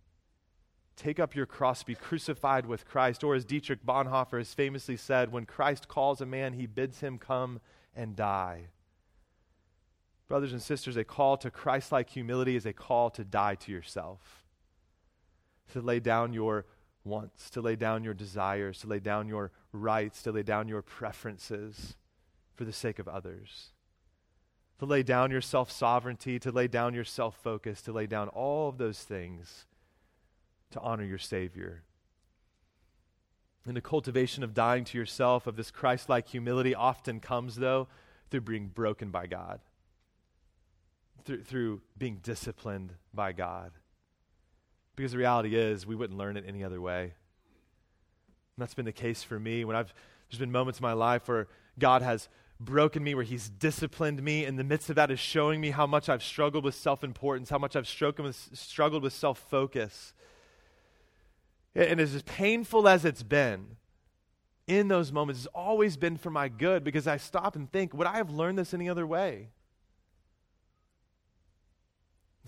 Take 0.96 1.20
up 1.20 1.36
your 1.36 1.46
cross, 1.46 1.84
be 1.84 1.96
crucified 1.96 2.66
with 2.66 2.88
Christ. 2.88 3.24
Or 3.24 3.34
as 3.34 3.46
Dietrich 3.46 3.86
Bonhoeffer 3.86 4.38
has 4.38 4.54
famously 4.54 4.98
said, 4.98 5.32
when 5.32 5.46
Christ 5.46 5.88
calls 5.88 6.22
a 6.22 6.26
man, 6.26 6.54
he 6.54 6.66
bids 6.66 7.02
him 7.02 7.18
come 7.18 7.60
and 7.96 8.16
die. 8.16 8.68
Brothers 10.32 10.54
and 10.54 10.62
sisters, 10.62 10.96
a 10.96 11.04
call 11.04 11.36
to 11.36 11.52
Christ 11.52 11.92
like 11.92 12.10
humility 12.10 12.56
is 12.56 12.66
a 12.66 12.72
call 12.72 13.10
to 13.10 13.26
die 13.26 13.56
to 13.56 13.70
yourself, 13.70 14.46
to 15.74 15.82
lay 15.82 16.00
down 16.00 16.32
your 16.32 16.66
wants, 17.04 17.50
to 17.50 17.60
lay 17.60 17.76
down 17.76 18.06
your 18.06 18.14
desires, 18.14 18.80
to 18.80 18.88
lay 18.88 19.02
down 19.02 19.28
your 19.28 19.52
rights, 19.74 20.24
to 20.24 20.32
lay 20.32 20.44
down 20.44 20.70
your 20.70 20.82
preferences 20.82 21.98
for 22.56 22.64
the 22.64 22.72
sake 22.72 22.98
of 22.98 23.10
others, 23.10 23.74
to 24.80 24.86
lay 24.86 25.04
down 25.04 25.32
your 25.32 25.42
self 25.42 25.70
sovereignty, 25.70 26.40
to 26.40 26.50
lay 26.50 26.70
down 26.70 26.94
your 26.94 27.04
self 27.04 27.36
focus, 27.36 27.82
to 27.82 27.92
lay 27.92 28.08
down 28.08 28.30
all 28.30 28.70
of 28.70 28.78
those 28.78 29.00
things 29.00 29.66
to 30.70 30.80
honor 30.80 31.04
your 31.04 31.18
Savior. 31.18 31.84
And 33.66 33.76
the 33.76 33.82
cultivation 33.82 34.46
of 34.46 34.54
dying 34.54 34.86
to 34.86 34.98
yourself, 34.98 35.46
of 35.46 35.58
this 35.58 35.72
Christ 35.72 36.08
like 36.08 36.30
humility, 36.30 36.74
often 36.74 37.20
comes, 37.20 37.58
though, 37.58 37.90
through 38.30 38.40
being 38.40 38.68
broken 38.70 39.10
by 39.10 39.28
God, 39.28 39.60
through, 41.26 41.44
through 41.44 41.82
being 41.98 42.20
disciplined 42.22 42.94
by 43.14 43.32
God. 43.32 43.72
Because 44.96 45.12
the 45.12 45.18
reality 45.18 45.56
is, 45.56 45.86
we 45.86 45.96
wouldn't 45.96 46.18
learn 46.18 46.38
it 46.38 46.46
any 46.48 46.64
other 46.64 46.82
way. 46.82 47.02
And 47.04 47.12
that's 48.58 48.74
been 48.74 48.86
the 48.86 48.92
case 48.92 49.24
for 49.24 49.40
me 49.40 49.66
when 49.66 49.76
I've, 49.76 49.94
there's 50.30 50.40
been 50.40 50.52
moments 50.52 50.80
in 50.80 50.84
my 50.84 50.94
life 50.94 51.28
where 51.28 51.48
God 51.80 52.02
has 52.02 52.28
broken 52.60 53.04
me, 53.04 53.16
where 53.16 53.24
He's 53.24 53.50
disciplined 53.50 54.22
me. 54.22 54.46
In 54.46 54.56
the 54.56 54.64
midst 54.64 54.90
of 54.90 54.96
that, 54.98 55.10
is 55.10 55.20
showing 55.20 55.62
me 55.62 55.72
how 55.72 55.88
much 55.88 56.10
I've 56.10 56.24
struggled 56.24 56.64
with 56.64 56.76
self 56.76 57.04
importance, 57.04 57.50
how 57.50 57.58
much 57.58 57.76
I've 57.76 57.88
struggled 57.88 58.28
with, 58.28 58.50
struggled 58.54 59.04
with 59.04 59.14
self 59.14 59.40
focus. 59.50 60.14
And 61.74 62.02
as 62.02 62.22
painful 62.24 62.88
as 62.88 63.06
it's 63.06 63.24
been, 63.24 63.78
in 64.68 64.88
those 64.90 65.12
moments, 65.12 65.42
it's 65.42 65.56
always 65.56 65.98
been 65.98 66.18
for 66.18 66.30
my 66.30 66.50
good 66.50 66.84
because 66.84 67.08
I 67.08 67.18
stop 67.18 67.56
and 67.56 67.72
think, 67.72 67.94
would 67.94 68.08
I 68.08 68.18
have 68.18 68.30
learned 68.30 68.58
this 68.58 68.74
any 68.74 68.90
other 68.90 69.08
way? 69.08 69.50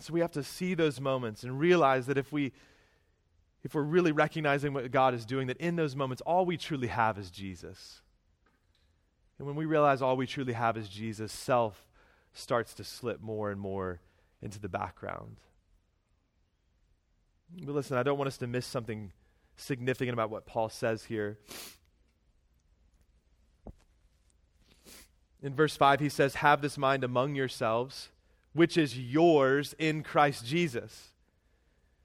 So 0.04 0.14
we 0.14 0.20
have 0.20 0.32
to 0.32 0.44
see 0.44 0.74
those 0.74 1.00
moments 1.00 1.44
and 1.44 1.58
realize 1.58 2.08
that 2.08 2.18
if 2.18 2.32
we 2.34 2.52
if 3.64 3.74
we're 3.74 3.84
really 3.84 4.12
recognizing 4.12 4.74
what 4.74 4.92
God 4.92 5.14
is 5.14 5.26
doing, 5.26 5.48
that 5.48 5.56
in 5.58 5.78
those 5.78 5.96
moments 5.96 6.22
all 6.26 6.46
we 6.46 6.58
truly 6.58 6.88
have 6.88 7.18
is 7.18 7.32
Jesus. 7.32 8.02
And 9.38 9.48
when 9.48 9.56
we 9.56 9.64
realize 9.64 10.02
all 10.02 10.18
we 10.18 10.28
truly 10.28 10.52
have 10.52 10.76
is 10.76 10.90
Jesus, 10.90 11.32
self 11.32 11.86
starts 12.34 12.74
to 12.74 12.84
slip 12.84 13.22
more 13.22 13.50
and 13.50 13.62
more 13.62 14.02
into 14.42 14.60
the 14.60 14.68
background. 14.68 15.38
But 17.64 17.74
listen, 17.74 17.98
I 17.98 18.04
don't 18.04 18.18
want 18.18 18.28
us 18.28 18.38
to 18.40 18.48
miss 18.48 18.66
something 18.66 19.14
significant 19.56 20.14
about 20.14 20.30
what 20.30 20.46
Paul 20.46 20.68
says 20.68 21.06
here. 21.06 21.38
In 25.42 25.56
verse 25.56 25.78
5, 25.78 26.02
he 26.02 26.10
says, 26.10 26.36
Have 26.36 26.62
this 26.62 26.78
mind 26.78 27.06
among 27.06 27.36
yourselves 27.36 28.10
which 28.54 28.78
is 28.78 28.98
yours 28.98 29.76
in 29.78 30.04
Christ 30.04 30.46
Jesus. 30.46 31.10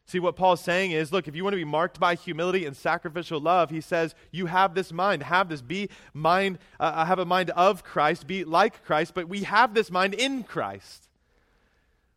See, 0.07 0.20
what 0.20 0.36
Paul's 0.36 0.62
saying 0.62 0.92
is 0.92 1.12
look, 1.12 1.28
if 1.28 1.36
you 1.36 1.44
want 1.44 1.53
to 1.53 1.59
be 1.59 1.64
marked 1.64 2.01
by 2.01 2.14
humility 2.14 2.64
and 2.64 2.74
sacrificial 2.74 3.40
love, 3.40 3.68
he 3.68 3.82
says, 3.82 4.14
you 4.30 4.46
have 4.46 4.74
this 4.74 4.90
mind. 4.90 5.22
Have 5.22 5.51
this. 5.51 5.61
Be 5.61 5.90
mind, 6.14 6.59
uh, 6.80 7.05
have 7.05 7.18
a 7.18 7.26
mind 7.26 7.51
of 7.51 7.84
Christ. 7.84 8.26
Be 8.26 8.44
like 8.44 8.84
Christ, 8.84 9.12
but 9.14 9.28
we 9.28 9.42
have 9.42 9.74
this 9.74 9.90
mind 9.90 10.14
in 10.14 10.44
Christ. 10.44 11.09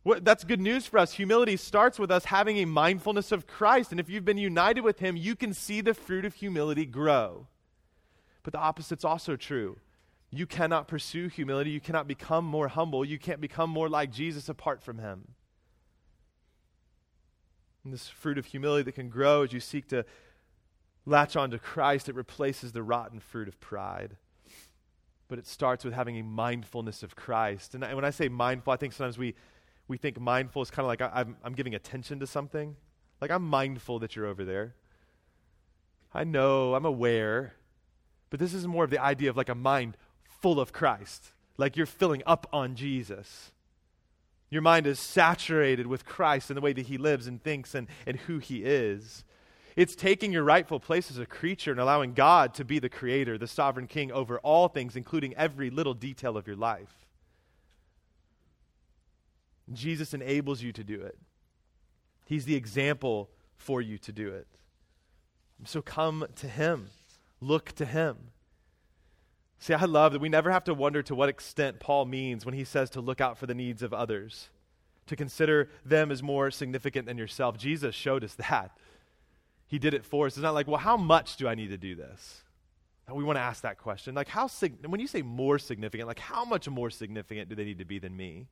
What, 0.04 0.24
that's 0.24 0.42
good 0.42 0.60
news 0.60 0.86
for 0.86 0.98
us. 0.98 1.12
Humility 1.12 1.56
starts 1.58 1.98
with 1.98 2.10
us 2.10 2.24
having 2.24 2.56
a 2.56 2.64
mindfulness 2.64 3.30
of 3.30 3.46
Christ. 3.46 3.90
And 3.90 4.00
if 4.00 4.08
you've 4.08 4.24
been 4.24 4.38
united 4.38 4.80
with 4.80 4.98
him, 4.98 5.14
you 5.14 5.36
can 5.36 5.52
see 5.52 5.82
the 5.82 5.94
fruit 5.94 6.24
of 6.24 6.34
humility 6.34 6.86
grow. 6.86 7.46
But 8.42 8.52
the 8.52 8.58
opposite's 8.58 9.04
also 9.04 9.36
true. 9.36 9.76
You 10.34 10.46
cannot 10.46 10.88
pursue 10.88 11.28
humility. 11.28 11.70
You 11.70 11.80
cannot 11.80 12.08
become 12.08 12.46
more 12.46 12.68
humble. 12.68 13.04
You 13.04 13.18
can't 13.18 13.40
become 13.40 13.68
more 13.68 13.88
like 13.88 14.10
Jesus 14.10 14.48
apart 14.48 14.82
from 14.82 14.98
him. 14.98 15.34
And 17.84 17.92
this 17.92 18.08
fruit 18.08 18.38
of 18.38 18.46
humility 18.46 18.84
that 18.84 18.94
can 18.94 19.10
grow 19.10 19.42
as 19.42 19.52
you 19.52 19.60
seek 19.60 19.88
to 19.88 20.06
latch 21.04 21.36
on 21.36 21.50
to 21.50 21.58
Christ, 21.58 22.08
it 22.08 22.14
replaces 22.14 22.72
the 22.72 22.82
rotten 22.82 23.20
fruit 23.20 23.46
of 23.46 23.60
pride. 23.60 24.16
But 25.28 25.38
it 25.38 25.46
starts 25.46 25.84
with 25.84 25.92
having 25.92 26.16
a 26.18 26.22
mindfulness 26.22 27.02
of 27.02 27.14
Christ. 27.14 27.74
And 27.74 27.82
when 27.94 28.04
I 28.04 28.10
say 28.10 28.28
mindful, 28.28 28.72
I 28.72 28.76
think 28.76 28.94
sometimes 28.94 29.18
we, 29.18 29.34
we 29.86 29.98
think 29.98 30.18
mindful 30.18 30.62
is 30.62 30.70
kind 30.70 30.84
of 30.84 30.88
like 30.88 31.02
I, 31.02 31.10
I'm, 31.12 31.36
I'm 31.44 31.52
giving 31.54 31.74
attention 31.74 32.20
to 32.20 32.26
something. 32.26 32.76
Like 33.20 33.30
I'm 33.30 33.42
mindful 33.42 33.98
that 33.98 34.16
you're 34.16 34.26
over 34.26 34.44
there. 34.44 34.76
I 36.14 36.24
know, 36.24 36.74
I'm 36.74 36.86
aware. 36.86 37.54
But 38.30 38.40
this 38.40 38.54
is 38.54 38.66
more 38.66 38.84
of 38.84 38.90
the 38.90 39.02
idea 39.02 39.28
of 39.28 39.36
like 39.36 39.50
a 39.50 39.54
mind 39.54 39.96
full 40.42 40.60
of 40.60 40.72
Christ, 40.72 41.32
like 41.56 41.76
you're 41.76 41.86
filling 41.86 42.22
up 42.26 42.46
on 42.52 42.74
Jesus. 42.74 43.52
Your 44.50 44.60
mind 44.60 44.86
is 44.86 45.00
saturated 45.00 45.86
with 45.86 46.04
Christ 46.04 46.50
and 46.50 46.56
the 46.58 46.60
way 46.60 46.74
that 46.74 46.86
he 46.86 46.98
lives 46.98 47.26
and 47.26 47.42
thinks 47.42 47.74
and, 47.74 47.86
and 48.06 48.18
who 48.18 48.38
he 48.38 48.64
is. 48.64 49.24
It's 49.76 49.96
taking 49.96 50.32
your 50.32 50.42
rightful 50.42 50.78
place 50.78 51.10
as 51.10 51.18
a 51.18 51.24
creature 51.24 51.70
and 51.70 51.80
allowing 51.80 52.12
God 52.12 52.52
to 52.54 52.64
be 52.64 52.78
the 52.78 52.90
creator, 52.90 53.38
the 53.38 53.46
sovereign 53.46 53.86
king 53.86 54.12
over 54.12 54.38
all 54.40 54.68
things, 54.68 54.96
including 54.96 55.34
every 55.36 55.70
little 55.70 55.94
detail 55.94 56.36
of 56.36 56.46
your 56.46 56.56
life. 56.56 57.06
Jesus 59.72 60.12
enables 60.12 60.60
you 60.60 60.72
to 60.72 60.84
do 60.84 61.00
it. 61.00 61.16
He's 62.26 62.44
the 62.44 62.56
example 62.56 63.30
for 63.56 63.80
you 63.80 63.96
to 63.98 64.12
do 64.12 64.28
it. 64.28 64.46
So 65.64 65.80
come 65.80 66.26
to 66.36 66.48
him. 66.48 66.90
Look 67.40 67.72
to 67.76 67.86
him. 67.86 68.16
See, 69.62 69.74
I 69.74 69.84
love 69.84 70.10
that 70.10 70.20
we 70.20 70.28
never 70.28 70.50
have 70.50 70.64
to 70.64 70.74
wonder 70.74 71.04
to 71.04 71.14
what 71.14 71.28
extent 71.28 71.78
Paul 71.78 72.04
means 72.04 72.44
when 72.44 72.52
he 72.52 72.64
says 72.64 72.90
to 72.90 73.00
look 73.00 73.20
out 73.20 73.38
for 73.38 73.46
the 73.46 73.54
needs 73.54 73.80
of 73.80 73.94
others, 73.94 74.48
to 75.06 75.14
consider 75.14 75.70
them 75.84 76.10
as 76.10 76.20
more 76.20 76.50
significant 76.50 77.06
than 77.06 77.16
yourself. 77.16 77.58
Jesus 77.58 77.94
showed 77.94 78.24
us 78.24 78.34
that. 78.50 78.76
He 79.68 79.78
did 79.78 79.94
it 79.94 80.04
for 80.04 80.26
us. 80.26 80.32
It's 80.32 80.42
not 80.42 80.54
like, 80.54 80.66
well, 80.66 80.78
how 80.78 80.96
much 80.96 81.36
do 81.36 81.46
I 81.46 81.54
need 81.54 81.68
to 81.68 81.78
do 81.78 81.94
this? 81.94 82.42
we 83.08 83.22
want 83.22 83.36
to 83.36 83.40
ask 83.40 83.62
that 83.62 83.78
question. 83.78 84.16
Like, 84.16 84.26
how, 84.26 84.48
sig- 84.48 84.84
when 84.84 84.98
you 84.98 85.06
say 85.06 85.22
more 85.22 85.60
significant, 85.60 86.08
like, 86.08 86.18
how 86.18 86.44
much 86.44 86.68
more 86.68 86.90
significant 86.90 87.48
do 87.48 87.54
they 87.54 87.64
need 87.64 87.78
to 87.78 87.84
be 87.84 88.00
than 88.00 88.16
me? 88.16 88.48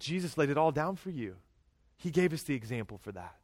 Jesus 0.00 0.36
laid 0.36 0.50
it 0.50 0.58
all 0.58 0.72
down 0.72 0.96
for 0.96 1.10
you. 1.10 1.36
He 1.96 2.10
gave 2.10 2.32
us 2.32 2.42
the 2.42 2.56
example 2.56 2.98
for 2.98 3.12
that. 3.12 3.36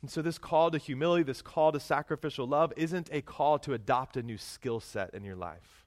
And 0.00 0.10
so, 0.10 0.22
this 0.22 0.38
call 0.38 0.70
to 0.70 0.78
humility, 0.78 1.24
this 1.24 1.42
call 1.42 1.72
to 1.72 1.80
sacrificial 1.80 2.46
love, 2.46 2.72
isn't 2.76 3.08
a 3.12 3.20
call 3.20 3.58
to 3.60 3.74
adopt 3.74 4.16
a 4.16 4.22
new 4.22 4.38
skill 4.38 4.78
set 4.78 5.12
in 5.12 5.24
your 5.24 5.34
life. 5.34 5.86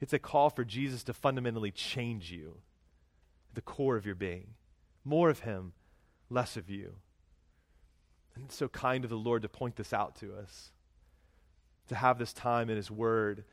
It's 0.00 0.12
a 0.12 0.18
call 0.18 0.50
for 0.50 0.64
Jesus 0.64 1.02
to 1.04 1.14
fundamentally 1.14 1.70
change 1.70 2.30
you, 2.30 2.58
the 3.54 3.62
core 3.62 3.96
of 3.96 4.04
your 4.04 4.14
being. 4.14 4.48
More 5.04 5.30
of 5.30 5.40
Him, 5.40 5.72
less 6.28 6.56
of 6.56 6.68
you. 6.68 6.94
And 8.34 8.44
it's 8.44 8.54
so 8.54 8.68
kind 8.68 9.04
of 9.04 9.10
the 9.10 9.16
Lord 9.16 9.42
to 9.42 9.48
point 9.48 9.76
this 9.76 9.92
out 9.92 10.16
to 10.16 10.34
us, 10.34 10.70
to 11.88 11.94
have 11.94 12.18
this 12.18 12.32
time 12.32 12.68
in 12.68 12.76
His 12.76 12.90
Word. 12.90 13.44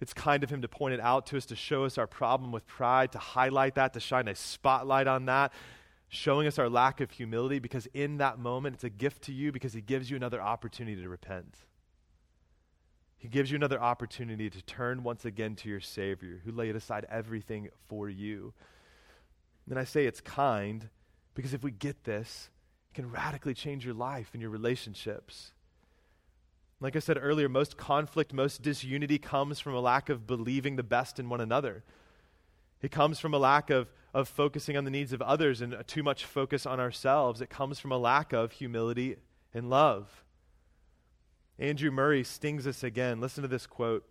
It's 0.00 0.14
kind 0.14 0.42
of 0.42 0.50
Him 0.50 0.62
to 0.62 0.68
point 0.68 0.94
it 0.94 1.00
out 1.00 1.26
to 1.26 1.36
us, 1.36 1.46
to 1.46 1.56
show 1.56 1.84
us 1.84 1.98
our 1.98 2.06
problem 2.06 2.50
with 2.50 2.66
pride, 2.66 3.12
to 3.12 3.18
highlight 3.18 3.74
that, 3.74 3.92
to 3.92 4.00
shine 4.00 4.28
a 4.28 4.34
spotlight 4.34 5.06
on 5.06 5.26
that, 5.26 5.52
showing 6.08 6.46
us 6.46 6.58
our 6.58 6.68
lack 6.68 7.00
of 7.00 7.10
humility 7.10 7.58
because 7.58 7.86
in 7.94 8.18
that 8.18 8.38
moment 8.38 8.74
it's 8.74 8.84
a 8.84 8.90
gift 8.90 9.22
to 9.22 9.32
you 9.32 9.52
because 9.52 9.72
He 9.72 9.80
gives 9.80 10.10
you 10.10 10.16
another 10.16 10.40
opportunity 10.40 11.00
to 11.02 11.08
repent. 11.08 11.56
He 13.18 13.28
gives 13.28 13.50
you 13.50 13.56
another 13.56 13.80
opportunity 13.80 14.50
to 14.50 14.62
turn 14.62 15.02
once 15.02 15.24
again 15.24 15.56
to 15.56 15.68
your 15.68 15.80
Savior 15.80 16.42
who 16.44 16.52
laid 16.52 16.76
aside 16.76 17.06
everything 17.08 17.68
for 17.88 18.08
you. 18.08 18.52
And 19.68 19.78
I 19.78 19.84
say 19.84 20.06
it's 20.06 20.20
kind 20.20 20.88
because 21.34 21.54
if 21.54 21.62
we 21.62 21.70
get 21.70 22.04
this, 22.04 22.50
it 22.90 22.94
can 22.94 23.10
radically 23.10 23.54
change 23.54 23.84
your 23.84 23.94
life 23.94 24.30
and 24.32 24.40
your 24.40 24.50
relationships. 24.50 25.52
Like 26.78 26.94
I 26.94 26.98
said 26.98 27.18
earlier, 27.20 27.48
most 27.48 27.76
conflict, 27.76 28.32
most 28.32 28.62
disunity 28.62 29.18
comes 29.18 29.60
from 29.60 29.74
a 29.74 29.80
lack 29.80 30.08
of 30.08 30.26
believing 30.26 30.76
the 30.76 30.82
best 30.82 31.18
in 31.18 31.28
one 31.28 31.40
another. 31.40 31.84
It 32.82 32.90
comes 32.90 33.18
from 33.18 33.34
a 33.34 33.38
lack 33.38 33.70
of, 33.70 33.88
of 34.12 34.28
focusing 34.28 34.76
on 34.76 34.84
the 34.84 34.90
needs 34.90 35.12
of 35.12 35.22
others 35.22 35.60
and 35.60 35.76
too 35.86 36.02
much 36.02 36.24
focus 36.24 36.66
on 36.66 36.78
ourselves. 36.78 37.40
It 37.40 37.50
comes 37.50 37.78
from 37.78 37.92
a 37.92 37.98
lack 37.98 38.32
of 38.32 38.52
humility 38.52 39.16
and 39.54 39.70
love. 39.70 40.24
Andrew 41.58 41.90
Murray 41.90 42.22
stings 42.22 42.66
us 42.66 42.82
again. 42.82 43.20
Listen 43.20 43.42
to 43.42 43.48
this 43.48 43.66
quote. 43.66 44.04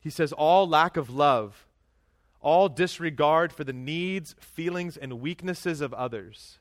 He 0.00 0.10
says, 0.10 0.32
All 0.32 0.68
lack 0.68 0.96
of 0.96 1.10
love, 1.10 1.66
all 2.40 2.68
disregard 2.68 3.52
for 3.52 3.64
the 3.64 3.72
needs, 3.72 4.36
feelings, 4.38 4.96
and 4.96 5.20
weaknesses 5.20 5.80
of 5.80 5.92
others, 5.92 6.58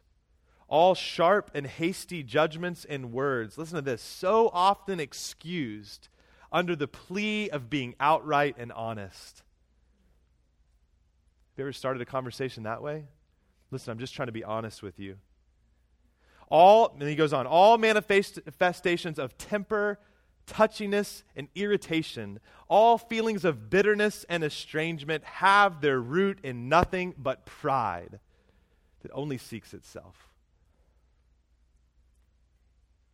all 0.68 0.96
sharp 0.96 1.52
and 1.54 1.68
hasty 1.68 2.24
judgments 2.24 2.86
and 2.86 3.14
words, 3.14 3.58
listen 3.58 3.76
to 3.76 3.82
this, 3.82 4.02
so 4.02 4.50
often 4.52 5.00
excused 5.00 6.10
under 6.52 6.76
the 6.76 6.88
plea 6.88 7.50
of 7.50 7.70
being 7.70 7.94
outright 8.00 8.56
and 8.58 8.72
honest. 8.72 9.44
You 11.58 11.64
ever 11.64 11.74
started 11.74 12.02
a 12.02 12.06
conversation 12.06 12.64
that 12.64 12.84
way? 12.84 13.06
Listen, 13.72 13.92
I'm 13.92 14.00
just 14.00 14.14
trying 14.14 14.28
to 14.28 14.32
be 14.32 14.44
honest 14.44 14.84
with 14.84 15.00
you. 15.00 15.18
All, 16.50 16.96
and 16.98 17.10
he 17.10 17.16
goes 17.16 17.34
on, 17.34 17.46
all 17.48 17.78
manifestations 17.78 19.20
of 19.20 19.38
temper, 19.38 20.00
touchiness, 20.46 21.24
and 21.36 21.50
irritation, 21.56 22.40
all 22.70 22.98
feelings 22.98 23.44
of 23.44 23.70
bitterness 23.70 24.26
and 24.30 24.44
estrangement 24.44 25.24
have 25.26 25.82
their 25.82 26.00
root 26.00 26.40
in 26.44 26.70
nothing 26.70 27.16
but 27.18 27.46
pride 27.46 28.20
that 29.02 29.12
only 29.14 29.38
seeks 29.38 29.74
itself. 29.74 30.30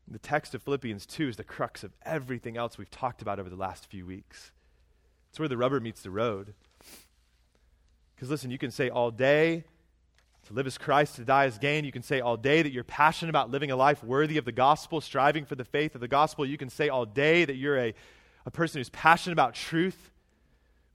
The 0.07 0.19
text 0.19 0.53
of 0.53 0.61
Philippians 0.61 1.05
2 1.05 1.29
is 1.29 1.37
the 1.37 1.43
crux 1.43 1.83
of 1.83 1.93
everything 2.05 2.57
else 2.57 2.77
we've 2.77 2.91
talked 2.91 3.21
about 3.21 3.39
over 3.39 3.49
the 3.49 3.55
last 3.55 3.89
few 3.89 4.05
weeks. 4.05 4.51
It's 5.29 5.39
where 5.39 5.47
the 5.47 5.57
rubber 5.57 5.79
meets 5.79 6.03
the 6.03 6.11
road. 6.11 6.53
Because 8.23 8.31
listen, 8.31 8.51
you 8.51 8.57
can 8.57 8.71
say 8.71 8.87
all 8.87 9.11
day, 9.11 9.65
to 10.47 10.53
live 10.53 10.65
as 10.65 10.77
Christ, 10.77 11.17
to 11.17 11.25
die 11.25 11.43
as 11.43 11.57
gain. 11.57 11.83
You 11.83 11.91
can 11.91 12.03
say 12.03 12.21
all 12.21 12.37
day 12.37 12.61
that 12.61 12.71
you're 12.71 12.85
passionate 12.85 13.29
about 13.29 13.51
living 13.51 13.69
a 13.69 13.75
life 13.75 14.01
worthy 14.01 14.37
of 14.37 14.45
the 14.45 14.53
gospel, 14.53 15.01
striving 15.01 15.43
for 15.43 15.55
the 15.55 15.65
faith 15.65 15.93
of 15.93 15.99
the 15.99 16.07
gospel. 16.07 16.45
You 16.45 16.57
can 16.57 16.69
say 16.69 16.87
all 16.87 17.05
day 17.05 17.43
that 17.43 17.57
you're 17.57 17.77
a, 17.77 17.93
a 18.45 18.49
person 18.49 18.79
who's 18.79 18.87
passionate 18.91 19.33
about 19.33 19.55
truth. 19.55 20.09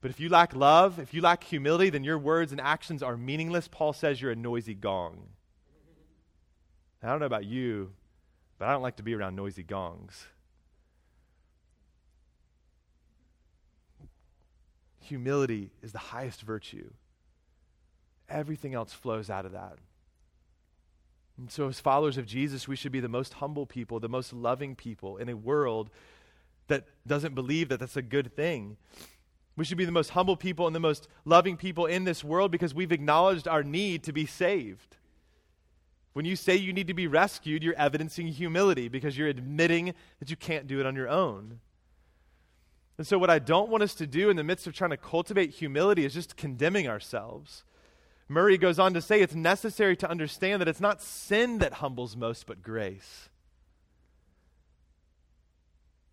But 0.01 0.09
if 0.09 0.19
you 0.19 0.29
lack 0.29 0.55
love, 0.55 0.97
if 0.97 1.13
you 1.13 1.21
lack 1.21 1.43
humility, 1.43 1.91
then 1.91 2.03
your 2.03 2.17
words 2.17 2.51
and 2.51 2.59
actions 2.59 3.03
are 3.03 3.15
meaningless. 3.15 3.67
Paul 3.67 3.93
says 3.93 4.19
you're 4.19 4.31
a 4.31 4.35
noisy 4.35 4.73
gong. 4.73 5.27
I 7.03 7.09
don't 7.09 7.19
know 7.19 7.27
about 7.27 7.45
you, 7.45 7.91
but 8.57 8.69
I 8.69 8.71
don't 8.71 8.81
like 8.81 8.95
to 8.95 9.03
be 9.03 9.13
around 9.13 9.35
noisy 9.35 9.61
gongs. 9.61 10.25
Humility 15.01 15.69
is 15.83 15.91
the 15.91 15.99
highest 15.99 16.41
virtue. 16.41 16.89
Everything 18.29 18.73
else 18.73 18.93
flows 18.93 19.29
out 19.29 19.45
of 19.45 19.51
that. 19.53 19.77
And 21.37 21.49
so, 21.49 21.67
as 21.69 21.79
followers 21.79 22.17
of 22.17 22.25
Jesus, 22.25 22.67
we 22.67 22.75
should 22.75 22.91
be 22.91 22.99
the 22.99 23.07
most 23.07 23.35
humble 23.35 23.65
people, 23.65 23.99
the 23.99 24.09
most 24.09 24.33
loving 24.33 24.75
people 24.75 25.17
in 25.17 25.29
a 25.29 25.35
world 25.35 25.89
that 26.67 26.85
doesn't 27.07 27.33
believe 27.33 27.69
that 27.69 27.79
that's 27.79 27.95
a 27.95 28.01
good 28.01 28.35
thing. 28.35 28.77
We 29.55 29.65
should 29.65 29.77
be 29.77 29.85
the 29.85 29.91
most 29.91 30.11
humble 30.11 30.37
people 30.37 30.67
and 30.67 30.75
the 30.75 30.79
most 30.79 31.07
loving 31.25 31.57
people 31.57 31.85
in 31.85 32.03
this 32.03 32.23
world 32.23 32.51
because 32.51 32.73
we've 32.73 32.91
acknowledged 32.91 33.47
our 33.47 33.63
need 33.63 34.03
to 34.03 34.13
be 34.13 34.25
saved. 34.25 34.97
When 36.13 36.25
you 36.25 36.35
say 36.35 36.55
you 36.55 36.73
need 36.73 36.87
to 36.87 36.93
be 36.93 37.07
rescued, 37.07 37.63
you're 37.63 37.75
evidencing 37.75 38.27
humility 38.27 38.87
because 38.87 39.17
you're 39.17 39.27
admitting 39.27 39.93
that 40.19 40.29
you 40.29 40.35
can't 40.35 40.67
do 40.67 40.79
it 40.79 40.85
on 40.85 40.95
your 40.95 41.09
own. 41.09 41.59
And 42.97 43.07
so, 43.07 43.17
what 43.17 43.29
I 43.29 43.39
don't 43.39 43.69
want 43.69 43.81
us 43.81 43.95
to 43.95 44.07
do 44.07 44.29
in 44.29 44.35
the 44.35 44.43
midst 44.43 44.67
of 44.67 44.73
trying 44.73 44.89
to 44.89 44.97
cultivate 44.97 45.51
humility 45.51 46.03
is 46.03 46.13
just 46.13 46.35
condemning 46.35 46.87
ourselves. 46.87 47.63
Murray 48.29 48.59
goes 48.59 48.77
on 48.77 48.93
to 48.93 49.01
say 49.01 49.21
it's 49.21 49.33
necessary 49.33 49.97
to 49.97 50.09
understand 50.09 50.61
that 50.61 50.67
it's 50.67 50.79
not 50.79 51.01
sin 51.01 51.57
that 51.57 51.73
humbles 51.73 52.15
most, 52.15 52.45
but 52.45 52.61
grace. 52.61 53.27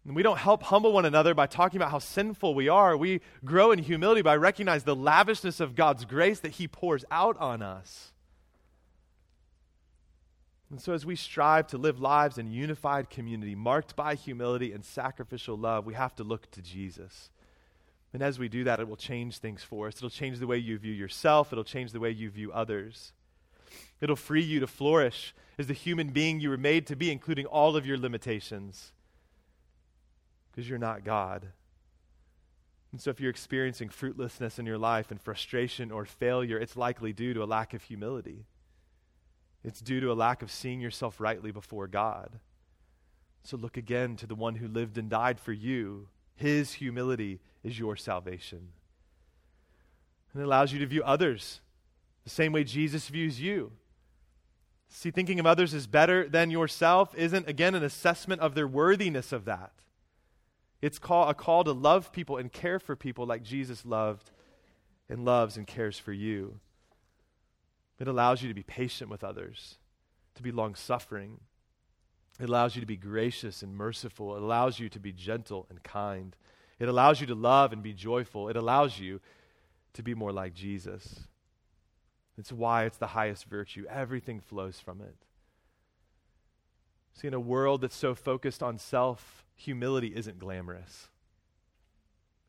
And 0.07 0.17
we 0.17 0.23
don't 0.23 0.39
help 0.39 0.62
humble 0.62 0.93
one 0.93 1.05
another 1.05 1.35
by 1.35 1.47
talking 1.47 1.77
about 1.77 1.91
how 1.91 1.99
sinful 1.99 2.55
we 2.55 2.69
are. 2.69 2.97
We 2.97 3.21
grow 3.45 3.71
in 3.71 3.81
humility 3.81 4.23
by 4.23 4.37
recognizing 4.37 4.87
the 4.87 4.97
lavishness 4.97 5.61
of 5.61 5.75
God's 5.75 6.07
grace 6.07 6.41
that 6.41 6.53
He 6.53 6.67
pours 6.67 7.05
out 7.11 7.37
on 7.39 7.61
us. 7.61 8.12
And 10.71 10.81
so, 10.81 10.95
as 10.95 11.05
we 11.05 11.17
strive 11.17 11.67
to 11.69 11.79
live 11.79 12.01
lives 12.01 12.39
in 12.39 12.51
unified 12.51 13.11
community, 13.11 13.55
marked 13.55 13.95
by 13.95 14.14
humility 14.14 14.73
and 14.73 14.85
sacrificial 14.85 15.57
love, 15.57 15.87
we 15.87 15.95
have 15.95 16.14
to 16.17 16.25
look 16.25 16.51
to 16.53 16.62
Jesus. 16.62 17.31
And 18.17 18.23
as 18.23 18.39
we 18.39 18.49
do 18.49 18.64
that, 18.64 18.81
it 18.81 18.89
will 18.89 18.97
change 18.97 19.37
things 19.37 19.62
for 19.62 19.89
us. 19.89 19.97
It'll 19.97 20.09
change 20.09 20.39
the 20.39 20.47
way 20.47 20.57
you 20.57 20.79
view 20.79 20.95
yourself, 20.95 21.53
it'll 21.53 21.64
change 21.64 21.93
the 21.93 22.01
way 22.01 22.11
you 22.11 22.31
view 22.31 22.51
others. 22.51 23.12
It'll 24.01 24.17
free 24.17 24.43
you 24.43 24.59
to 24.61 24.67
flourish 24.67 25.35
as 25.59 25.67
the 25.67 25.75
human 25.75 26.09
being 26.09 26.41
you 26.41 26.49
were 26.49 26.57
made 26.57 26.87
to 26.87 26.97
be, 26.97 27.12
including 27.12 27.45
all 27.45 27.77
of 27.77 27.85
your 27.85 27.99
limitations, 27.99 28.93
because 30.51 30.67
you're 30.67 30.79
not 30.79 31.05
God. 31.05 31.49
And 32.91 33.03
so, 33.03 33.11
if 33.11 33.21
you're 33.21 33.29
experiencing 33.29 33.91
fruitlessness 33.91 34.59
in 34.59 34.64
your 34.64 34.79
life 34.79 35.11
and 35.11 35.21
frustration 35.21 35.91
or 35.91 36.07
failure, 36.07 36.59
it's 36.59 36.75
likely 36.75 37.12
due 37.12 37.35
to 37.35 37.43
a 37.43 37.45
lack 37.45 37.75
of 37.75 37.83
humility. 37.83 38.47
It's 39.62 39.81
due 39.81 40.01
to 40.01 40.11
a 40.11 40.14
lack 40.14 40.41
of 40.41 40.51
seeing 40.51 40.81
yourself 40.81 41.21
rightly 41.21 41.51
before 41.51 41.87
God. 41.87 42.41
So, 43.43 43.59
look 43.59 43.77
again 43.77 44.17
to 44.17 44.27
the 44.27 44.35
one 44.35 44.55
who 44.55 44.69
lived 44.69 44.97
and 44.97 45.11
died 45.11 45.39
for 45.39 45.53
you. 45.53 46.09
His 46.37 46.74
humility 46.74 47.41
is 47.64 47.78
your 47.78 47.97
salvation. 47.97 48.68
And 50.32 50.43
it 50.43 50.47
allows 50.47 50.72
you 50.72 50.78
to 50.78 50.87
view 50.87 51.03
others 51.03 51.61
the 52.24 52.30
same 52.30 52.53
way 52.53 52.62
Jesus 52.62 53.09
views 53.09 53.41
you. 53.41 53.72
See, 54.89 55.11
thinking 55.11 55.41
of 55.41 55.47
others 55.47 55.74
as 55.74 55.87
better 55.87 56.28
than 56.28 56.51
yourself 56.51 57.14
isn't, 57.14 57.49
again, 57.49 57.74
an 57.74 57.82
assessment 57.82 58.41
of 58.41 58.55
their 58.55 58.68
worthiness 58.68 59.32
of 59.32 59.45
that. 59.47 59.72
It's 60.82 60.99
call, 60.99 61.28
a 61.28 61.34
call 61.34 61.64
to 61.64 61.72
love 61.72 62.12
people 62.12 62.37
and 62.37 62.53
care 62.53 62.78
for 62.78 62.95
people 62.95 63.26
like 63.26 63.43
Jesus 63.43 63.84
loved 63.84 64.30
and 65.09 65.24
loves 65.24 65.57
and 65.57 65.66
cares 65.66 65.99
for 65.99 66.12
you. 66.12 66.61
It 67.99 68.09
allows 68.09 68.43
you 68.43 68.49
to 68.49 68.55
be 68.55 68.62
patient 68.62 69.11
with 69.11 69.24
others, 69.24 69.78
to 70.34 70.43
be 70.43 70.53
long 70.53 70.74
suffering. 70.74 71.41
It 72.39 72.49
allows 72.49 72.74
you 72.74 72.80
to 72.80 72.87
be 72.87 72.97
gracious 72.97 73.62
and 73.62 73.74
merciful. 73.74 74.37
It 74.37 74.43
allows 74.43 74.78
you 74.78 74.89
to 74.91 74.99
be 74.99 75.12
gentle 75.12 75.66
and 75.70 75.82
kind. 75.82 76.37
It 76.78 76.89
allows 76.89 77.20
you 77.20 77.26
to 77.28 77.34
love 77.34 77.72
and 77.72 77.82
be 77.82 77.95
joyful. 77.95 78.49
It 78.49 78.57
allows 78.57 78.99
you 78.99 79.20
to 79.95 80.03
be 80.03 80.14
more 80.14 80.32
like 80.32 80.53
Jesus. 80.53 81.20
It's 82.37 82.53
why 82.53 82.84
it's 82.84 82.99
the 82.99 83.09
highest 83.09 83.47
virtue. 83.47 83.87
Everything 83.89 84.41
flows 84.41 84.78
from 84.78 85.01
it. 85.01 85.16
See, 87.14 87.26
in 87.26 87.34
a 87.34 87.41
world 87.41 87.80
that's 87.80 87.97
so 87.97 88.14
focused 88.14 88.62
on 88.62 88.76
self, 88.76 89.47
humility 89.55 90.12
isn't 90.14 90.39
glamorous. 90.39 91.09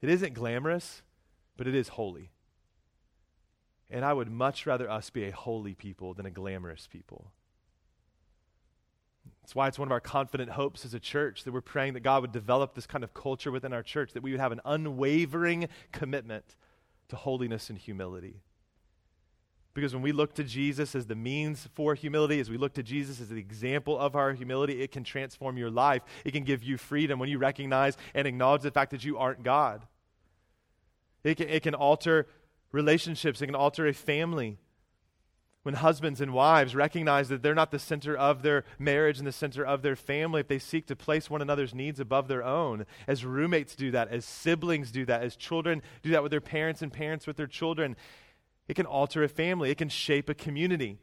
It 0.02 0.10
isn't 0.10 0.34
glamorous, 0.34 1.02
but 1.56 1.68
it 1.68 1.74
is 1.74 1.90
holy. 1.90 2.32
And 3.90 4.04
I 4.04 4.12
would 4.12 4.30
much 4.30 4.66
rather 4.66 4.90
us 4.90 5.10
be 5.10 5.24
a 5.24 5.32
holy 5.32 5.74
people 5.74 6.14
than 6.14 6.26
a 6.26 6.32
glamorous 6.32 6.88
people. 6.88 7.32
That's 9.48 9.56
why 9.56 9.70
it's 9.70 9.80
one 9.80 9.88
of 9.88 9.94
our 9.94 10.02
confident 10.02 10.52
hopes 10.52 10.84
as 10.84 10.94
a 10.94 11.00
church 11.00 11.46
that 11.46 11.54
we're 11.54 11.62
praying 11.62 11.94
that 11.94 12.02
God 12.02 12.22
would 12.22 12.34
develop 12.34 12.76
this 12.76 12.86
kind 12.86 13.02
of 13.02 13.14
culture 13.14 13.50
within 13.50 13.72
our 13.72 13.82
church, 13.82 14.12
that 14.12 14.22
we 14.22 14.32
would 14.32 14.42
have 14.42 14.52
an 14.52 14.60
unwavering 14.66 15.70
commitment 15.94 16.58
to 17.08 17.16
holiness 17.16 17.70
and 17.70 17.80
humility. 17.80 18.42
Because 19.74 19.94
when 19.94 20.04
we 20.04 20.12
look 20.12 20.34
to 20.34 20.44
Jesus 20.44 20.96
as 20.96 21.06
the 21.06 21.16
means 21.16 21.70
for 21.74 21.96
humility, 21.96 22.42
as 22.42 22.50
we 22.50 22.58
look 22.58 22.74
to 22.74 22.84
Jesus 22.84 23.22
as 23.22 23.30
the 23.30 23.38
example 23.38 23.98
of 23.98 24.18
our 24.18 24.34
humility, 24.34 24.82
it 24.82 24.92
can 24.92 25.06
transform 25.06 25.56
your 25.56 25.72
life. 25.72 26.02
It 26.26 26.32
can 26.32 26.44
give 26.44 26.62
you 26.62 26.76
freedom 26.76 27.18
when 27.18 27.30
you 27.30 27.38
recognize 27.38 27.96
and 28.14 28.28
acknowledge 28.28 28.64
the 28.64 28.72
fact 28.72 28.92
that 28.92 29.06
you 29.06 29.18
aren't 29.18 29.44
God. 29.44 29.88
It 31.24 31.36
can, 31.36 31.48
it 31.48 31.64
can 31.64 31.74
alter 31.74 32.28
relationships, 32.74 33.42
it 33.42 33.46
can 33.46 33.56
alter 33.56 33.88
a 33.88 33.94
family. 33.94 34.58
When 35.68 35.74
husbands 35.74 36.22
and 36.22 36.32
wives 36.34 36.76
recognize 36.76 37.28
that 37.28 37.44
they're 37.44 37.54
not 37.54 37.72
the 37.72 37.78
center 37.78 38.16
of 38.16 38.42
their 38.42 38.64
marriage 38.80 39.18
and 39.18 39.28
the 39.28 39.34
center 39.34 39.66
of 39.66 39.82
their 39.82 39.98
family, 39.98 40.40
if 40.40 40.48
they 40.48 40.60
seek 40.60 40.88
to 40.88 40.96
place 40.96 41.30
one 41.30 41.42
another's 41.42 41.76
needs 41.76 42.00
above 42.00 42.30
their 42.30 42.42
own, 42.42 42.86
as 43.06 43.26
roommates 43.26 43.76
do 43.76 43.92
that, 43.92 44.08
as 44.08 44.24
siblings 44.24 44.92
do 44.92 45.04
that, 45.04 45.24
as 45.24 45.36
children 45.36 45.82
do 46.04 46.12
that 46.12 46.24
with 46.24 46.32
their 46.32 46.40
parents 46.40 46.82
and 46.82 46.94
parents 46.94 47.28
with 47.28 47.36
their 47.36 47.48
children, 47.48 47.98
it 48.70 48.76
can 48.76 48.86
alter 48.86 49.26
a 49.26 49.28
family, 49.28 49.70
it 49.70 49.78
can 49.78 49.90
shape 49.90 50.30
a 50.30 50.34
community. 50.34 51.00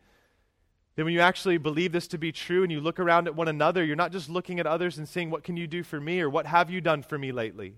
Then, 0.97 1.05
when 1.05 1.13
you 1.13 1.21
actually 1.21 1.59
believe 1.59 1.93
this 1.93 2.09
to 2.09 2.17
be 2.17 2.33
true 2.33 2.63
and 2.63 2.73
you 2.73 2.81
look 2.81 2.99
around 2.99 3.27
at 3.27 3.37
one 3.37 3.49
another, 3.49 3.85
you're 3.85 3.97
not 3.97 4.13
just 4.13 4.31
looking 4.31 4.59
at 4.59 4.67
others 4.67 4.97
and 4.97 5.07
saying, 5.07 5.29
What 5.29 5.45
can 5.45 5.59
you 5.59 5.67
do 5.67 5.83
for 5.83 6.01
me? 6.01 6.23
or 6.23 6.31
What 6.31 6.47
have 6.47 6.71
you 6.71 6.81
done 6.81 7.03
for 7.03 7.19
me 7.19 7.33
lately? 7.33 7.75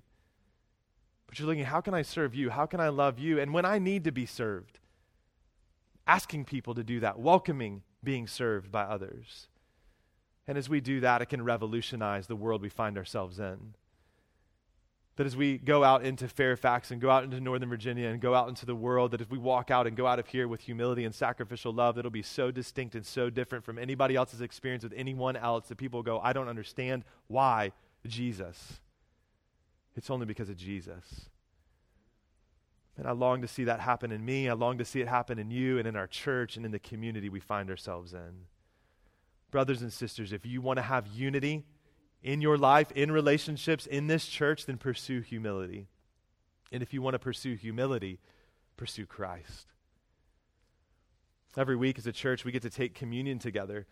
But 1.27 1.41
you're 1.41 1.49
looking, 1.49 1.65
How 1.65 1.81
can 1.81 1.95
I 1.95 2.03
serve 2.03 2.33
you? 2.33 2.51
How 2.51 2.65
can 2.65 2.79
I 2.79 2.91
love 2.91 3.19
you? 3.19 3.41
And 3.41 3.53
when 3.53 3.65
I 3.65 3.81
need 3.81 4.05
to 4.05 4.13
be 4.13 4.25
served, 4.25 4.79
asking 6.07 6.45
people 6.45 6.75
to 6.75 6.85
do 6.85 7.01
that, 7.01 7.19
welcoming 7.19 7.83
being 8.03 8.27
served 8.27 8.71
by 8.71 8.83
others. 8.83 9.49
And 10.47 10.57
as 10.57 10.69
we 10.69 10.81
do 10.81 11.01
that, 11.01 11.23
it 11.23 11.27
can 11.27 11.43
revolutionize 11.43 12.27
the 12.27 12.37
world 12.37 12.63
we 12.63 12.69
find 12.69 12.97
ourselves 12.97 13.39
in. 13.41 13.75
That 15.17 15.27
as 15.27 15.37
we 15.37 15.57
go 15.57 15.83
out 15.83 16.05
into 16.05 16.29
Fairfax 16.29 16.91
and 16.91 17.01
go 17.01 17.11
out 17.11 17.25
into 17.25 17.41
Northern 17.41 17.71
Virginia 17.71 18.09
and 18.09 18.21
go 18.21 18.35
out 18.35 18.49
into 18.49 18.67
the 18.67 18.75
world, 18.75 19.11
that 19.13 19.23
if 19.23 19.31
we 19.31 19.39
walk 19.39 19.71
out 19.71 19.87
and 19.87 19.97
go 19.97 20.07
out 20.07 20.19
of 20.19 20.27
here 20.27 20.47
with 20.47 20.61
humility 20.61 21.05
and 21.05 21.15
sacrificial 21.15 21.73
love, 21.73 21.97
it'll 21.99 22.11
be 22.11 22.23
so 22.23 22.51
distinct 22.51 22.95
and 22.95 23.05
so 23.05 23.31
different 23.31 23.65
from 23.65 23.79
anybody 23.79 24.15
else's 24.15 24.43
experience 24.43 24.85
with 24.85 24.93
anyone 24.95 25.35
else 25.35 25.69
that 25.69 25.79
people 25.79 26.03
go, 26.03 26.21
I 26.21 26.35
don't 26.35 26.49
understand 26.49 27.03
why 27.29 27.73
Jesus. 28.07 28.81
It's 29.97 30.11
only 30.11 30.27
because 30.27 30.51
of 30.51 30.57
Jesus. 30.59 31.31
And 32.97 33.07
I 33.07 33.13
long 33.13 33.43
to 33.43 33.49
see 33.49 33.65
that 33.65 33.81
happen 33.81 34.11
in 34.11 34.25
me. 34.25 34.49
I 34.49 34.55
long 34.55 34.79
to 34.79 34.85
see 34.85 35.01
it 35.01 35.09
happen 35.09 35.39
in 35.39 35.51
you 35.51 35.79
and 35.79 35.87
in 35.87 35.97
our 35.97 36.07
church 36.07 36.57
and 36.57 36.65
in 36.65 36.73
the 36.73 36.79
community 36.79 37.29
we 37.29 37.41
find 37.41 37.69
ourselves 37.69 38.15
in. 38.15 38.47
Brothers 39.51 39.83
and 39.83 39.93
sisters, 39.93 40.33
if 40.33 40.47
you 40.47 40.61
want 40.61 40.79
to 40.79 40.83
have 40.83 41.07
unity, 41.07 41.65
in 42.27 42.41
your 42.41 42.59
life, 42.59 42.91
in 42.93 43.13
relationships, 43.13 43.87
in 43.87 44.09
this 44.09 44.27
church, 44.27 44.67
then 44.67 44.79
pursue 44.79 45.21
humility. 45.21 45.87
And 46.73 46.83
if 46.83 46.93
you 46.93 47.01
want 47.01 47.15
to 47.15 47.21
pursue 47.21 47.55
humility, 47.55 48.19
pursue 48.77 49.07
Christ. 49.07 49.69
Every 51.57 51.77
week 51.77 51.99
as 51.99 52.07
a 52.07 52.13
church, 52.13 52.45
we 52.45 52.51
get 52.51 52.63
to 52.63 52.71
take 52.71 52.95
communion 52.95 53.39
together. 53.39 53.87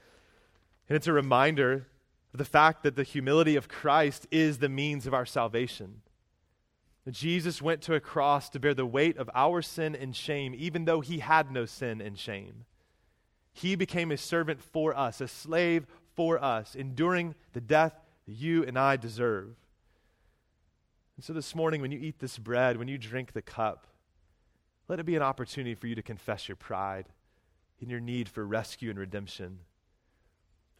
And 0.89 0.97
it's 0.97 1.07
a 1.07 1.13
reminder 1.13 1.87
of 2.33 2.39
the 2.39 2.45
fact 2.45 2.83
that 2.83 2.97
the 2.97 3.05
humility 3.05 3.55
of 3.55 3.69
Christ 3.69 4.27
is 4.33 4.59
the 4.59 4.69
means 4.69 5.07
of 5.07 5.15
our 5.15 5.25
salvation. 5.25 6.03
Jesus 7.13 7.61
went 7.61 7.83
to 7.83 7.95
a 7.95 8.01
cross 8.01 8.49
to 8.51 8.61
bear 8.61 8.73
the 8.73 8.87
weight 8.87 9.19
of 9.19 9.29
our 9.35 9.61
sin 9.61 9.95
and 9.95 10.17
shame, 10.17 10.55
even 10.57 10.87
though 10.87 11.01
he 11.01 11.19
had 11.19 11.51
no 11.51 11.67
sin 11.67 12.01
and 12.01 12.19
shame. 12.19 12.65
He 13.53 13.77
became 13.77 14.11
a 14.11 14.17
servant 14.17 14.63
for 14.63 14.97
us, 14.97 15.21
a 15.21 15.29
slave 15.29 15.87
for 16.15 16.43
us, 16.43 16.75
enduring 16.75 17.35
the 17.53 17.61
death 17.61 17.95
that 18.27 18.33
you 18.33 18.65
and 18.65 18.79
I 18.79 18.97
deserve. 18.97 19.55
And 21.17 21.25
so 21.25 21.33
this 21.33 21.55
morning, 21.55 21.81
when 21.81 21.93
you 21.93 21.99
eat 21.99 22.19
this 22.19 22.39
bread, 22.39 22.79
when 22.79 22.89
you 22.89 22.97
drink 22.97 23.33
the 23.33 23.43
cup, 23.43 23.87
let 24.89 24.99
it 24.99 25.07
be 25.07 25.17
an 25.17 25.23
opportunity 25.23 25.75
for 25.75 25.87
you 25.87 25.95
to 25.95 26.03
confess 26.03 26.49
your 26.49 26.57
pride 26.57 27.07
and 27.81 27.91
your 27.91 28.01
need 28.01 28.29
for 28.29 28.47
rescue 28.47 28.91
and 28.91 28.99
redemption. 28.99 29.59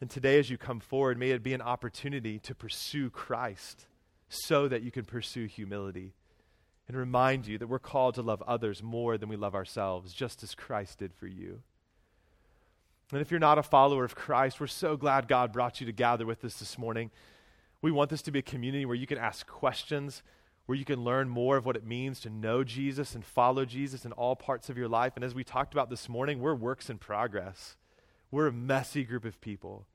And 0.01 0.09
today, 0.09 0.39
as 0.39 0.49
you 0.49 0.57
come 0.57 0.79
forward, 0.79 1.17
may 1.17 1.31
it 1.31 1.43
be 1.43 1.53
an 1.53 1.61
opportunity 1.61 2.39
to 2.39 2.55
pursue 2.55 3.09
Christ 3.09 3.85
so 4.29 4.67
that 4.67 4.81
you 4.81 4.91
can 4.91 5.05
pursue 5.05 5.45
humility 5.45 6.13
and 6.87 6.97
remind 6.97 7.47
you 7.47 7.57
that 7.57 7.67
we're 7.67 7.79
called 7.79 8.15
to 8.15 8.21
love 8.21 8.43
others 8.43 8.83
more 8.83 9.17
than 9.17 9.29
we 9.29 9.35
love 9.35 9.55
ourselves, 9.55 10.13
just 10.13 10.43
as 10.43 10.53
Christ 10.53 10.99
did 10.99 11.13
for 11.13 11.27
you. 11.27 11.61
And 13.11 13.21
if 13.21 13.31
you're 13.31 13.39
not 13.39 13.57
a 13.57 13.63
follower 13.63 14.03
of 14.03 14.15
Christ, 14.15 14.59
we're 14.59 14.67
so 14.67 14.97
glad 14.97 15.27
God 15.27 15.51
brought 15.51 15.79
you 15.79 15.85
to 15.85 15.91
gather 15.91 16.25
with 16.25 16.43
us 16.43 16.55
this 16.55 16.77
morning. 16.77 17.11
We 17.81 17.91
want 17.91 18.09
this 18.09 18.23
to 18.23 18.31
be 18.31 18.39
a 18.39 18.43
community 18.43 18.85
where 18.85 18.95
you 18.95 19.07
can 19.07 19.17
ask 19.17 19.45
questions, 19.45 20.23
where 20.65 20.77
you 20.77 20.85
can 20.85 21.03
learn 21.03 21.29
more 21.29 21.57
of 21.57 21.65
what 21.65 21.75
it 21.75 21.85
means 21.85 22.19
to 22.21 22.29
know 22.29 22.63
Jesus 22.63 23.13
and 23.13 23.23
follow 23.23 23.65
Jesus 23.65 24.05
in 24.05 24.11
all 24.13 24.35
parts 24.35 24.69
of 24.69 24.77
your 24.77 24.87
life. 24.87 25.13
And 25.15 25.23
as 25.23 25.35
we 25.35 25.43
talked 25.43 25.73
about 25.73 25.89
this 25.89 26.09
morning, 26.09 26.39
we're 26.39 26.55
works 26.55 26.89
in 26.89 26.97
progress. 26.97 27.75
We're 28.31 28.47
a 28.47 28.53
messy 28.53 29.03
group 29.03 29.25
of 29.25 29.39
people. 29.39 29.85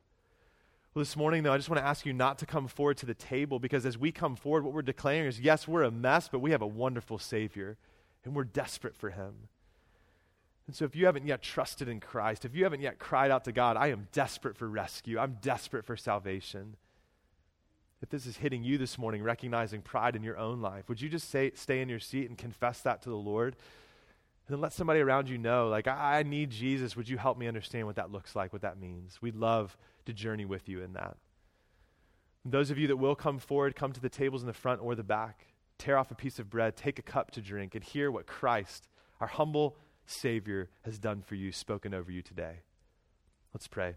Well, 0.92 1.02
this 1.02 1.16
morning, 1.16 1.44
though, 1.44 1.52
I 1.52 1.56
just 1.56 1.68
want 1.68 1.80
to 1.80 1.86
ask 1.86 2.04
you 2.04 2.12
not 2.12 2.38
to 2.38 2.46
come 2.46 2.66
forward 2.66 2.96
to 2.98 3.06
the 3.06 3.14
table 3.14 3.58
because 3.58 3.86
as 3.86 3.96
we 3.96 4.10
come 4.10 4.34
forward, 4.34 4.64
what 4.64 4.74
we're 4.74 4.82
declaring 4.82 5.26
is 5.26 5.40
yes, 5.40 5.68
we're 5.68 5.84
a 5.84 5.90
mess, 5.90 6.28
but 6.28 6.40
we 6.40 6.50
have 6.50 6.62
a 6.62 6.66
wonderful 6.66 7.18
Savior, 7.18 7.76
and 8.24 8.34
we're 8.34 8.44
desperate 8.44 8.96
for 8.96 9.10
Him. 9.10 9.48
And 10.66 10.74
so, 10.74 10.84
if 10.84 10.96
you 10.96 11.06
haven't 11.06 11.26
yet 11.26 11.42
trusted 11.42 11.88
in 11.88 12.00
Christ, 12.00 12.44
if 12.44 12.54
you 12.54 12.64
haven't 12.64 12.80
yet 12.80 12.98
cried 12.98 13.30
out 13.30 13.44
to 13.44 13.52
God, 13.52 13.76
I 13.76 13.88
am 13.88 14.08
desperate 14.12 14.56
for 14.56 14.68
rescue, 14.68 15.18
I'm 15.18 15.38
desperate 15.40 15.84
for 15.84 15.96
salvation 15.96 16.76
if 18.02 18.08
this 18.08 18.26
is 18.26 18.38
hitting 18.38 18.64
you 18.64 18.78
this 18.78 18.96
morning, 18.98 19.22
recognizing 19.22 19.82
pride 19.82 20.16
in 20.16 20.22
your 20.22 20.38
own 20.38 20.60
life, 20.60 20.88
would 20.88 21.00
you 21.00 21.08
just 21.08 21.30
say, 21.30 21.52
stay 21.54 21.80
in 21.80 21.88
your 21.88 21.98
seat 21.98 22.28
and 22.28 22.38
confess 22.38 22.80
that 22.80 23.02
to 23.02 23.10
the 23.10 23.16
Lord? 23.16 23.56
And 24.46 24.56
then 24.56 24.60
let 24.60 24.72
somebody 24.72 25.00
around 25.00 25.28
you 25.28 25.36
know, 25.36 25.68
like, 25.68 25.86
I, 25.86 26.20
I 26.20 26.22
need 26.22 26.50
Jesus. 26.50 26.96
Would 26.96 27.08
you 27.08 27.18
help 27.18 27.38
me 27.38 27.46
understand 27.46 27.86
what 27.86 27.96
that 27.96 28.10
looks 28.10 28.34
like, 28.34 28.52
what 28.52 28.62
that 28.62 28.80
means? 28.80 29.20
We'd 29.20 29.36
love 29.36 29.76
to 30.06 30.12
journey 30.12 30.44
with 30.44 30.68
you 30.68 30.82
in 30.82 30.92
that. 30.94 31.16
Those 32.44 32.70
of 32.70 32.78
you 32.78 32.86
that 32.88 32.96
will 32.96 33.14
come 33.14 33.38
forward, 33.38 33.76
come 33.76 33.92
to 33.92 34.00
the 34.00 34.08
tables 34.08 34.42
in 34.42 34.46
the 34.46 34.52
front 34.52 34.80
or 34.82 34.94
the 34.94 35.02
back, 35.02 35.46
tear 35.78 35.96
off 35.98 36.10
a 36.10 36.14
piece 36.14 36.38
of 36.38 36.48
bread, 36.48 36.76
take 36.76 36.98
a 36.98 37.02
cup 37.02 37.30
to 37.32 37.40
drink, 37.40 37.74
and 37.74 37.84
hear 37.84 38.10
what 38.10 38.26
Christ, 38.26 38.88
our 39.20 39.26
humble 39.26 39.76
Savior, 40.06 40.70
has 40.82 40.98
done 40.98 41.22
for 41.22 41.34
you, 41.34 41.52
spoken 41.52 41.92
over 41.92 42.10
you 42.10 42.22
today. 42.22 42.60
Let's 43.52 43.68
pray. 43.68 43.96